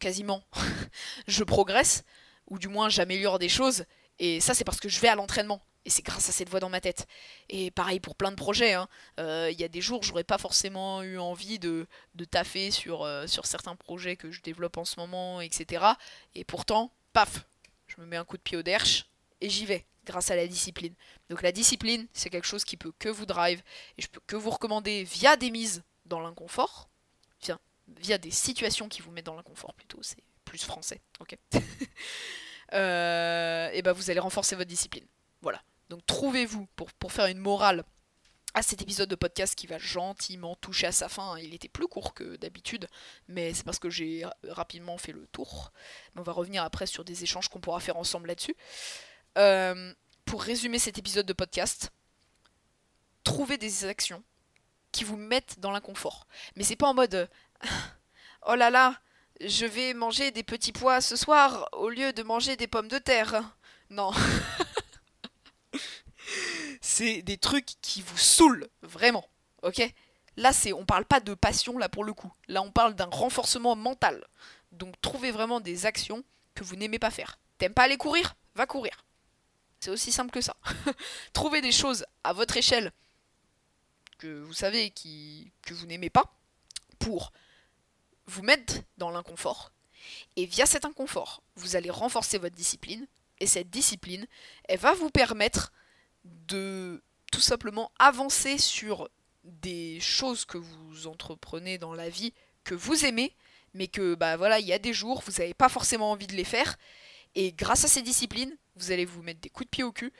quasiment, 0.00 0.42
je 1.28 1.44
progresse 1.44 2.02
ou 2.48 2.58
du 2.58 2.68
moins 2.68 2.88
j'améliore 2.88 3.38
des 3.38 3.48
choses. 3.48 3.84
Et 4.18 4.40
ça, 4.40 4.54
c'est 4.54 4.64
parce 4.64 4.80
que 4.80 4.88
je 4.88 5.00
vais 5.00 5.08
à 5.08 5.14
l'entraînement. 5.14 5.60
Et 5.86 5.90
c'est 5.90 6.02
grâce 6.02 6.28
à 6.30 6.32
cette 6.32 6.48
voix 6.48 6.60
dans 6.60 6.70
ma 6.70 6.80
tête. 6.80 7.06
Et 7.50 7.70
pareil 7.70 8.00
pour 8.00 8.14
plein 8.14 8.30
de 8.30 8.36
projets. 8.36 8.72
Hein. 8.72 8.88
Euh, 9.20 9.50
il 9.52 9.60
y 9.60 9.64
a 9.64 9.68
des 9.68 9.82
jours, 9.82 10.02
j'aurais 10.02 10.24
pas 10.24 10.38
forcément 10.38 11.02
eu 11.02 11.18
envie 11.18 11.58
de, 11.58 11.86
de 12.14 12.24
taffer 12.24 12.70
sur, 12.70 13.02
euh, 13.02 13.26
sur 13.26 13.44
certains 13.44 13.76
projets 13.76 14.16
que 14.16 14.30
je 14.30 14.40
développe 14.40 14.78
en 14.78 14.86
ce 14.86 14.98
moment, 14.98 15.42
etc. 15.42 15.84
Et 16.34 16.44
pourtant, 16.44 16.90
paf, 17.12 17.44
je 17.86 18.00
me 18.00 18.06
mets 18.06 18.16
un 18.16 18.24
coup 18.24 18.38
de 18.38 18.42
pied 18.42 18.56
au 18.56 18.62
derche 18.62 19.06
et 19.42 19.50
j'y 19.50 19.66
vais 19.66 19.84
grâce 20.06 20.30
à 20.30 20.36
la 20.36 20.46
discipline. 20.46 20.94
Donc 21.28 21.42
la 21.42 21.52
discipline, 21.52 22.06
c'est 22.14 22.30
quelque 22.30 22.46
chose 22.46 22.64
qui 22.64 22.78
peut 22.78 22.92
que 22.98 23.10
vous 23.10 23.26
drive 23.26 23.62
et 23.98 24.02
je 24.02 24.08
peux 24.08 24.20
que 24.26 24.36
vous 24.36 24.50
recommander 24.50 25.04
via 25.04 25.36
des 25.36 25.50
mises 25.50 25.82
dans 26.06 26.20
l'inconfort, 26.20 26.88
via, 27.42 27.58
via 27.88 28.16
des 28.16 28.30
situations 28.30 28.88
qui 28.88 29.02
vous 29.02 29.10
mettent 29.10 29.26
dans 29.26 29.36
l'inconfort 29.36 29.74
plutôt, 29.74 30.02
c'est 30.02 30.22
français, 30.62 31.00
ok 31.20 31.36
euh, 32.72 33.70
Et 33.72 33.82
ben 33.82 33.92
vous 33.92 34.10
allez 34.10 34.20
renforcer 34.20 34.56
votre 34.56 34.68
discipline. 34.68 35.06
Voilà. 35.42 35.62
Donc 35.88 36.04
trouvez-vous 36.06 36.66
pour, 36.76 36.92
pour 36.92 37.12
faire 37.12 37.26
une 37.26 37.38
morale 37.38 37.84
à 38.54 38.62
cet 38.62 38.82
épisode 38.82 39.08
de 39.08 39.16
podcast 39.16 39.56
qui 39.56 39.66
va 39.66 39.78
gentiment 39.78 40.54
toucher 40.54 40.86
à 40.86 40.92
sa 40.92 41.08
fin. 41.08 41.36
Il 41.38 41.54
était 41.54 41.68
plus 41.68 41.88
court 41.88 42.14
que 42.14 42.36
d'habitude, 42.36 42.88
mais 43.28 43.52
c'est 43.52 43.64
parce 43.64 43.80
que 43.80 43.90
j'ai 43.90 44.24
rapidement 44.44 44.96
fait 44.96 45.12
le 45.12 45.26
tour. 45.26 45.72
on 46.16 46.22
va 46.22 46.32
revenir 46.32 46.62
après 46.62 46.86
sur 46.86 47.04
des 47.04 47.24
échanges 47.24 47.48
qu'on 47.48 47.60
pourra 47.60 47.80
faire 47.80 47.96
ensemble 47.96 48.28
là-dessus. 48.28 48.56
Euh, 49.36 49.92
pour 50.24 50.42
résumer 50.42 50.78
cet 50.78 50.98
épisode 50.98 51.26
de 51.26 51.32
podcast, 51.32 51.90
trouvez 53.24 53.58
des 53.58 53.84
actions 53.84 54.22
qui 54.92 55.02
vous 55.02 55.16
mettent 55.16 55.58
dans 55.58 55.72
l'inconfort. 55.72 56.28
Mais 56.54 56.62
c'est 56.62 56.76
pas 56.76 56.86
en 56.86 56.94
mode 56.94 57.28
oh 58.46 58.54
là 58.54 58.70
là, 58.70 59.00
je 59.40 59.66
vais 59.66 59.94
manger 59.94 60.30
des 60.30 60.42
petits 60.42 60.72
pois 60.72 61.00
ce 61.00 61.16
soir 61.16 61.68
au 61.72 61.88
lieu 61.88 62.12
de 62.12 62.22
manger 62.22 62.56
des 62.56 62.66
pommes 62.66 62.88
de 62.88 62.98
terre. 62.98 63.56
Non. 63.90 64.12
c'est 66.80 67.22
des 67.22 67.38
trucs 67.38 67.80
qui 67.82 68.02
vous 68.02 68.18
saoulent, 68.18 68.68
vraiment. 68.82 69.28
Ok? 69.62 69.82
Là, 70.36 70.52
c'est, 70.52 70.72
on 70.72 70.84
parle 70.84 71.04
pas 71.04 71.20
de 71.20 71.34
passion, 71.34 71.78
là, 71.78 71.88
pour 71.88 72.04
le 72.04 72.12
coup. 72.12 72.32
Là, 72.48 72.62
on 72.62 72.70
parle 72.70 72.94
d'un 72.94 73.08
renforcement 73.10 73.76
mental. 73.76 74.26
Donc, 74.72 75.00
trouvez 75.00 75.30
vraiment 75.30 75.60
des 75.60 75.86
actions 75.86 76.24
que 76.54 76.64
vous 76.64 76.76
n'aimez 76.76 76.98
pas 76.98 77.10
faire. 77.10 77.38
T'aimes 77.58 77.74
pas 77.74 77.84
aller 77.84 77.96
courir? 77.96 78.34
Va 78.54 78.66
courir. 78.66 79.04
C'est 79.80 79.90
aussi 79.90 80.12
simple 80.12 80.30
que 80.30 80.40
ça. 80.40 80.56
trouvez 81.32 81.60
des 81.60 81.72
choses 81.72 82.04
à 82.24 82.32
votre 82.32 82.56
échelle 82.56 82.92
que 84.18 84.42
vous 84.42 84.54
savez 84.54 84.90
que 84.90 85.74
vous 85.74 85.86
n'aimez 85.86 86.10
pas 86.10 86.32
pour 86.98 87.32
vous 88.26 88.42
mettre 88.42 88.74
dans 88.98 89.10
l'inconfort. 89.10 89.72
Et 90.36 90.46
via 90.46 90.66
cet 90.66 90.84
inconfort, 90.84 91.42
vous 91.56 91.76
allez 91.76 91.90
renforcer 91.90 92.38
votre 92.38 92.56
discipline. 92.56 93.06
Et 93.40 93.46
cette 93.46 93.70
discipline, 93.70 94.26
elle 94.68 94.78
va 94.78 94.94
vous 94.94 95.10
permettre 95.10 95.72
de 96.24 97.02
tout 97.32 97.40
simplement 97.40 97.90
avancer 97.98 98.58
sur 98.58 99.08
des 99.44 99.98
choses 100.00 100.44
que 100.44 100.58
vous 100.58 101.06
entreprenez 101.06 101.78
dans 101.78 101.94
la 101.94 102.08
vie 102.08 102.32
que 102.62 102.74
vous 102.74 103.04
aimez, 103.04 103.34
mais 103.74 103.88
que 103.88 104.14
bah 104.14 104.36
voilà, 104.36 104.58
il 104.58 104.66
y 104.66 104.72
a 104.72 104.78
des 104.78 104.94
jours, 104.94 105.22
vous 105.26 105.32
n'avez 105.32 105.52
pas 105.52 105.68
forcément 105.68 106.10
envie 106.10 106.26
de 106.26 106.34
les 106.34 106.44
faire. 106.44 106.76
Et 107.34 107.52
grâce 107.52 107.84
à 107.84 107.88
ces 107.88 108.02
disciplines, 108.02 108.56
vous 108.76 108.92
allez 108.92 109.04
vous 109.04 109.22
mettre 109.22 109.40
des 109.40 109.50
coups 109.50 109.66
de 109.66 109.70
pied 109.70 109.84
au 109.84 109.92
cul 109.92 110.12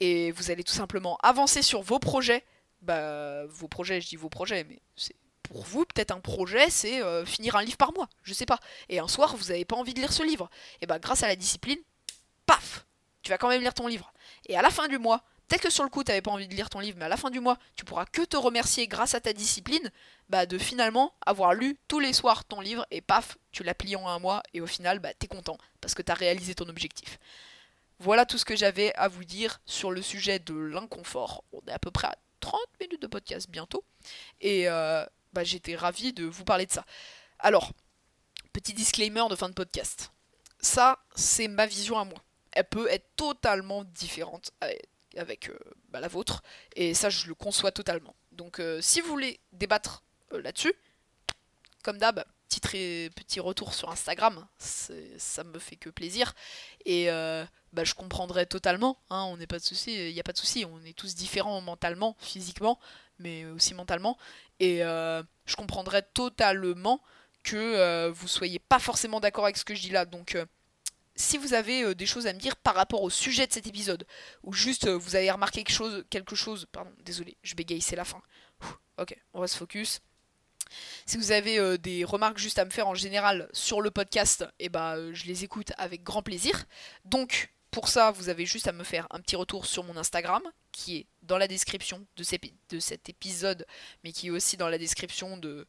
et 0.00 0.30
vous 0.32 0.50
allez 0.50 0.62
tout 0.62 0.72
simplement 0.72 1.16
avancer 1.22 1.62
sur 1.62 1.82
vos 1.82 1.98
projets. 1.98 2.44
Bah, 2.82 3.46
vos 3.46 3.66
projets, 3.66 4.00
je 4.00 4.08
dis 4.08 4.16
vos 4.16 4.28
projets, 4.28 4.64
mais 4.64 4.80
c'est 4.94 5.16
pour 5.48 5.64
vous, 5.64 5.84
peut-être 5.84 6.10
un 6.10 6.20
projet, 6.20 6.70
c'est 6.70 7.02
euh, 7.02 7.24
finir 7.24 7.56
un 7.56 7.62
livre 7.62 7.76
par 7.76 7.92
mois, 7.92 8.08
je 8.22 8.34
sais 8.34 8.46
pas. 8.46 8.60
Et 8.88 8.98
un 8.98 9.08
soir, 9.08 9.36
vous 9.36 9.46
n'avez 9.46 9.64
pas 9.64 9.76
envie 9.76 9.94
de 9.94 10.00
lire 10.00 10.12
ce 10.12 10.22
livre. 10.22 10.50
Et 10.80 10.86
bah, 10.86 10.98
grâce 10.98 11.22
à 11.22 11.26
la 11.26 11.36
discipline, 11.36 11.78
paf, 12.46 12.86
tu 13.22 13.30
vas 13.30 13.38
quand 13.38 13.48
même 13.48 13.62
lire 13.62 13.74
ton 13.74 13.86
livre. 13.86 14.12
Et 14.46 14.56
à 14.56 14.62
la 14.62 14.70
fin 14.70 14.88
du 14.88 14.98
mois, 14.98 15.22
peut-être 15.48 15.62
que 15.62 15.70
sur 15.70 15.84
le 15.84 15.90
coup, 15.90 16.04
tu 16.04 16.10
n'avais 16.10 16.20
pas 16.20 16.30
envie 16.30 16.48
de 16.48 16.54
lire 16.54 16.68
ton 16.68 16.80
livre, 16.80 16.98
mais 16.98 17.06
à 17.06 17.08
la 17.08 17.16
fin 17.16 17.30
du 17.30 17.40
mois, 17.40 17.56
tu 17.76 17.84
pourras 17.84 18.04
que 18.04 18.22
te 18.22 18.36
remercier 18.36 18.86
grâce 18.86 19.14
à 19.14 19.20
ta 19.20 19.32
discipline, 19.32 19.90
bah, 20.28 20.44
de 20.44 20.58
finalement 20.58 21.14
avoir 21.24 21.54
lu 21.54 21.78
tous 21.88 21.98
les 21.98 22.12
soirs 22.12 22.44
ton 22.44 22.60
livre 22.60 22.86
et 22.90 23.00
paf, 23.00 23.38
tu 23.50 23.64
l'as 23.64 23.74
plié 23.74 23.96
en 23.96 24.06
un 24.06 24.18
mois 24.18 24.42
et 24.52 24.60
au 24.60 24.66
final, 24.66 24.98
bah, 24.98 25.10
es 25.20 25.26
content 25.26 25.56
parce 25.80 25.94
que 25.94 26.02
tu 26.02 26.12
as 26.12 26.14
réalisé 26.14 26.54
ton 26.54 26.68
objectif. 26.68 27.18
Voilà 28.00 28.26
tout 28.26 28.38
ce 28.38 28.44
que 28.44 28.54
j'avais 28.54 28.94
à 28.94 29.08
vous 29.08 29.24
dire 29.24 29.60
sur 29.64 29.90
le 29.90 30.02
sujet 30.02 30.38
de 30.38 30.54
l'inconfort. 30.54 31.42
On 31.52 31.60
est 31.66 31.72
à 31.72 31.78
peu 31.78 31.90
près 31.90 32.06
à 32.06 32.16
30 32.40 32.60
minutes 32.80 33.02
de 33.02 33.06
podcast 33.06 33.50
bientôt. 33.50 33.82
Et 34.40 34.68
euh, 34.68 35.04
j'étais 35.44 35.76
ravie 35.76 36.12
de 36.12 36.24
vous 36.24 36.44
parler 36.44 36.66
de 36.66 36.72
ça. 36.72 36.84
Alors, 37.38 37.72
petit 38.52 38.72
disclaimer 38.72 39.24
de 39.30 39.36
fin 39.36 39.48
de 39.48 39.54
podcast. 39.54 40.12
Ça, 40.60 40.98
c'est 41.14 41.48
ma 41.48 41.66
vision 41.66 41.98
à 41.98 42.04
moi. 42.04 42.22
Elle 42.52 42.64
peut 42.64 42.88
être 42.90 43.14
totalement 43.16 43.84
différente 43.84 44.50
avec 45.16 45.50
euh, 45.50 45.58
bah, 45.90 46.00
la 46.00 46.08
vôtre, 46.08 46.42
et 46.74 46.94
ça, 46.94 47.10
je 47.10 47.26
le 47.28 47.34
conçois 47.34 47.72
totalement. 47.72 48.14
Donc 48.32 48.62
si 48.80 49.00
vous 49.00 49.08
voulez 49.08 49.40
débattre 49.52 50.04
là-dessus, 50.30 50.72
comme 51.82 51.98
d'hab, 51.98 52.24
petit, 52.48 53.40
retour 53.40 53.74
sur 53.74 53.90
Instagram, 53.90 54.46
ça 54.58 55.44
me 55.44 55.58
fait 55.58 55.76
que 55.76 55.90
plaisir. 55.90 56.34
Et 56.84 57.08
bah, 57.72 57.84
je 57.84 57.94
comprendrais 57.94 58.46
totalement, 58.46 58.98
hein, 59.10 59.24
on 59.24 59.36
pas 59.46 59.58
de 59.58 59.90
il 59.90 60.14
n'y 60.14 60.20
a 60.20 60.22
pas 60.22 60.32
de 60.32 60.38
souci, 60.38 60.64
on 60.64 60.82
est 60.84 60.96
tous 60.96 61.14
différents 61.14 61.60
mentalement, 61.60 62.16
physiquement, 62.20 62.78
mais 63.18 63.44
aussi 63.46 63.74
mentalement. 63.74 64.16
Et 64.60 64.78
je 64.80 65.56
comprendrais 65.56 66.02
totalement 66.14 67.00
que 67.44 68.08
vous 68.10 68.28
soyez 68.28 68.58
pas 68.58 68.78
forcément 68.78 69.20
d'accord 69.20 69.44
avec 69.44 69.56
ce 69.56 69.64
que 69.64 69.74
je 69.74 69.82
dis 69.82 69.90
là. 69.90 70.04
Donc 70.04 70.36
si 71.18 71.36
vous 71.36 71.52
avez 71.52 71.82
euh, 71.82 71.94
des 71.94 72.06
choses 72.06 72.26
à 72.26 72.32
me 72.32 72.38
dire 72.38 72.56
par 72.56 72.74
rapport 72.74 73.02
au 73.02 73.10
sujet 73.10 73.46
de 73.46 73.52
cet 73.52 73.66
épisode, 73.66 74.06
ou 74.44 74.52
juste 74.52 74.86
euh, 74.86 74.96
vous 74.96 75.16
avez 75.16 75.30
remarqué 75.30 75.64
quelque 75.64 76.36
chose, 76.36 76.66
pardon, 76.72 76.92
désolé, 77.04 77.36
je 77.42 77.54
bégaye, 77.54 77.80
c'est 77.80 77.96
la 77.96 78.04
fin. 78.04 78.22
ok, 78.98 79.14
on 79.34 79.40
va 79.40 79.48
se 79.48 79.56
focus. 79.56 80.00
Si 81.06 81.16
vous 81.16 81.32
avez 81.32 81.58
euh, 81.58 81.76
des 81.76 82.04
remarques 82.04 82.38
juste 82.38 82.58
à 82.58 82.64
me 82.64 82.70
faire 82.70 82.88
en 82.88 82.94
général 82.94 83.48
sur 83.52 83.80
le 83.80 83.90
podcast, 83.90 84.46
eh 84.60 84.68
ben, 84.68 85.12
je 85.12 85.26
les 85.26 85.44
écoute 85.44 85.72
avec 85.76 86.04
grand 86.04 86.22
plaisir. 86.22 86.64
Donc, 87.04 87.52
pour 87.70 87.88
ça, 87.88 88.12
vous 88.12 88.28
avez 88.28 88.46
juste 88.46 88.68
à 88.68 88.72
me 88.72 88.84
faire 88.84 89.06
un 89.10 89.20
petit 89.20 89.36
retour 89.36 89.66
sur 89.66 89.82
mon 89.84 89.96
Instagram, 89.96 90.42
qui 90.72 90.98
est 90.98 91.06
dans 91.28 91.38
la 91.38 91.46
description 91.46 92.04
de, 92.16 92.24
cet 92.80 93.08
épisode, 93.08 93.66
mais 94.02 94.12
qui 94.12 94.28
est 94.28 94.30
aussi 94.30 94.56
dans 94.56 94.68
la 94.68 94.78
description 94.78 95.36
de, 95.36 95.66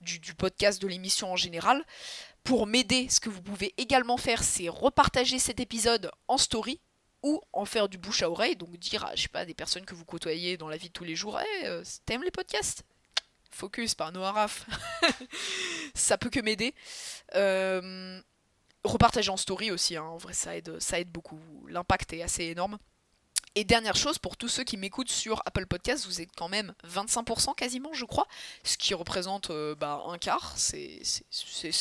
du, 0.00 0.34
podcast 0.34 0.80
de 0.80 0.86
l'émission 0.86 1.32
en 1.32 1.36
général. 1.36 1.84
Pour 2.44 2.66
m'aider, 2.66 3.08
ce 3.10 3.20
que 3.20 3.28
vous 3.28 3.42
pouvez 3.42 3.74
également 3.76 4.16
faire, 4.16 4.42
c'est 4.42 4.68
repartager 4.68 5.38
cet 5.38 5.60
épisode 5.60 6.10
en 6.28 6.38
story 6.38 6.80
ou 7.22 7.42
en 7.52 7.66
faire 7.66 7.88
du 7.88 7.98
bouche 7.98 8.22
à 8.22 8.30
oreille, 8.30 8.56
donc 8.56 8.78
dire 8.78 9.04
à 9.04 9.14
je 9.14 9.22
sais 9.22 9.28
pas, 9.28 9.44
des 9.44 9.52
personnes 9.52 9.84
que 9.84 9.94
vous 9.94 10.06
côtoyez 10.06 10.56
dans 10.56 10.68
la 10.68 10.78
vie 10.78 10.88
de 10.88 10.94
tous 10.94 11.04
les 11.04 11.16
jours, 11.16 11.38
hey, 11.38 11.66
euh, 11.66 11.84
t'aimes 12.06 12.22
les 12.22 12.30
podcasts? 12.30 12.84
Focus 13.50 13.94
par 13.94 14.12
Noah 14.12 14.32
Raff. 14.32 14.64
ça 15.94 16.16
peut 16.16 16.30
que 16.30 16.40
m'aider. 16.40 16.72
Euh, 17.34 18.22
repartager 18.84 19.30
en 19.30 19.36
story 19.36 19.70
aussi, 19.70 19.96
hein. 19.96 20.04
en 20.04 20.16
vrai 20.16 20.32
ça 20.32 20.56
aide, 20.56 20.78
ça 20.80 20.98
aide 20.98 21.10
beaucoup. 21.10 21.40
L'impact 21.68 22.12
est 22.14 22.22
assez 22.22 22.44
énorme. 22.44 22.78
Et 23.56 23.64
dernière 23.64 23.96
chose, 23.96 24.18
pour 24.18 24.36
tous 24.36 24.46
ceux 24.46 24.62
qui 24.62 24.76
m'écoutent 24.76 25.10
sur 25.10 25.42
Apple 25.44 25.66
Podcast, 25.66 26.06
vous 26.06 26.20
êtes 26.20 26.30
quand 26.36 26.48
même 26.48 26.72
25% 26.86 27.56
quasiment, 27.56 27.92
je 27.92 28.04
crois, 28.04 28.28
ce 28.62 28.78
qui 28.78 28.94
représente 28.94 29.50
euh, 29.50 29.74
bah, 29.74 30.04
un 30.06 30.18
quart, 30.18 30.52
c'est 30.56 31.02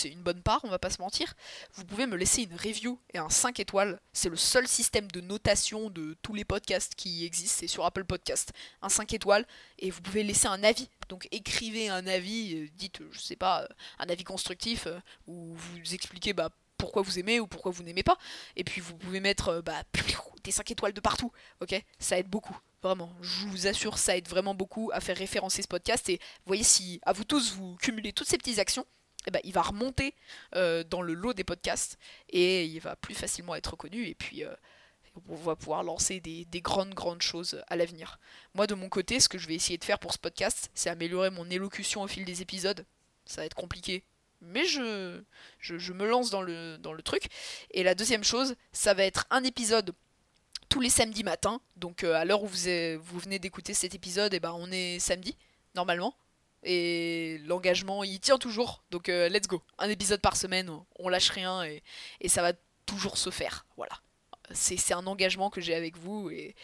une 0.05 0.23
bonne 0.23 0.41
part, 0.41 0.61
on 0.63 0.69
va 0.69 0.79
pas 0.79 0.89
se 0.89 0.99
mentir. 0.99 1.35
Vous 1.75 1.85
pouvez 1.85 2.07
me 2.07 2.15
laisser 2.15 2.41
une 2.41 2.55
review 2.55 2.99
et 3.13 3.19
un 3.19 3.29
5 3.29 3.59
étoiles, 3.59 4.01
c'est 4.13 4.29
le 4.29 4.35
seul 4.35 4.67
système 4.67 5.11
de 5.11 5.21
notation 5.21 5.91
de 5.91 6.17
tous 6.23 6.33
les 6.33 6.43
podcasts 6.43 6.95
qui 6.95 7.23
existent, 7.23 7.59
c'est 7.59 7.67
sur 7.67 7.85
Apple 7.85 8.03
Podcast. 8.03 8.51
Un 8.81 8.89
5 8.89 9.13
étoiles, 9.13 9.45
et 9.77 9.91
vous 9.91 10.01
pouvez 10.01 10.23
laisser 10.23 10.47
un 10.47 10.63
avis. 10.63 10.89
Donc 11.07 11.27
écrivez 11.29 11.89
un 11.89 12.07
avis, 12.07 12.55
euh, 12.55 12.67
dites, 12.77 12.99
je 13.11 13.19
sais 13.19 13.35
pas, 13.35 13.69
un 13.99 14.09
avis 14.09 14.23
constructif, 14.23 14.87
euh, 14.87 14.99
où 15.27 15.53
vous 15.53 15.93
expliquez 15.93 16.33
bah, 16.33 16.49
pourquoi 16.79 17.03
vous 17.03 17.19
aimez 17.19 17.39
ou 17.39 17.45
pourquoi 17.45 17.71
vous 17.71 17.83
n'aimez 17.83 18.01
pas. 18.01 18.17
Et 18.55 18.63
puis 18.63 18.81
vous 18.81 18.95
pouvez 18.95 19.19
mettre 19.19 19.49
euh, 19.49 19.61
bah, 19.61 19.83
des 20.43 20.51
5 20.51 20.71
étoiles 20.71 20.93
de 20.93 21.01
partout, 21.01 21.31
ok? 21.61 21.79
Ça 21.99 22.17
aide 22.17 22.27
beaucoup, 22.27 22.57
vraiment. 22.81 23.13
Je 23.21 23.45
vous 23.45 23.67
assure, 23.67 23.99
ça 23.99 24.17
aide 24.17 24.27
vraiment 24.27 24.55
beaucoup 24.55 24.89
à 24.93 25.01
faire 25.01 25.17
référencer 25.17 25.61
ce 25.61 25.67
podcast. 25.67 26.09
Et 26.09 26.19
voyez, 26.47 26.63
si 26.63 26.99
à 27.03 27.13
vous 27.13 27.25
tous, 27.25 27.53
vous 27.53 27.75
cumulez 27.75 28.13
toutes 28.13 28.27
ces 28.27 28.37
petites 28.37 28.57
actions, 28.57 28.87
eh 29.27 29.31
ben, 29.31 29.41
il 29.43 29.53
va 29.53 29.61
remonter 29.61 30.15
euh, 30.55 30.83
dans 30.83 31.01
le 31.01 31.13
lot 31.13 31.33
des 31.33 31.43
podcasts 31.43 31.99
et 32.29 32.65
il 32.65 32.79
va 32.79 32.95
plus 32.95 33.13
facilement 33.13 33.55
être 33.55 33.71
reconnu. 33.71 34.07
Et 34.07 34.15
puis... 34.15 34.43
Euh, 34.43 34.55
on 35.27 35.35
va 35.35 35.55
pouvoir 35.55 35.83
lancer 35.83 36.21
des, 36.21 36.45
des, 36.45 36.61
grandes, 36.61 36.93
grandes 36.93 37.21
choses 37.21 37.61
à 37.67 37.75
l'avenir. 37.75 38.19
Moi, 38.53 38.67
de 38.67 38.75
mon 38.75 38.87
côté, 38.87 39.19
ce 39.19 39.27
que 39.27 39.37
je 39.37 39.47
vais 39.47 39.55
essayer 39.55 39.77
de 39.77 39.83
faire 39.83 39.99
pour 39.99 40.13
ce 40.13 40.17
podcast, 40.17 40.69
c'est 40.73 40.89
améliorer 40.89 41.29
mon 41.29 41.49
élocution 41.49 42.03
au 42.03 42.07
fil 42.07 42.23
des 42.23 42.41
épisodes. 42.41 42.85
Ça 43.25 43.41
va 43.41 43.45
être 43.45 43.55
compliqué, 43.55 44.03
mais 44.41 44.65
je, 44.65 45.21
je, 45.59 45.93
me 45.93 46.07
lance 46.07 46.29
dans 46.29 46.41
le, 46.41 46.77
dans 46.77 46.93
le 46.93 47.01
truc. 47.01 47.27
Et 47.71 47.83
la 47.83 47.95
deuxième 47.95 48.23
chose, 48.23 48.55
ça 48.71 48.93
va 48.93 49.03
être 49.03 49.25
un 49.29 49.43
épisode 49.43 49.93
tous 50.69 50.81
les 50.81 50.89
samedis 50.89 51.23
matins. 51.23 51.61
Donc 51.75 52.03
euh, 52.03 52.13
à 52.13 52.25
l'heure 52.25 52.43
où 52.43 52.47
vous, 52.47 53.19
venez 53.19 53.39
d'écouter 53.39 53.73
cet 53.73 53.95
épisode, 53.95 54.33
et 54.33 54.37
eh 54.37 54.39
ben, 54.39 54.53
on 54.57 54.71
est 54.71 54.99
samedi, 54.99 55.35
normalement. 55.75 56.15
Et 56.63 57.39
l'engagement, 57.45 58.03
il 58.03 58.19
tient 58.19 58.37
toujours. 58.37 58.83
Donc 58.91 59.09
euh, 59.09 59.29
let's 59.29 59.47
go. 59.47 59.61
Un 59.77 59.89
épisode 59.89 60.21
par 60.21 60.35
semaine, 60.35 60.69
on 60.97 61.09
lâche 61.09 61.29
rien 61.29 61.63
et, 61.63 61.83
et 62.21 62.29
ça 62.29 62.41
va 62.41 62.53
toujours 62.85 63.17
se 63.17 63.29
faire. 63.29 63.65
Voilà 63.77 63.99
c'est 64.53 64.93
un 64.93 65.07
engagement 65.07 65.49
que 65.49 65.61
j'ai 65.61 65.75
avec 65.75 65.97
vous 65.97 66.29
et 66.29 66.55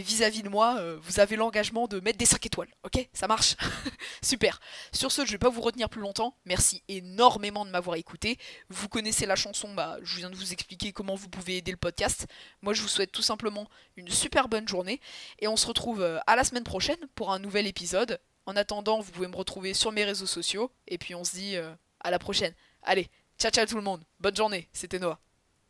vis-à-vis 0.00 0.42
de 0.42 0.48
moi, 0.48 0.76
euh, 0.78 0.98
vous 1.02 1.20
avez 1.20 1.36
l'engagement 1.36 1.86
de 1.88 2.00
mettre 2.00 2.18
des 2.18 2.26
5 2.26 2.46
étoiles, 2.46 2.68
ok? 2.84 3.08
Ça 3.12 3.26
marche 3.26 3.56
Super. 4.22 4.60
Sur 4.92 5.10
ce, 5.10 5.24
je 5.24 5.32
vais 5.32 5.38
pas 5.38 5.48
vous 5.48 5.60
retenir 5.60 5.88
plus 5.88 6.00
longtemps. 6.00 6.36
Merci 6.44 6.82
énormément 6.88 7.64
de 7.64 7.70
m'avoir 7.70 7.96
écouté. 7.96 8.38
Vous 8.68 8.88
connaissez 8.88 9.26
la 9.26 9.36
chanson, 9.36 9.74
bah, 9.74 9.98
je 10.02 10.16
viens 10.16 10.30
de 10.30 10.36
vous 10.36 10.52
expliquer 10.52 10.92
comment 10.92 11.14
vous 11.14 11.28
pouvez 11.28 11.56
aider 11.56 11.70
le 11.70 11.76
podcast. 11.76 12.26
Moi, 12.62 12.72
je 12.74 12.82
vous 12.82 12.88
souhaite 12.88 13.12
tout 13.12 13.22
simplement 13.22 13.68
une 13.96 14.08
super 14.08 14.48
bonne 14.48 14.68
journée 14.68 15.00
et 15.40 15.48
on 15.48 15.56
se 15.56 15.66
retrouve 15.66 16.02
euh, 16.02 16.18
à 16.26 16.36
la 16.36 16.44
semaine 16.44 16.64
prochaine 16.64 17.00
pour 17.14 17.32
un 17.32 17.38
nouvel 17.38 17.66
épisode. 17.66 18.20
En 18.46 18.56
attendant, 18.56 19.00
vous 19.00 19.10
pouvez 19.10 19.28
me 19.28 19.36
retrouver 19.36 19.74
sur 19.74 19.90
mes 19.90 20.04
réseaux 20.04 20.26
sociaux 20.26 20.70
et 20.86 20.98
puis 20.98 21.14
on 21.14 21.24
se 21.24 21.32
dit 21.32 21.56
euh, 21.56 21.74
à 22.00 22.10
la 22.10 22.18
prochaine. 22.18 22.54
Allez, 22.82 23.08
ciao 23.38 23.50
ciao 23.50 23.66
tout 23.66 23.76
le 23.76 23.82
monde. 23.82 24.04
Bonne 24.20 24.36
journée. 24.36 24.68
C'était 24.72 24.98
Noah. 24.98 25.18